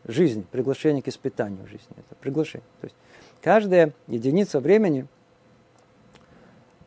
жизни, 0.07 0.44
приглашение 0.51 1.03
к 1.03 1.09
испытанию 1.09 1.66
жизни. 1.66 1.88
Это 1.96 2.14
приглашение. 2.20 2.66
То 2.80 2.86
есть 2.86 2.96
каждая 3.42 3.92
единица 4.07 4.61
времени, 4.61 5.07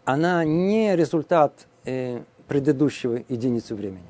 она 0.06 0.44
не 0.44 0.96
результат 0.96 1.68
э, 1.86 2.22
предыдущего 2.48 3.24
единицы 3.30 3.76
времени. 3.76 4.04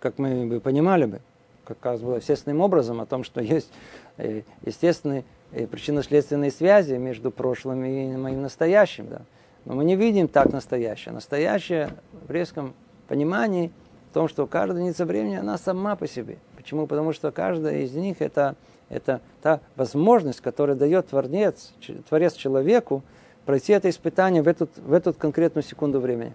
Как 0.00 0.18
мы 0.18 0.46
бы 0.46 0.60
понимали 0.60 1.04
бы, 1.06 1.20
как 1.64 2.00
было 2.00 2.16
естественным 2.16 2.60
образом, 2.60 3.00
о 3.00 3.06
том, 3.06 3.24
что 3.24 3.40
есть 3.40 3.70
э, 4.16 4.42
естественный 4.64 5.24
причинно-следственные 5.52 6.50
связи 6.50 6.94
между 6.94 7.30
прошлым 7.30 7.84
и 7.84 8.16
моим 8.16 8.42
настоящим. 8.42 9.08
Да. 9.08 9.22
Но 9.64 9.74
мы 9.74 9.84
не 9.84 9.96
видим 9.96 10.28
так 10.28 10.52
настоящее. 10.52 11.12
Настоящее 11.12 11.90
в 12.26 12.30
резком 12.30 12.74
понимании 13.06 13.70
в 14.10 14.14
том, 14.14 14.28
что 14.28 14.46
каждая 14.46 14.80
единица 14.80 15.04
времени, 15.04 15.36
она 15.36 15.58
сама 15.58 15.96
по 15.96 16.06
себе. 16.08 16.38
Почему? 16.56 16.86
Потому 16.86 17.12
что 17.12 17.30
каждая 17.30 17.80
из 17.80 17.92
них 17.92 18.20
это, 18.20 18.56
это 18.88 19.20
та 19.42 19.60
возможность, 19.76 20.40
которая 20.40 20.76
дает 20.76 21.08
Творец, 21.08 21.72
Творец 22.08 22.34
человеку 22.34 23.02
пройти 23.44 23.72
это 23.72 23.88
испытание 23.90 24.42
в 24.42 24.48
эту, 24.48 24.68
в 24.76 24.92
эту 24.92 25.12
конкретную 25.12 25.62
секунду 25.62 26.00
времени. 26.00 26.32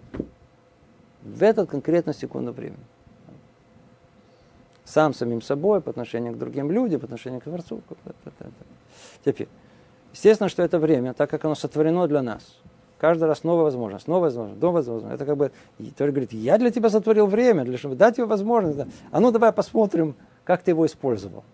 В 1.22 1.42
эту 1.42 1.66
конкретную 1.66 2.14
секунду 2.14 2.52
времени. 2.52 2.84
Сам 4.84 5.12
самим 5.12 5.42
собой, 5.42 5.80
по 5.80 5.90
отношению 5.90 6.32
к 6.32 6.38
другим 6.38 6.70
людям, 6.70 7.00
по 7.00 7.06
отношению 7.06 7.40
к 7.40 7.44
Творцу. 7.44 7.82
Теперь, 9.24 9.48
естественно, 10.12 10.48
что 10.48 10.62
это 10.62 10.78
время, 10.78 11.12
так 11.12 11.28
как 11.28 11.44
оно 11.44 11.54
сотворено 11.54 12.06
для 12.08 12.22
нас, 12.22 12.58
каждый 12.98 13.24
раз 13.24 13.44
новая 13.44 13.64
возможность, 13.64 14.08
новая 14.08 14.30
возможность, 14.30 14.62
новая 14.62 14.82
возможность. 14.82 15.14
Это 15.14 15.26
как 15.26 15.36
бы, 15.36 15.50
Творец 15.96 16.14
говорит, 16.14 16.32
я 16.32 16.56
для 16.56 16.70
тебя 16.70 16.88
сотворил 16.88 17.26
время, 17.26 17.64
для 17.64 17.76
чтобы 17.76 17.96
дать 17.96 18.16
тебе 18.16 18.26
возможность. 18.26 18.90
А 19.10 19.20
ну 19.20 19.30
давай 19.30 19.52
посмотрим, 19.52 20.14
как 20.44 20.62
ты 20.62 20.70
его 20.70 20.86
использовал. 20.86 21.44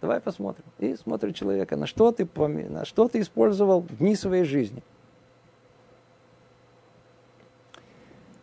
давай 0.00 0.20
посмотрим. 0.20 0.64
И 0.78 0.94
смотрит 0.94 1.34
человека, 1.34 1.76
на 1.76 1.86
что 1.86 2.12
ты, 2.12 2.28
на 2.36 2.84
что 2.84 3.08
ты 3.08 3.20
использовал 3.20 3.82
дни 3.98 4.14
своей 4.14 4.44
жизни. 4.44 4.82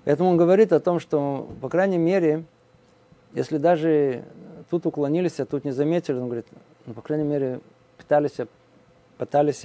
Поэтому 0.06 0.30
он 0.30 0.38
говорит 0.38 0.74
о 0.74 0.80
том, 0.80 1.00
что, 1.00 1.50
по 1.62 1.70
крайней 1.70 1.98
мере, 1.98 2.44
если 3.34 3.58
даже 3.58 4.24
тут 4.70 4.86
уклонились, 4.86 5.40
а 5.40 5.46
тут 5.46 5.64
не 5.64 5.72
заметили, 5.72 6.16
он 6.16 6.26
говорит, 6.26 6.48
ну, 6.86 6.94
по 6.94 7.02
крайней 7.02 7.24
мере, 7.24 7.62
пытались, 7.98 8.38
пытались 9.18 9.64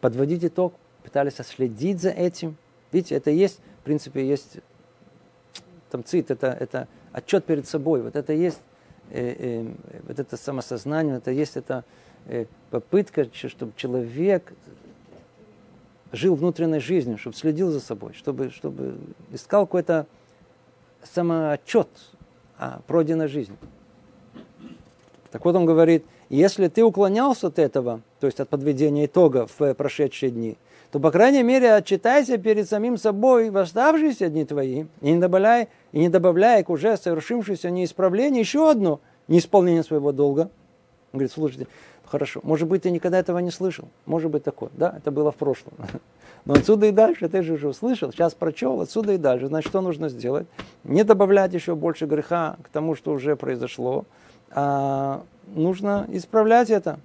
подводить 0.00 0.44
итог, 0.44 0.74
пытались 1.02 1.34
следить 1.34 2.00
за 2.00 2.10
этим. 2.10 2.56
Видите, 2.90 3.14
это 3.14 3.30
есть, 3.30 3.60
в 3.80 3.84
принципе, 3.84 4.26
есть 4.26 4.58
там 5.90 6.04
цит, 6.04 6.30
это, 6.30 6.48
это 6.48 6.88
отчет 7.12 7.44
перед 7.44 7.68
собой, 7.68 8.02
вот 8.02 8.16
это 8.16 8.32
есть 8.32 8.60
э, 9.10 9.34
э, 9.38 9.74
вот 10.08 10.18
это 10.18 10.36
самосознание, 10.36 11.18
это 11.18 11.30
есть 11.30 11.56
это 11.56 11.84
э, 12.26 12.46
попытка, 12.70 13.26
чтобы 13.32 13.72
человек 13.76 14.52
жил 16.12 16.34
внутренней 16.34 16.78
жизнью, 16.78 17.18
чтобы 17.18 17.36
следил 17.36 17.70
за 17.70 17.80
собой, 17.80 18.12
чтобы, 18.12 18.50
чтобы 18.50 18.94
искал 19.32 19.66
какой-то 19.66 20.06
самоотчет 21.02 21.88
о 22.58 22.80
пройденной 22.86 23.28
жизни. 23.28 23.56
Так 25.30 25.44
вот 25.44 25.56
он 25.56 25.64
говорит, 25.64 26.04
если 26.28 26.68
ты 26.68 26.84
уклонялся 26.84 27.48
от 27.48 27.58
этого, 27.58 28.02
то 28.20 28.26
есть 28.26 28.38
от 28.38 28.48
подведения 28.48 29.06
итога 29.06 29.46
в 29.46 29.74
прошедшие 29.74 30.30
дни, 30.30 30.56
то, 30.90 31.00
по 31.00 31.10
крайней 31.10 31.42
мере, 31.42 31.72
отчитайся 31.72 32.36
перед 32.36 32.68
самим 32.68 32.98
собой 32.98 33.48
в 33.48 33.56
оставшиеся 33.56 34.28
дни 34.28 34.44
твои, 34.44 34.84
и 35.00 35.12
не 35.12 35.18
добавляй, 35.18 35.68
и 35.92 35.98
не 35.98 36.10
добавляй 36.10 36.62
к 36.62 36.68
уже 36.68 36.98
совершившемуся 36.98 37.70
неисправлению 37.70 38.40
еще 38.40 38.70
одно 38.70 39.00
неисполнение 39.26 39.82
своего 39.82 40.12
долга. 40.12 40.50
Он 41.12 41.18
говорит, 41.18 41.32
слушайте, 41.32 41.66
хорошо, 42.06 42.40
может 42.42 42.68
быть, 42.68 42.82
ты 42.82 42.90
никогда 42.90 43.18
этого 43.18 43.38
не 43.38 43.50
слышал, 43.50 43.88
может 44.06 44.30
быть 44.30 44.44
такое, 44.44 44.70
да, 44.74 44.94
это 44.96 45.10
было 45.10 45.30
в 45.30 45.36
прошлом. 45.36 45.74
Но 46.44 46.54
отсюда 46.54 46.86
и 46.86 46.90
дальше, 46.90 47.28
ты 47.28 47.42
же 47.42 47.54
уже 47.54 47.68
услышал, 47.68 48.12
сейчас 48.12 48.34
прочел, 48.34 48.80
отсюда 48.80 49.12
и 49.12 49.18
дальше. 49.18 49.46
Значит, 49.46 49.70
что 49.70 49.80
нужно 49.80 50.08
сделать? 50.08 50.46
Не 50.82 51.04
добавлять 51.04 51.54
еще 51.54 51.76
больше 51.76 52.06
греха 52.06 52.56
к 52.62 52.68
тому, 52.68 52.96
что 52.96 53.12
уже 53.12 53.36
произошло, 53.36 54.06
а 54.50 55.22
нужно 55.46 56.06
исправлять 56.10 56.70
это. 56.70 56.98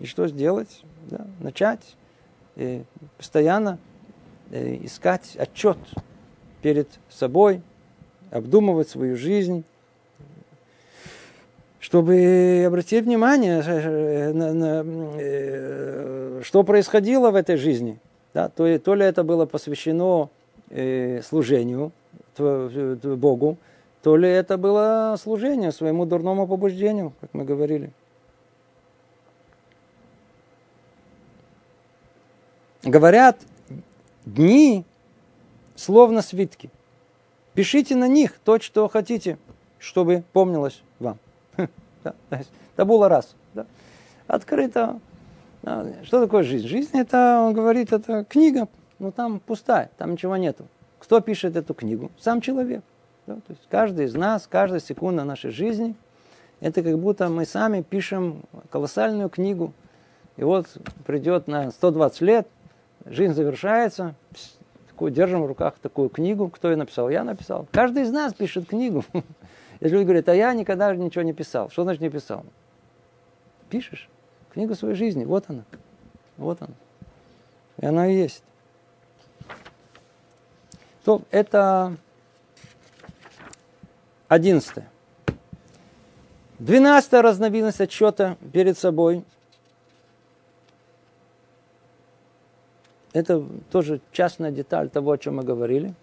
И 0.00 0.06
что 0.06 0.28
сделать? 0.28 0.82
Да, 1.10 1.26
начать 1.40 1.96
и 2.58 2.82
постоянно 3.16 3.78
э, 4.50 4.84
искать 4.84 5.36
отчет 5.36 5.78
перед 6.60 6.88
собой, 7.08 7.62
обдумывать 8.30 8.88
свою 8.88 9.16
жизнь, 9.16 9.64
чтобы 11.80 12.64
обратить 12.66 13.04
внимание, 13.04 13.62
э, 13.64 14.32
на, 14.32 14.84
э, 15.18 16.40
что 16.42 16.64
происходило 16.64 17.30
в 17.30 17.34
этой 17.34 17.56
жизни. 17.56 17.98
Да, 18.34 18.48
то, 18.48 18.78
то 18.78 18.94
ли 18.94 19.04
это 19.04 19.24
было 19.24 19.46
посвящено 19.46 20.28
э, 20.70 21.22
служению 21.22 21.92
Богу, 22.36 23.56
то 24.02 24.16
ли 24.16 24.28
это 24.28 24.58
было 24.58 25.16
служение 25.20 25.72
своему 25.72 26.04
дурному 26.04 26.46
побуждению, 26.46 27.12
как 27.20 27.30
мы 27.32 27.44
говорили. 27.44 27.90
Говорят, 32.84 33.38
дни 34.24 34.84
словно 35.74 36.22
свитки. 36.22 36.70
Пишите 37.54 37.96
на 37.96 38.06
них 38.06 38.38
то, 38.44 38.60
что 38.60 38.88
хотите, 38.88 39.36
чтобы 39.80 40.22
помнилось 40.32 40.80
Да, 42.04 42.14
табула 42.76 43.08
раз. 43.08 43.34
Да. 43.54 43.66
Открыто. 44.26 45.00
Что 46.04 46.20
такое 46.22 46.42
жизнь? 46.44 46.66
Жизнь 46.66 46.96
это, 46.96 47.40
он 47.42 47.52
говорит, 47.52 47.92
это 47.92 48.24
книга, 48.24 48.68
но 48.98 49.10
там 49.10 49.40
пустая, 49.40 49.90
там 49.98 50.12
ничего 50.12 50.36
нету. 50.36 50.66
Кто 50.98 51.20
пишет 51.20 51.56
эту 51.56 51.74
книгу? 51.74 52.10
Сам 52.18 52.40
человек. 52.40 52.82
Да? 53.26 53.34
То 53.34 53.50
есть 53.50 53.62
каждый 53.68 54.06
из 54.06 54.14
нас, 54.14 54.46
каждая 54.46 54.80
секунда 54.80 55.24
нашей 55.24 55.50
жизни, 55.50 55.94
это 56.60 56.82
как 56.82 56.98
будто 56.98 57.28
мы 57.28 57.44
сами 57.44 57.82
пишем 57.82 58.42
колоссальную 58.70 59.28
книгу. 59.28 59.72
И 60.36 60.44
вот 60.44 60.66
придет 61.04 61.48
на 61.48 61.70
120 61.70 62.20
лет, 62.22 62.48
жизнь 63.04 63.34
завершается, 63.34 64.14
такую, 64.88 65.10
держим 65.12 65.42
в 65.42 65.46
руках 65.46 65.74
такую 65.80 66.08
книгу. 66.08 66.48
Кто 66.48 66.70
ее 66.70 66.76
написал? 66.76 67.10
Я 67.10 67.24
написал. 67.24 67.66
Каждый 67.70 68.02
из 68.04 68.10
нас 68.10 68.34
пишет 68.34 68.68
книгу. 68.68 69.04
Если 69.80 69.94
люди 69.94 70.04
говорят, 70.04 70.28
а 70.28 70.34
я 70.34 70.52
никогда 70.54 70.94
ничего 70.94 71.22
не 71.22 71.32
писал. 71.32 71.70
Что 71.70 71.84
значит 71.84 72.00
не 72.02 72.10
писал? 72.10 72.44
Пишешь 73.70 74.08
книгу 74.52 74.74
своей 74.74 74.94
жизни. 74.94 75.24
Вот 75.24 75.44
она. 75.48 75.64
Вот 76.36 76.60
она. 76.62 76.74
И 77.78 77.86
она 77.86 78.08
и 78.08 78.14
есть. 78.14 78.42
То 81.04 81.22
это 81.30 81.96
одиннадцатое. 84.26 84.88
Двенадцатая 86.58 87.22
разновидность 87.22 87.80
отчета 87.80 88.36
перед 88.52 88.76
собой– 88.76 89.24
Это 93.12 93.44
тоже 93.70 94.00
частная 94.12 94.50
деталь 94.50 94.90
того, 94.90 95.12
о 95.12 95.18
чем 95.18 95.36
мы 95.36 95.42
говорили. 95.42 95.94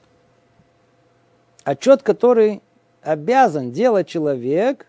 Отчет, 1.63 2.03
который 2.03 2.61
обязан 3.05 3.71
делать 3.71 4.07
человек, 4.07 4.87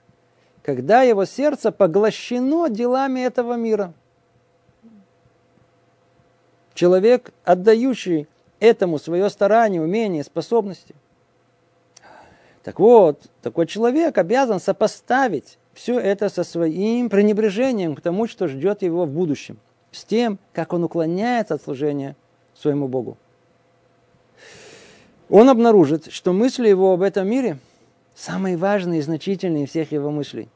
когда 0.62 1.02
его 1.02 1.24
сердце 1.26 1.70
поглощено 1.70 2.68
делами 2.68 3.20
этого 3.20 3.54
мира. 3.54 3.92
Человек, 6.74 7.32
отдающий 7.44 8.26
этому 8.58 8.98
свое 8.98 9.30
старание, 9.30 9.80
умение, 9.80 10.24
способности. 10.24 10.94
Так 12.64 12.80
вот, 12.80 13.22
такой 13.42 13.66
человек 13.66 14.18
обязан 14.18 14.60
сопоставить 14.60 15.58
все 15.72 16.00
это 16.00 16.28
со 16.28 16.42
своим 16.42 17.08
пренебрежением 17.10 17.94
к 17.94 18.00
тому, 18.00 18.26
что 18.26 18.48
ждет 18.48 18.82
его 18.82 19.04
в 19.04 19.10
будущем 19.10 19.58
с 19.92 20.04
тем, 20.04 20.38
как 20.52 20.72
он 20.72 20.84
уклоняется 20.84 21.54
от 21.54 21.62
служения 21.62 22.16
своему 22.54 22.88
Богу. 22.88 23.16
Он 25.28 25.48
обнаружит, 25.48 26.10
что 26.12 26.32
мысли 26.32 26.68
его 26.68 26.92
об 26.92 27.02
этом 27.02 27.28
мире 27.28 27.58
самые 28.16 28.56
важные 28.56 29.00
и 29.00 29.02
значительные 29.02 29.64
из 29.64 29.70
всех 29.70 29.90
его 29.92 30.10
мыслей. 30.10 30.48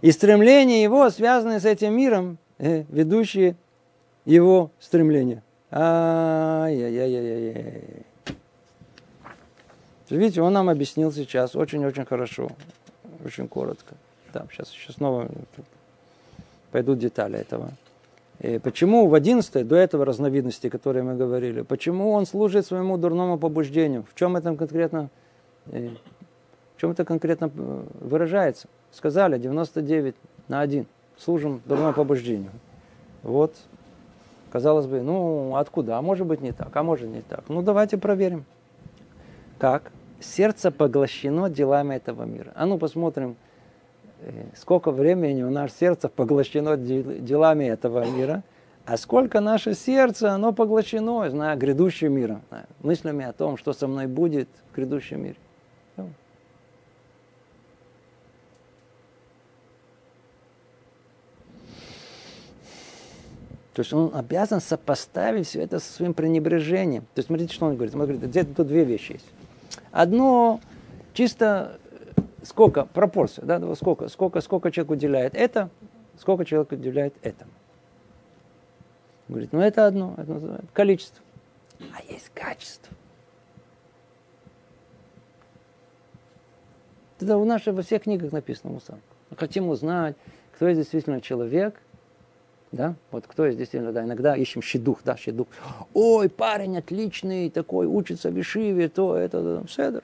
И 0.00 0.10
стремления 0.10 0.82
его, 0.82 1.10
связанные 1.10 1.60
с 1.60 1.64
этим 1.64 1.94
миром, 1.94 2.38
э, 2.58 2.84
ведущие 2.88 3.56
его 4.24 4.70
стремления. 4.80 5.42
Ай-яй-яй-яй-яй. 5.70 8.06
Видите, 10.08 10.42
он 10.42 10.52
нам 10.52 10.68
объяснил 10.68 11.12
сейчас 11.12 11.56
очень-очень 11.56 12.04
хорошо, 12.04 12.50
очень 13.24 13.48
коротко. 13.48 13.94
Да, 14.32 14.46
сейчас, 14.50 14.68
сейчас 14.68 14.96
снова 14.96 15.28
пойдут 16.70 16.98
детали 16.98 17.38
этого. 17.38 17.70
И 18.40 18.58
почему 18.58 19.06
в 19.06 19.14
11 19.14 19.66
до 19.66 19.76
этого 19.76 20.04
разновидности, 20.04 20.68
которые 20.68 21.02
мы 21.02 21.14
говорили, 21.14 21.62
почему 21.62 22.12
он 22.12 22.26
служит 22.26 22.66
своему 22.66 22.98
дурному 22.98 23.38
побуждению? 23.38 24.04
В 24.10 24.18
чем 24.18 24.36
это 24.36 24.54
конкретно, 24.54 25.08
э, 25.66 25.90
чем 26.82 26.90
это 26.90 27.06
конкретно 27.06 27.50
э, 27.54 27.84
выражается? 28.00 28.68
Сказали 28.90 29.38
99 29.38 30.14
на 30.48 30.60
1. 30.60 30.86
Служим 31.16 31.62
дурному 31.64 31.94
побуждению. 31.94 32.50
Вот, 33.22 33.54
казалось 34.50 34.86
бы, 34.86 35.00
ну 35.00 35.56
откуда? 35.56 35.96
А 35.96 36.02
может 36.02 36.26
быть 36.26 36.42
не 36.42 36.52
так, 36.52 36.76
а 36.76 36.82
может 36.82 37.08
не 37.08 37.22
так. 37.22 37.44
Ну 37.48 37.62
давайте 37.62 37.96
проверим. 37.96 38.44
Как? 39.58 39.92
Сердце 40.20 40.70
поглощено 40.70 41.48
делами 41.48 41.94
этого 41.94 42.24
мира. 42.24 42.52
А 42.54 42.66
ну 42.66 42.78
посмотрим, 42.78 43.36
Э, 44.22 44.44
сколько 44.54 44.90
времени 44.90 45.42
у 45.42 45.50
нас 45.50 45.76
сердце 45.76 46.08
поглощено 46.08 46.76
делами 46.76 47.64
этого 47.64 48.04
мира, 48.08 48.42
а 48.84 48.96
сколько 48.96 49.40
наше 49.40 49.74
сердце, 49.74 50.30
оно 50.32 50.52
поглощено, 50.52 51.28
знаю, 51.28 51.58
грядущим 51.58 52.12
миром, 52.12 52.42
мыслями 52.80 53.24
о 53.24 53.32
том, 53.32 53.56
что 53.56 53.72
со 53.72 53.88
мной 53.88 54.06
будет 54.06 54.48
в 54.70 54.76
грядущем 54.76 55.24
мире. 55.24 55.36
То 63.74 63.80
есть 63.80 63.92
он 63.92 64.10
обязан 64.14 64.60
сопоставить 64.60 65.46
все 65.46 65.62
это 65.62 65.78
со 65.78 65.92
своим 65.92 66.12
пренебрежением. 66.12 67.02
То 67.14 67.18
есть 67.18 67.28
смотрите, 67.28 67.54
что 67.54 67.66
он 67.66 67.76
говорит. 67.76 67.94
Он 67.94 68.00
говорит, 68.02 68.22
где-то 68.22 68.54
тут 68.54 68.66
две 68.66 68.84
вещи 68.84 69.12
есть. 69.12 69.26
Одно 69.90 70.60
чисто 71.14 71.78
сколько, 72.42 72.84
пропорция, 72.84 73.44
да, 73.44 73.74
сколько, 73.74 74.08
сколько, 74.08 74.40
сколько 74.40 74.70
человек 74.70 74.90
уделяет 74.90 75.34
это, 75.34 75.70
сколько 76.18 76.44
человек 76.44 76.72
уделяет 76.72 77.14
этому. 77.22 77.50
Говорит, 79.28 79.52
ну 79.52 79.60
это 79.60 79.86
одно, 79.86 80.14
это 80.18 80.32
называется 80.32 80.66
количество. 80.72 81.22
А 81.80 82.02
есть 82.12 82.30
качество. 82.34 82.94
Тогда 87.18 87.38
у 87.38 87.44
нас 87.44 87.64
во 87.64 87.82
всех 87.82 88.02
книгах 88.02 88.32
написано 88.32 88.72
Мусан. 88.72 89.00
Мы 89.30 89.36
хотим 89.36 89.68
узнать, 89.68 90.16
кто 90.54 90.68
есть 90.68 90.80
действительно 90.80 91.20
человек, 91.20 91.80
да, 92.72 92.94
вот 93.10 93.26
кто 93.26 93.44
есть 93.44 93.58
действительно, 93.58 93.92
да, 93.92 94.02
иногда 94.02 94.34
ищем 94.34 94.62
щедух, 94.62 95.00
да, 95.04 95.16
щедух. 95.16 95.46
Ой, 95.92 96.30
парень 96.30 96.78
отличный, 96.78 97.50
такой, 97.50 97.86
учится 97.86 98.30
в 98.30 98.40
Ишиве, 98.40 98.88
то, 98.88 99.14
это, 99.14 99.42
да, 99.42 99.68
седер, 99.68 100.02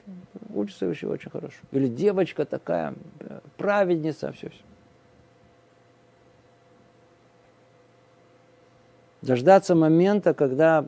учится 0.53 0.85
в 0.85 0.93
Ишиве 0.93 1.13
очень 1.13 1.31
хорошо. 1.31 1.57
Или 1.71 1.87
девочка 1.87 2.45
такая, 2.45 2.93
э, 3.21 3.39
праведница, 3.57 4.31
все, 4.33 4.49
все. 4.49 4.59
Дождаться 9.23 9.73
момента, 9.73 10.35
когда 10.35 10.85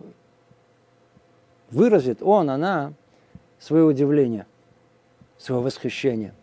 выразит 1.71 2.21
он, 2.21 2.51
она 2.51 2.93
свое 3.59 3.83
удивление, 3.83 4.45
свое 5.37 5.61
восхищение. 5.61 6.33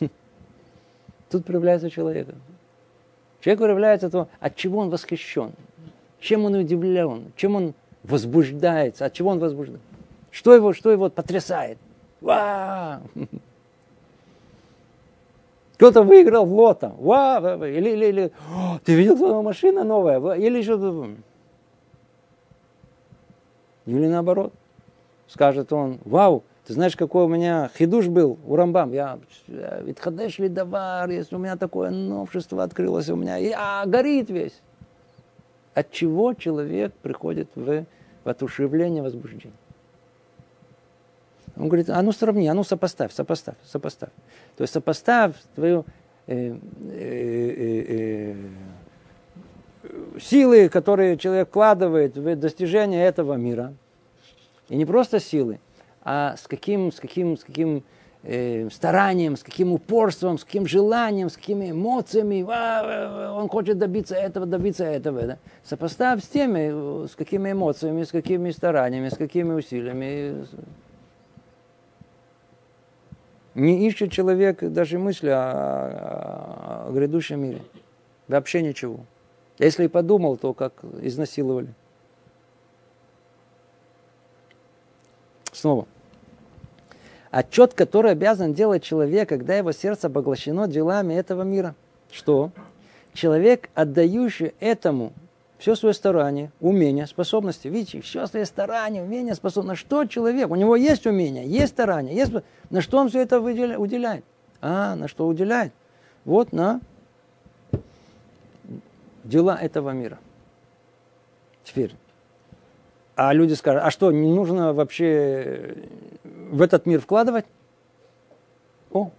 Тут 1.30 1.44
проявляется 1.44 1.90
человек. 1.90 2.28
Человек 3.46 3.60
проявляется 3.60 4.10
то, 4.10 4.28
от 4.40 4.56
чего 4.56 4.80
он 4.80 4.90
восхищен, 4.90 5.52
чем 6.18 6.46
он 6.46 6.54
удивлен, 6.54 7.30
чем 7.36 7.54
он 7.54 7.74
возбуждается, 8.02 9.04
от 9.04 9.12
чего 9.12 9.30
он 9.30 9.38
возбужден. 9.38 9.78
Что 10.32 10.52
его, 10.52 10.72
что 10.72 10.90
его 10.90 11.08
потрясает? 11.10 11.78
Ва! 12.20 13.00
Кто-то 15.74 16.02
выиграл 16.02 16.44
в 16.44 16.52
лото. 16.54 16.96
Ва! 16.98 17.64
Или, 17.68 17.90
или, 17.90 18.06
или 18.06 18.32
ты 18.84 18.96
видел, 18.96 19.16
что 19.16 19.40
машина 19.42 19.84
новая? 19.84 20.18
Или 20.34 20.58
еще... 20.58 20.74
Или 23.86 24.06
наоборот. 24.08 24.52
Скажет 25.28 25.72
он, 25.72 26.00
вау, 26.04 26.42
ты 26.66 26.72
знаешь, 26.72 26.96
какой 26.96 27.24
у 27.24 27.28
меня 27.28 27.70
хидуш 27.78 28.08
был 28.08 28.38
у 28.44 28.56
Рамбам? 28.56 28.92
Я, 28.92 29.20
ведь 29.46 30.00
хадеш 30.00 30.38
ли 30.38 30.48
давар, 30.48 31.08
если 31.08 31.36
у 31.36 31.38
меня 31.38 31.56
такое 31.56 31.90
новшество 31.90 32.64
открылось, 32.64 33.08
у 33.08 33.14
меня, 33.14 33.36
я 33.36 33.84
горит 33.86 34.30
весь. 34.30 34.60
От 35.74 35.92
чего 35.92 36.34
человек 36.34 36.92
приходит 36.94 37.48
в, 37.54 37.84
в 38.24 38.28
отушевление, 38.28 39.02
возбуждение? 39.02 39.52
Он 41.56 41.68
говорит, 41.68 41.88
а 41.88 42.02
ну 42.02 42.10
сравни, 42.10 42.48
а 42.48 42.54
ну 42.54 42.64
сопоставь, 42.64 43.12
сопоставь, 43.12 43.56
сопоставь. 43.64 44.10
То 44.56 44.62
есть 44.62 44.72
сопоставь 44.72 45.34
твою 45.54 45.84
э, 46.26 46.50
э, 46.50 46.56
э, 47.62 48.34
э, 49.84 50.18
силы, 50.20 50.68
которые 50.68 51.16
человек 51.16 51.48
вкладывает 51.48 52.16
в 52.16 52.36
достижение 52.36 53.04
этого 53.04 53.34
мира. 53.34 53.72
И 54.68 54.76
не 54.76 54.84
просто 54.84 55.20
силы, 55.20 55.60
а 56.08 56.36
с 56.36 56.46
каким, 56.46 56.92
с 56.92 57.00
каким, 57.00 57.36
с 57.36 57.42
каким 57.42 57.82
э, 58.22 58.70
старанием, 58.70 59.36
с 59.36 59.42
каким 59.42 59.72
упорством, 59.72 60.38
с 60.38 60.44
каким 60.44 60.64
желанием, 60.64 61.28
с 61.28 61.36
какими 61.36 61.72
эмоциями 61.72 62.46
а, 62.48 63.34
он 63.36 63.48
хочет 63.48 63.76
добиться 63.76 64.14
этого, 64.14 64.46
добиться 64.46 64.84
этого. 64.84 65.22
Да? 65.22 65.38
Сопоставь 65.64 66.22
с 66.22 66.28
теми, 66.28 67.08
с 67.08 67.16
какими 67.16 67.50
эмоциями, 67.50 68.04
с 68.04 68.12
какими 68.12 68.52
стараниями, 68.52 69.08
с 69.08 69.16
какими 69.16 69.52
усилиями. 69.52 70.46
Не 73.56 73.88
ищет 73.88 74.12
человек 74.12 74.62
даже 74.62 75.00
мысли 75.00 75.30
о, 75.30 75.40
о, 75.40 76.86
о 76.88 76.92
грядущем 76.92 77.40
мире. 77.40 77.62
Вообще 78.28 78.62
ничего. 78.62 79.00
Если 79.58 79.86
и 79.86 79.88
подумал, 79.88 80.36
то 80.36 80.54
как 80.54 80.84
изнасиловали. 81.02 81.74
Снова. 85.50 85.88
Отчет, 87.30 87.74
который 87.74 88.12
обязан 88.12 88.54
делать 88.54 88.82
человек, 88.82 89.28
когда 89.28 89.54
его 89.56 89.72
сердце 89.72 90.08
поглощено 90.08 90.68
делами 90.68 91.14
этого 91.14 91.42
мира. 91.42 91.74
Что? 92.10 92.50
Человек, 93.12 93.70
отдающий 93.74 94.54
этому 94.60 95.12
все 95.58 95.74
свое 95.74 95.94
старание, 95.94 96.50
умение, 96.60 97.06
способности. 97.06 97.68
Видите, 97.68 98.00
все 98.02 98.26
свое 98.26 98.44
старание, 98.44 99.02
умение, 99.02 99.34
способности. 99.34 99.68
На 99.68 99.76
что 99.76 100.04
человек? 100.04 100.50
У 100.50 100.54
него 100.54 100.76
есть 100.76 101.06
умение, 101.06 101.46
есть 101.46 101.72
старание, 101.72 102.14
есть... 102.14 102.32
На 102.68 102.80
что 102.82 102.98
он 102.98 103.08
все 103.08 103.22
это 103.22 103.40
уделяет? 103.40 104.24
А, 104.60 104.94
на 104.96 105.08
что 105.08 105.26
уделяет? 105.26 105.72
Вот 106.24 106.52
на 106.52 106.80
дела 109.24 109.58
этого 109.60 109.90
мира. 109.90 110.18
Теперь, 111.64 111.94
а 113.16 113.32
люди 113.32 113.54
скажут, 113.54 113.82
а 113.82 113.90
что, 113.90 114.12
не 114.12 114.32
нужно 114.32 114.74
вообще 114.74 115.74
в 116.22 116.60
этот 116.60 116.86
мир 116.86 117.00
вкладывать? 117.00 117.46
О, 118.92 119.10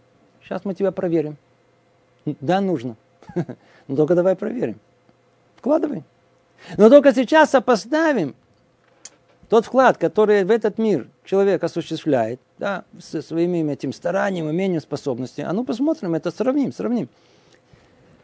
сейчас 0.44 0.64
мы 0.66 0.76
тебя 0.76 0.92
проверим. 0.92 1.36
Да, 2.26 2.62
нужно. 2.62 2.96
Но 3.88 3.96
только 3.96 4.16
давай 4.16 4.36
проверим. 4.36 4.80
Вкладывай. 5.56 6.04
Но 6.78 6.90
только 6.90 7.14
сейчас 7.14 7.50
сопоставим 7.50 8.36
тот 9.50 9.66
вклад, 9.66 9.98
который 9.98 10.44
в 10.44 10.52
этот 10.52 10.78
мир 10.78 11.08
человек 11.24 11.64
осуществляет, 11.64 12.40
да, 12.60 12.84
со 13.00 13.22
своими 13.22 13.72
этим 13.72 13.94
старанием, 13.94 14.48
умением, 14.48 14.82
способностями. 14.82 15.48
А 15.48 15.54
ну 15.54 15.64
посмотрим, 15.64 16.16
это 16.16 16.32
сравним, 16.32 16.72
сравним. 16.72 17.10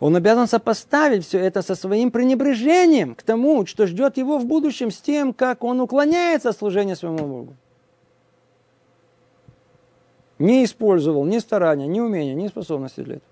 Он 0.04 0.18
обязан 0.18 0.48
сопоставить 0.48 1.26
все 1.26 1.40
это 1.40 1.62
со 1.62 1.76
своим 1.76 2.12
пренебрежением 2.12 3.16
к 3.16 3.24
тому, 3.24 3.66
что 3.66 3.88
ждет 3.88 4.18
его 4.18 4.38
в 4.38 4.46
будущем, 4.46 4.92
с 4.92 4.98
тем, 4.98 5.34
как 5.34 5.64
он 5.64 5.80
уклоняется 5.80 6.50
от 6.50 6.58
служения 6.58 6.98
своему 6.98 7.26
Богу. 7.26 7.56
Не 10.40 10.66
использовал 10.66 11.24
ни 11.24 11.40
старания, 11.40 11.88
ни 11.88 12.02
умения, 12.02 12.34
ни 12.34 12.50
способности 12.50 13.00
для 13.00 13.16
этого. 13.16 13.30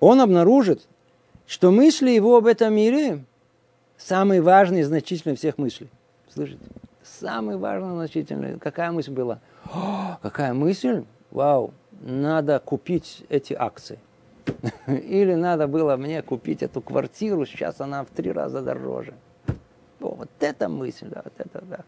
Он 0.00 0.20
обнаружит, 0.20 0.86
что 1.46 1.70
мысли 1.70 2.10
его 2.10 2.36
об 2.36 2.44
этом 2.44 2.74
мире 2.74 3.24
самые 3.96 4.42
важные 4.42 4.82
и 4.82 4.84
значительные 4.84 5.36
всех 5.36 5.56
мыслей. 5.56 5.88
Слышите? 6.28 6.60
Самый 7.02 7.56
важный, 7.56 7.94
значительный. 7.94 8.58
Какая 8.58 8.92
мысль 8.92 9.12
была? 9.12 9.40
О, 9.72 10.18
какая 10.20 10.52
мысль? 10.52 11.04
Вау, 11.30 11.72
надо 12.02 12.58
купить 12.58 13.24
эти 13.30 13.54
акции. 13.54 13.98
Или 14.86 15.34
надо 15.34 15.66
было 15.66 15.96
мне 15.96 16.22
купить 16.22 16.62
эту 16.62 16.80
квартиру, 16.80 17.44
сейчас 17.46 17.80
она 17.80 18.04
в 18.04 18.08
три 18.08 18.32
раза 18.32 18.60
дороже. 18.60 19.14
О, 20.00 20.14
вот 20.14 20.28
это 20.40 20.68
мысль, 20.68 21.08
да, 21.08 21.22
вот 21.24 21.34
это 21.38 21.64
да. 21.64 21.78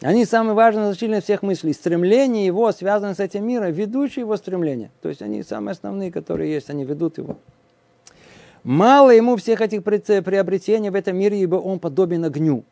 Они 0.00 0.24
самые 0.24 0.54
важные 0.54 0.86
значительные 0.86 1.20
всех 1.22 1.42
мыслей. 1.42 1.72
Стремление 1.72 2.44
его 2.44 2.70
связано 2.72 3.14
с 3.14 3.20
этим 3.20 3.46
миром, 3.46 3.72
ведущие 3.72 4.22
его 4.22 4.36
стремления. 4.36 4.90
То 5.00 5.08
есть 5.08 5.22
они 5.22 5.42
самые 5.42 5.72
основные, 5.72 6.12
которые 6.12 6.52
есть, 6.52 6.68
они 6.68 6.84
ведут 6.84 7.18
его. 7.18 7.38
Мало 8.64 9.10
ему 9.10 9.36
всех 9.36 9.60
этих 9.60 9.82
приобретений 9.82 10.90
в 10.90 10.94
этом 10.94 11.16
мире, 11.16 11.40
ибо 11.40 11.56
он 11.56 11.78
подобен 11.78 12.24
огню. 12.24 12.64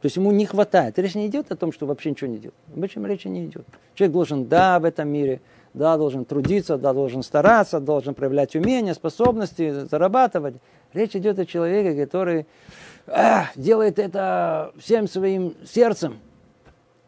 То 0.00 0.06
есть 0.06 0.16
ему 0.16 0.30
не 0.30 0.46
хватает. 0.46 0.98
Речь 0.98 1.14
не 1.14 1.26
идет 1.26 1.50
о 1.50 1.56
том, 1.56 1.72
что 1.72 1.86
вообще 1.86 2.10
ничего 2.10 2.30
не 2.30 2.38
делать. 2.38 2.56
Об 2.74 2.82
этом 2.82 3.06
речи 3.06 3.28
не 3.28 3.46
идет. 3.46 3.66
Человек 3.94 4.12
должен, 4.12 4.46
да, 4.46 4.78
в 4.78 4.84
этом 4.84 5.08
мире– 5.08 5.40
да, 5.74 5.96
должен 5.96 6.24
трудиться, 6.24 6.78
да, 6.78 6.92
должен 6.92 7.22
стараться, 7.22 7.80
должен 7.80 8.14
проявлять 8.14 8.54
умения, 8.56 8.94
способности, 8.94 9.86
зарабатывать. 9.90 10.56
Речь 10.92 11.14
идет 11.14 11.38
о 11.38 11.46
человеке, 11.46 12.04
который 12.04 12.46
а, 13.06 13.46
делает 13.56 13.98
это 13.98 14.72
всем 14.78 15.08
своим 15.08 15.54
сердцем. 15.64 16.18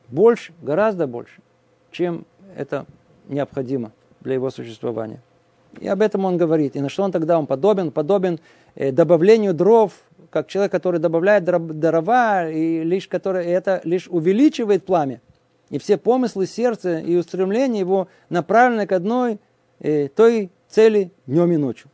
Больше, 0.08 0.52
гораздо 0.61 1.06
больше, 1.06 1.40
чем 1.90 2.26
это 2.56 2.86
необходимо 3.28 3.92
для 4.20 4.34
его 4.34 4.50
существования. 4.50 5.20
И 5.78 5.86
об 5.86 6.02
этом 6.02 6.24
он 6.24 6.36
говорит. 6.36 6.74
И 6.74 6.80
на 6.80 6.88
что 6.88 7.04
он 7.04 7.12
тогда 7.12 7.38
он 7.38 7.46
подобен? 7.46 7.92
Подобен 7.92 8.40
э, 8.74 8.90
добавлению 8.90 9.54
дров, 9.54 9.92
как 10.30 10.48
человек, 10.48 10.72
который 10.72 10.98
добавляет 11.00 11.44
дрова, 11.44 12.48
и 12.48 12.82
лишь 12.82 13.06
который, 13.06 13.46
и 13.46 13.50
это 13.50 13.80
лишь 13.84 14.08
увеличивает 14.08 14.84
пламя 14.84 15.20
и 15.71 15.79
все 15.79 15.97
помыслы 15.97 16.47
сердца 16.47 16.99
и 16.99 17.16
устремления 17.16 17.81
его 17.81 18.09
направлены 18.29 18.87
к 18.87 18.93
одной 18.93 19.39
э, 19.79 20.09
той 20.09 20.51
цели 20.68 21.12
днем 21.27 21.53
и 21.53 21.57
ночью. 21.57 21.91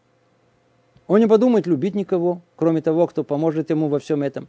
Он 1.07 1.21
не 1.21 1.27
подумает 1.27 1.67
любить 1.67 1.95
никого, 1.95 2.41
кроме 2.57 2.81
того, 2.81 3.07
кто 3.07 3.23
поможет 3.23 3.71
ему 3.71 3.89
во 3.89 3.99
всем 3.99 4.23
этом. 4.23 4.49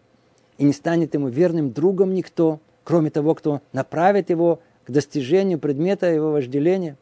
И 0.57 0.63
не 0.63 0.73
станет 0.73 1.13
ему 1.13 1.27
верным 1.27 1.71
другом 1.71 2.13
никто, 2.13 2.59
кроме 2.83 3.11
того, 3.11 3.35
кто 3.35 3.61
направит 3.73 4.31
его 4.31 4.59
к 4.85 4.91
достижению 4.91 5.59
предмета 5.59 6.07
его 6.07 6.31
вожделения. 6.31 6.97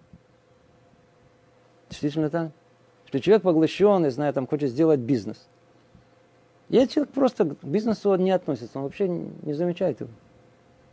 Действительно 1.90 2.30
так. 2.30 2.52
Что 3.06 3.20
человек 3.22 3.44
поглощен, 3.44 4.06
и 4.06 4.10
знаю, 4.10 4.34
там 4.34 4.48
хочет 4.48 4.72
сделать 4.72 5.00
бизнес. 5.00 5.48
Есть 6.68 6.94
человек 6.94 7.14
просто 7.14 7.46
к 7.46 7.64
бизнесу 7.64 8.14
не 8.16 8.32
относится, 8.32 8.80
он 8.80 8.86
вообще 8.86 9.08
не 9.08 9.54
замечает 9.54 10.02
его. 10.02 10.10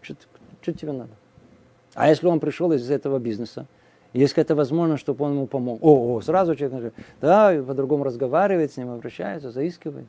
Что, 0.02 0.14
что 0.60 0.72
тебе 0.72 0.92
надо? 0.92 1.10
А 1.94 2.08
если 2.08 2.26
он 2.26 2.40
пришел 2.40 2.72
из 2.72 2.90
этого 2.90 3.18
бизнеса, 3.18 3.66
есть 4.12 4.34
какая-то 4.34 4.54
возможность, 4.54 5.00
чтобы 5.00 5.24
он 5.24 5.32
ему 5.32 5.46
помог. 5.46 5.78
О, 5.82 6.16
о 6.16 6.20
сразу 6.20 6.54
человек 6.54 6.72
говорит, 6.72 6.94
да, 7.20 7.62
по-другому 7.66 8.04
разговаривает 8.04 8.72
с 8.72 8.76
ним, 8.76 8.90
обращается, 8.90 9.50
заискивает. 9.50 10.06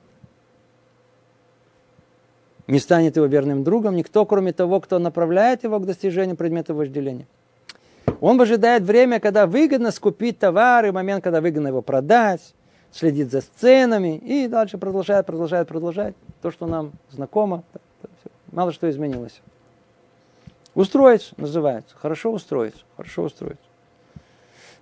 Не 2.67 2.79
станет 2.79 3.15
его 3.17 3.25
верным 3.25 3.63
другом 3.63 3.95
никто, 3.95 4.25
кроме 4.25 4.53
того, 4.53 4.79
кто 4.79 4.99
направляет 4.99 5.63
его 5.63 5.79
к 5.79 5.85
достижению 5.85 6.35
предмета 6.35 6.73
вожделения. 6.73 7.27
Он 8.21 8.39
ожидает 8.39 8.83
время, 8.83 9.19
когда 9.19 9.47
выгодно 9.47 9.91
скупить 9.91 10.39
товар, 10.39 10.85
и 10.85 10.91
момент, 10.91 11.23
когда 11.23 11.41
выгодно 11.41 11.69
его 11.69 11.81
продать, 11.81 12.53
следит 12.91 13.31
за 13.31 13.41
сценами, 13.41 14.17
и 14.17 14.47
дальше 14.47 14.77
продолжает, 14.77 15.25
продолжает, 15.25 15.67
продолжает. 15.67 16.15
То, 16.41 16.51
что 16.51 16.65
нам 16.65 16.93
знакомо, 17.09 17.63
мало 18.51 18.71
что 18.71 18.89
изменилось. 18.89 19.41
Устроиться 20.75 21.33
называется. 21.37 21.95
Хорошо 21.95 22.31
устроиться. 22.31 22.81
Хорошо 22.97 23.23
устроиться. 23.23 23.63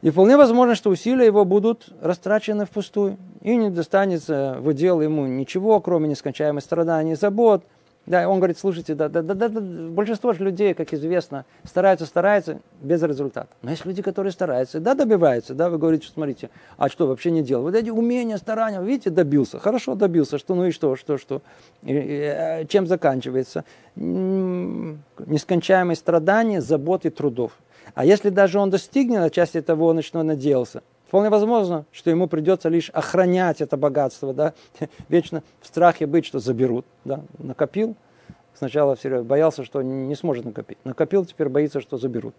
И 0.02 0.10
вполне 0.10 0.36
возможно, 0.38 0.76
что 0.76 0.90
усилия 0.90 1.26
его 1.26 1.46
будут 1.46 1.90
растрачены 2.02 2.66
впустую. 2.66 3.18
И 3.42 3.56
не 3.56 3.70
достанется 3.70 4.58
в 4.60 4.68
удел 4.68 5.02
ему 5.02 5.28
ничего, 5.28 5.80
кроме 5.80 6.08
нескончаемых 6.10 6.64
страданий 6.64 7.14
и 7.14 7.16
забот– 7.16 7.64
да, 8.08 8.28
он 8.28 8.38
говорит, 8.38 8.58
слушайте, 8.58 8.96
да, 8.96 9.10
да, 9.10 9.22
да, 9.22 9.36
да, 9.36 9.48
да, 9.48 9.62
большинство 9.62 10.34
же 10.34 10.44
людей, 10.44 10.74
как 10.74 10.92
известно, 10.92 11.46
стараются, 11.64 12.08
стараются 12.08 12.60
без 12.82 13.04
результата. 13.04 13.50
Но 13.62 13.70
есть 13.70 13.86
люди, 13.86 14.02
которые 14.02 14.32
стараются, 14.32 14.80
да, 14.80 14.96
добиваются, 14.96 15.54
да, 15.54 15.70
вы 15.70 15.78
говорите, 15.78 16.06
что 16.06 16.16
смотрите, 16.16 16.50
а 16.78 16.90
что, 16.90 17.06
вообще 17.06 17.30
не 17.30 17.44
делал? 17.44 17.64
Вот 17.64 17.76
эти 17.76 17.92
умения, 17.92 18.38
старания, 18.38 18.82
видите, 18.82 19.12
добился, 19.12 19.60
хорошо 19.60 19.94
добился, 19.94 20.40
что, 20.40 20.56
ну 20.56 20.66
и 20.66 20.72
что, 20.72 20.96
что, 20.96 21.20
что, 21.20 21.44
и, 21.84 21.94
э, 21.94 22.66
чем 22.66 22.88
заканчивается? 22.88 23.66
Нескончаемые 23.96 25.96
страдания, 25.96 26.60
заботы, 26.60 27.12
трудов. 27.12 27.52
А 27.94 28.04
если 28.04 28.30
даже 28.30 28.58
он 28.58 28.72
достигнет 28.72 29.32
части 29.32 29.62
того, 29.62 29.94
на 29.94 30.02
что 30.02 30.24
надеялся, 30.24 30.82
Вполне 31.12 31.30
возможно, 31.30 31.84
что 31.92 32.10
ему 32.10 32.28
придется 32.28 32.70
лишь 32.70 32.90
охранять 32.90 33.60
это 33.60 33.76
богатство, 33.76 34.34
да, 34.34 34.54
вечно 35.10 35.44
в 35.60 35.68
страхе 35.68 36.06
быть, 36.06 36.26
что 36.26 36.40
заберут, 36.40 36.86
да, 37.04 37.20
накопил, 37.38 37.98
сначала 38.54 38.96
все 38.96 39.22
боялся, 39.22 39.66
что 39.66 39.82
не 39.82 40.16
сможет 40.16 40.46
накопить, 40.46 40.78
накопил, 40.86 41.26
теперь 41.26 41.50
боится, 41.50 41.82
что 41.82 41.98
заберут. 41.98 42.34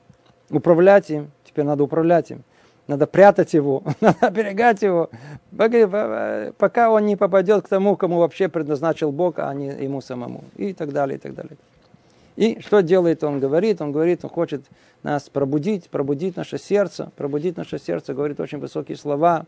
Управлять 0.48 1.10
им, 1.10 1.32
теперь 1.44 1.66
надо 1.66 1.84
управлять 1.84 2.30
им, 2.30 2.44
надо 2.86 3.06
прятать 3.06 3.52
его, 3.52 3.82
надо 4.00 4.26
оберегать 4.26 4.80
его, 4.80 5.10
пока 6.56 6.90
он 6.90 7.04
не 7.04 7.16
попадет 7.16 7.66
к 7.66 7.68
тому, 7.68 7.94
кому 7.96 8.20
вообще 8.20 8.48
предназначил 8.48 9.12
Бог, 9.12 9.38
а 9.38 9.52
не 9.52 9.66
ему 9.66 10.00
самому, 10.00 10.44
и 10.56 10.72
так 10.72 10.94
далее, 10.94 11.18
и 11.18 11.20
так 11.20 11.34
далее. 11.34 11.58
И 12.36 12.60
что 12.60 12.80
делает 12.80 13.22
он? 13.24 13.40
Говорит, 13.40 13.80
он 13.80 13.92
говорит, 13.92 14.24
он 14.24 14.30
хочет 14.30 14.64
нас 15.02 15.28
пробудить, 15.28 15.90
пробудить 15.90 16.36
наше 16.36 16.58
сердце, 16.58 17.10
пробудить 17.16 17.56
наше 17.56 17.78
сердце, 17.78 18.14
говорит 18.14 18.40
очень 18.40 18.58
высокие 18.58 18.96
слова. 18.96 19.46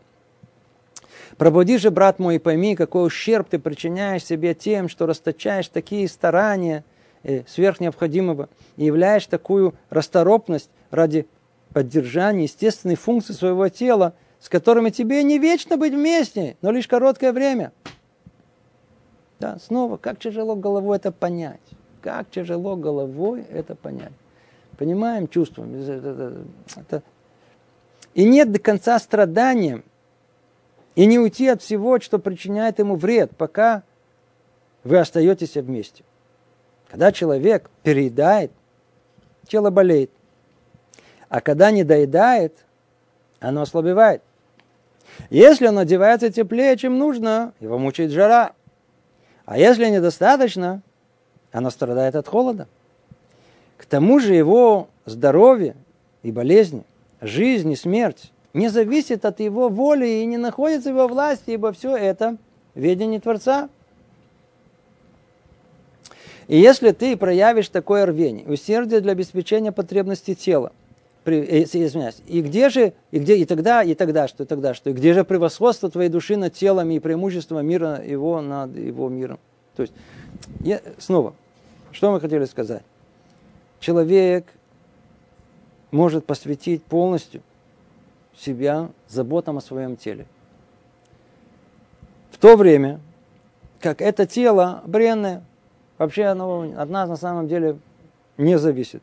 Пробуди 1.37 1.77
же, 1.77 1.91
брат 1.91 2.19
мой, 2.19 2.35
и 2.35 2.39
пойми, 2.39 2.75
какой 2.75 3.07
ущерб 3.07 3.49
ты 3.49 3.59
причиняешь 3.59 4.23
себе 4.23 4.53
тем, 4.53 4.87
что 4.87 5.05
расточаешь 5.05 5.67
такие 5.67 6.07
старания 6.07 6.83
э, 7.23 7.43
сверх 7.47 7.79
необходимого 7.79 8.49
и 8.77 8.85
являешь 8.85 9.25
такую 9.25 9.73
расторопность 9.89 10.69
ради 10.91 11.25
поддержания 11.73 12.43
естественной 12.43 12.95
функции 12.95 13.33
своего 13.33 13.67
тела, 13.67 14.13
с 14.39 14.47
которыми 14.47 14.91
тебе 14.91 15.23
не 15.23 15.39
вечно 15.39 15.77
быть 15.77 15.93
вместе, 15.93 16.55
но 16.61 16.71
лишь 16.71 16.87
короткое 16.87 17.33
время. 17.33 17.71
Да, 19.39 19.57
снова, 19.59 19.97
как 19.97 20.19
тяжело 20.19 20.55
головой 20.55 20.97
это 20.97 21.11
понять. 21.11 21.59
Как 22.05 22.29
тяжело 22.29 22.75
головой 22.75 23.43
это 23.49 23.73
понять. 23.73 24.11
Понимаем, 24.77 25.27
чувствуем. 25.27 25.73
Это... 26.75 27.01
И 28.13 28.23
нет 28.25 28.51
до 28.51 28.59
конца 28.59 28.99
страдания. 28.99 29.81
И 30.93 31.07
не 31.07 31.17
уйти 31.17 31.47
от 31.47 31.63
всего, 31.63 31.99
что 31.99 32.19
причиняет 32.19 32.77
ему 32.77 32.95
вред, 32.95 33.31
пока 33.35 33.81
вы 34.83 34.99
остаетесь 34.99 35.55
вместе. 35.55 36.03
Когда 36.87 37.11
человек 37.11 37.71
переедает, 37.81 38.51
тело 39.47 39.71
болеет. 39.71 40.11
А 41.27 41.41
когда 41.41 41.71
не 41.71 41.83
доедает, 41.83 42.53
оно 43.39 43.63
ослабевает. 43.63 44.21
Если 45.31 45.65
он 45.65 45.79
одевается 45.79 46.31
теплее, 46.31 46.77
чем 46.77 46.99
нужно, 46.99 47.53
его 47.59 47.79
мучает 47.79 48.11
жара. 48.11 48.53
А 49.45 49.57
если 49.57 49.89
недостаточно, 49.89 50.83
оно 51.55 51.69
страдает 51.69 52.15
от 52.15 52.27
холода. 52.27 52.67
К 53.77 53.85
тому 53.85 54.19
же 54.19 54.33
его 54.33 54.89
здоровье 55.05 55.75
и 56.21 56.31
болезни, 56.31 56.83
жизнь 57.21 57.71
и 57.71 57.77
смерть 57.77 58.33
не 58.53 58.67
зависит 58.67 59.23
от 59.23 59.39
его 59.39 59.69
воли 59.69 60.05
и 60.05 60.25
не 60.25 60.35
находится 60.35 60.89
в 60.89 60.97
его 60.97 61.07
власти, 61.07 61.51
ибо 61.51 61.71
все 61.71 61.95
это 61.95 62.35
ведение 62.73 63.21
Творца. 63.21 63.69
И 66.49 66.59
если 66.59 66.91
ты 66.91 67.15
проявишь 67.15 67.69
такое 67.69 68.05
рвение, 68.05 68.45
усердие 68.45 68.99
для 68.99 69.13
обеспечения 69.13 69.71
потребностей 69.71 70.35
тела, 70.35 70.73
при, 71.23 71.37
э, 71.37 71.63
извиняюсь, 71.63 72.17
и 72.27 72.41
где 72.41 72.69
же, 72.69 72.91
и 73.11 73.19
где, 73.19 73.37
и 73.37 73.45
тогда, 73.45 73.81
и 73.81 73.95
тогда 73.95 74.27
что, 74.27 74.43
и 74.43 74.45
тогда 74.45 74.73
что, 74.73 74.89
и 74.89 74.93
где 74.93 75.13
же 75.13 75.23
превосходство 75.23 75.89
твоей 75.89 76.09
души 76.09 76.35
над 76.35 76.53
телом 76.53 76.91
и 76.91 76.99
преимущество 76.99 77.61
мира 77.61 78.01
его 78.05 78.41
над 78.41 78.75
его 78.75 79.07
миром? 79.07 79.39
То 79.77 79.83
есть, 79.83 79.93
я, 80.59 80.81
снова, 80.97 81.33
что 81.95 82.11
мы 82.11 82.19
хотели 82.19 82.43
сказать? 82.45 82.83
Человек 83.79 84.45
может 85.91 86.25
посвятить 86.25 86.83
полностью 86.83 87.41
себя 88.37 88.89
заботам 89.07 89.57
о 89.57 89.61
своем 89.61 89.95
теле. 89.95 90.25
В 92.31 92.37
то 92.37 92.57
время, 92.57 92.99
как 93.79 94.01
это 94.01 94.27
тело 94.27 94.83
бренное, 94.85 95.41
вообще 95.97 96.25
оно 96.25 96.69
от 96.77 96.89
нас 96.89 97.07
на 97.07 97.15
самом 97.15 97.47
деле 97.47 97.79
не 98.37 98.59
зависит. 98.59 99.01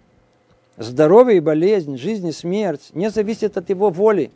Здоровье 0.77 1.39
и 1.39 1.41
болезнь, 1.41 1.97
жизнь 1.97 2.27
и 2.29 2.33
смерть 2.33 2.91
не 2.93 3.11
зависят 3.11 3.57
от 3.57 3.71
его 3.71 3.89
воли, 3.89 4.31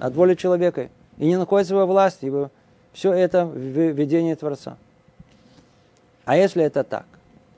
от 0.00 0.14
воли 0.16 0.34
человека. 0.34 0.90
И 1.18 1.26
не 1.26 1.36
находится 1.36 1.74
в 1.74 1.78
его 1.78 1.86
власти. 1.86 2.24
Его, 2.24 2.50
все 2.92 3.12
это 3.12 3.46
в 3.46 3.56
ведении 3.56 4.34
Творца. 4.34 4.76
А 6.24 6.36
если 6.36 6.64
это 6.64 6.82
так? 6.82 7.04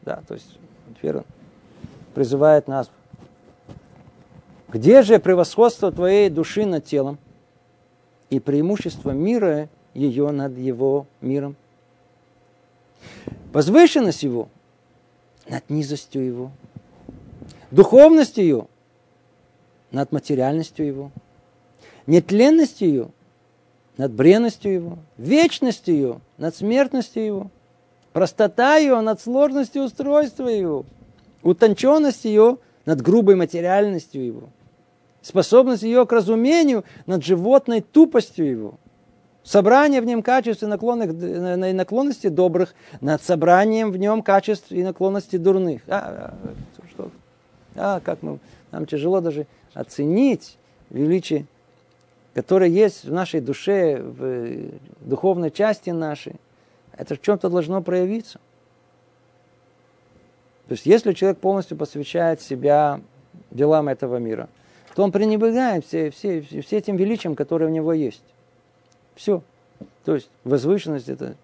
Да, 0.04 0.22
то 0.28 0.34
есть 0.34 0.58
теперь 0.96 1.18
он 1.18 1.24
призывает 2.14 2.68
нас. 2.68 2.90
Где 4.68 5.02
же 5.02 5.18
превосходство 5.18 5.90
твоей 5.90 6.28
души 6.28 6.66
над 6.66 6.84
телом 6.84 7.18
и 8.28 8.38
преимущество 8.38 9.12
мира 9.12 9.68
ее 9.94 10.30
над 10.30 10.58
его 10.58 11.06
миром? 11.20 11.56
Возвышенность 13.52 14.24
его 14.24 14.48
над 15.48 15.68
низостью 15.70 16.26
его, 16.26 16.50
духовность 17.70 18.36
ее 18.36 18.66
над 19.90 20.12
материальностью 20.12 20.86
его, 20.86 21.12
нетленность 22.06 22.80
ее 22.80 23.08
над 23.96 24.12
бренностью 24.12 24.72
его, 24.72 24.98
вечность 25.16 25.88
ее 25.88 26.20
над 26.36 26.54
смертностью 26.54 27.24
его– 27.24 27.50
Простота 28.14 28.76
ее 28.76 29.00
над 29.00 29.20
сложностью 29.20 29.82
устройства 29.82 30.46
его. 30.46 30.86
Утонченность 31.42 32.24
ее 32.24 32.58
над 32.86 33.02
грубой 33.02 33.34
материальностью 33.34 34.24
его. 34.24 34.42
Способность 35.20 35.82
ее 35.82 36.06
к 36.06 36.12
разумению 36.12 36.84
над 37.06 37.24
животной 37.24 37.80
тупостью 37.80 38.48
его. 38.48 38.74
Собрание 39.42 40.00
в 40.00 40.04
нем 40.04 40.22
качеств 40.22 40.62
и 40.62 40.66
наклонностей 40.66 42.28
добрых 42.30 42.76
над 43.00 43.20
собранием 43.20 43.90
в 43.90 43.96
нем 43.96 44.22
качеств 44.22 44.70
и 44.70 44.84
наклонностей 44.84 45.38
дурных. 45.38 45.82
А, 45.88 46.32
а, 46.32 46.88
что? 46.90 47.10
а 47.74 47.98
как 47.98 48.22
мы, 48.22 48.38
нам 48.70 48.86
тяжело 48.86 49.20
даже 49.20 49.48
оценить 49.74 50.56
величие, 50.88 51.46
которое 52.32 52.70
есть 52.70 53.04
в 53.04 53.12
нашей 53.12 53.40
душе, 53.40 54.00
в 54.00 54.70
духовной 55.00 55.50
части 55.50 55.90
нашей 55.90 56.36
это 56.96 57.14
в 57.14 57.20
чем-то 57.20 57.48
должно 57.48 57.82
проявиться. 57.82 58.38
То 60.66 60.72
есть, 60.72 60.86
если 60.86 61.12
человек 61.12 61.38
полностью 61.38 61.76
посвящает 61.76 62.40
себя 62.40 63.00
делам 63.50 63.88
этого 63.88 64.16
мира, 64.16 64.48
то 64.94 65.02
он 65.02 65.12
пренебрегает 65.12 65.84
все, 65.84 66.10
все, 66.10 66.40
все 66.40 66.78
этим 66.78 66.96
величием, 66.96 67.34
которое 67.34 67.66
у 67.66 67.70
него 67.70 67.92
есть. 67.92 68.22
Все. 69.14 69.42
То 70.04 70.14
есть, 70.14 70.30
возвышенность 70.44 71.08
это 71.08 71.36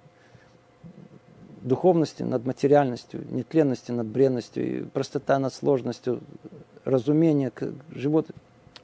духовности 1.60 2.22
над 2.22 2.46
материальностью, 2.46 3.24
нетленности 3.30 3.92
над 3.92 4.06
бренностью, 4.06 4.88
простота 4.92 5.38
над 5.38 5.52
сложностью, 5.52 6.20
разумение 6.84 7.50
к 7.50 7.72
животу. 7.90 8.32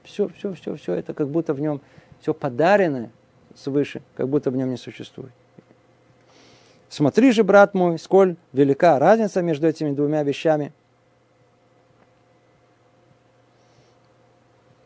Все, 0.03 0.29
все, 0.29 0.53
все, 0.53 0.77
все 0.77 0.95
это 0.95 1.15
как 1.15 1.29
будто 1.29 1.55
в 1.55 1.61
нем 1.61 1.81
все 2.21 2.35
подаренное 2.35 3.11
свыше, 3.55 4.03
как 4.15 4.29
будто 4.29 4.51
в 4.51 4.57
нем 4.57 4.71
не 4.71 4.77
существует. 4.77 5.33
Смотри 6.89 7.33
же, 7.33 7.45
брат 7.45 7.75
мой, 7.75 7.99
сколь 7.99 8.37
велика 8.53 8.99
разница 8.99 9.43
между 9.43 9.67
этими 9.67 9.93
двумя 9.93 10.23
вещами. 10.23 10.73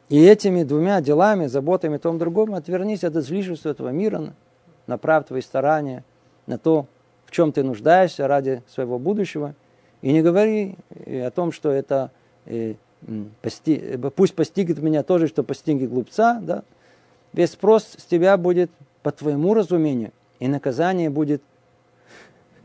И 0.08 0.24
этими 0.24 0.64
двумя 0.64 1.00
делами, 1.00 1.46
заботами 1.46 1.98
том 1.98 2.18
другому, 2.18 2.56
отвернись 2.56 3.04
от 3.04 3.14
излишества 3.14 3.68
этого 3.68 3.90
мира, 3.90 4.34
направь 4.88 5.26
твои 5.26 5.40
старания 5.40 6.02
на 6.46 6.58
то, 6.58 6.86
в 7.26 7.30
чем 7.30 7.52
ты 7.52 7.62
нуждаешься 7.62 8.26
ради 8.26 8.62
своего 8.66 8.98
будущего. 8.98 9.54
И 10.02 10.12
не 10.12 10.20
говори 10.20 10.76
о 11.06 11.30
том, 11.30 11.52
что 11.52 11.70
это 11.70 12.10
пости, 13.40 13.98
пусть 14.16 14.34
постигнет 14.34 14.82
меня 14.82 15.04
тоже, 15.04 15.28
что 15.28 15.44
постигнет 15.44 15.90
глупца, 15.90 16.40
да, 16.42 16.64
весь 17.32 17.52
спрос 17.52 17.94
с 17.96 18.04
тебя 18.04 18.36
будет 18.36 18.70
по 19.02 19.12
твоему 19.12 19.54
разумению, 19.54 20.10
и 20.40 20.48
наказание 20.48 21.08
будет 21.08 21.40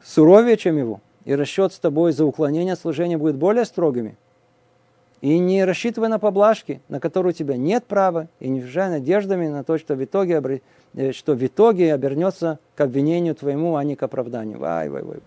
суровее, 0.05 0.57
чем 0.57 0.77
его, 0.77 1.01
и 1.25 1.33
расчет 1.35 1.73
с 1.73 1.79
тобой 1.79 2.11
за 2.11 2.25
уклонение 2.25 2.75
служения 2.75 3.17
будет 3.17 3.35
более 3.35 3.65
строгими. 3.65 4.17
И 5.21 5.39
не 5.39 5.65
рассчитывай 5.65 6.07
на 6.09 6.19
поблажки, 6.19 6.81
на 6.87 6.99
которые 6.99 7.31
у 7.31 7.33
тебя 7.33 7.57
нет 7.57 7.85
права, 7.85 8.27
и 8.39 8.47
не 8.47 8.61
вжай 8.61 8.89
надеждами 8.89 9.47
на 9.47 9.63
то, 9.63 9.77
что 9.77 9.95
в 9.95 10.03
итоге, 10.03 10.61
э, 10.93 11.11
что 11.13 11.33
в 11.33 11.43
итоге 11.43 11.93
обернется 11.93 12.59
к 12.75 12.81
обвинению 12.81 13.33
твоему, 13.33 13.75
а 13.75 13.83
не 13.83 13.95
к 13.95 14.03
оправданию. 14.03 14.59
Вай, 14.59 14.89
вай, 14.89 15.01
вай. 15.01 15.19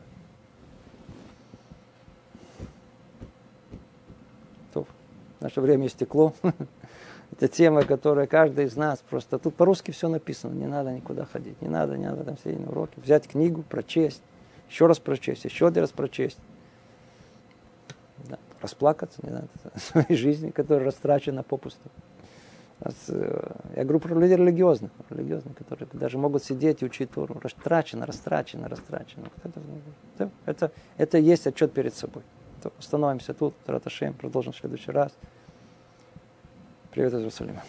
Наше 5.41 5.61
время 5.61 5.87
истекло. 5.87 6.35
Это 7.33 7.49
тема, 7.49 7.85
которая 7.85 8.27
каждый 8.27 8.65
из 8.65 8.77
нас 8.77 9.03
просто... 9.09 9.39
Тут 9.39 9.55
по-русски 9.55 9.93
все 9.93 10.09
написано, 10.09 10.53
не 10.55 10.67
надо 10.67 10.91
никуда 10.93 11.25
ходить, 11.27 11.61
не 11.63 11.69
надо, 11.69 11.97
не 11.97 12.07
надо 12.07 12.25
там 12.25 12.37
сидеть 12.39 12.59
на. 12.59 12.89
Взять 12.97 13.29
книгу, 13.29 13.63
прочесть, 13.63 14.23
еще 14.69 14.87
раз 14.87 14.99
прочесть, 14.99 15.45
еще 15.45 15.67
один 15.67 15.83
раз 15.83 15.91
прочесть. 15.91 16.39
Да. 18.29 18.39
Расплакаться 18.61 19.21
не 19.23 19.31
о 19.31 19.79
своей 19.79 20.17
жизни, 20.17 20.51
которая 20.51 20.87
растрачена 20.87 21.43
попусту. 21.43 21.91
Э, 22.81 23.51
я 23.77 23.85
говорю 23.85 24.01
про 24.01 24.15
людей 24.15 24.37
религиозных, 24.37 24.91
религиозных, 25.11 25.57
которые 25.57 25.89
даже 25.93 26.19
могут 26.19 26.45
сидеть 26.45 26.83
и 26.83 26.85
учить 26.85 27.11
Тору. 27.11 27.39
Растрачено, 27.41 28.07
растрачено, 28.07 28.69
растрачено. 28.69 29.29
Это, 30.17 30.31
это, 30.47 30.73
это 30.97 31.19
есть 31.19 31.47
отчет 31.47 31.73
перед 31.73 31.95
собой. 31.95 32.23
То 32.63 32.73
остановимся 32.79 33.35
тут, 33.35 33.55
Раташем, 33.67 34.15
продолжим 34.15 34.53
в 34.53 34.57
следующий 34.57 34.91
раз. 34.91 35.13
Привет 36.91 37.13
из 37.15 37.21
Иерусалима. 37.21 37.63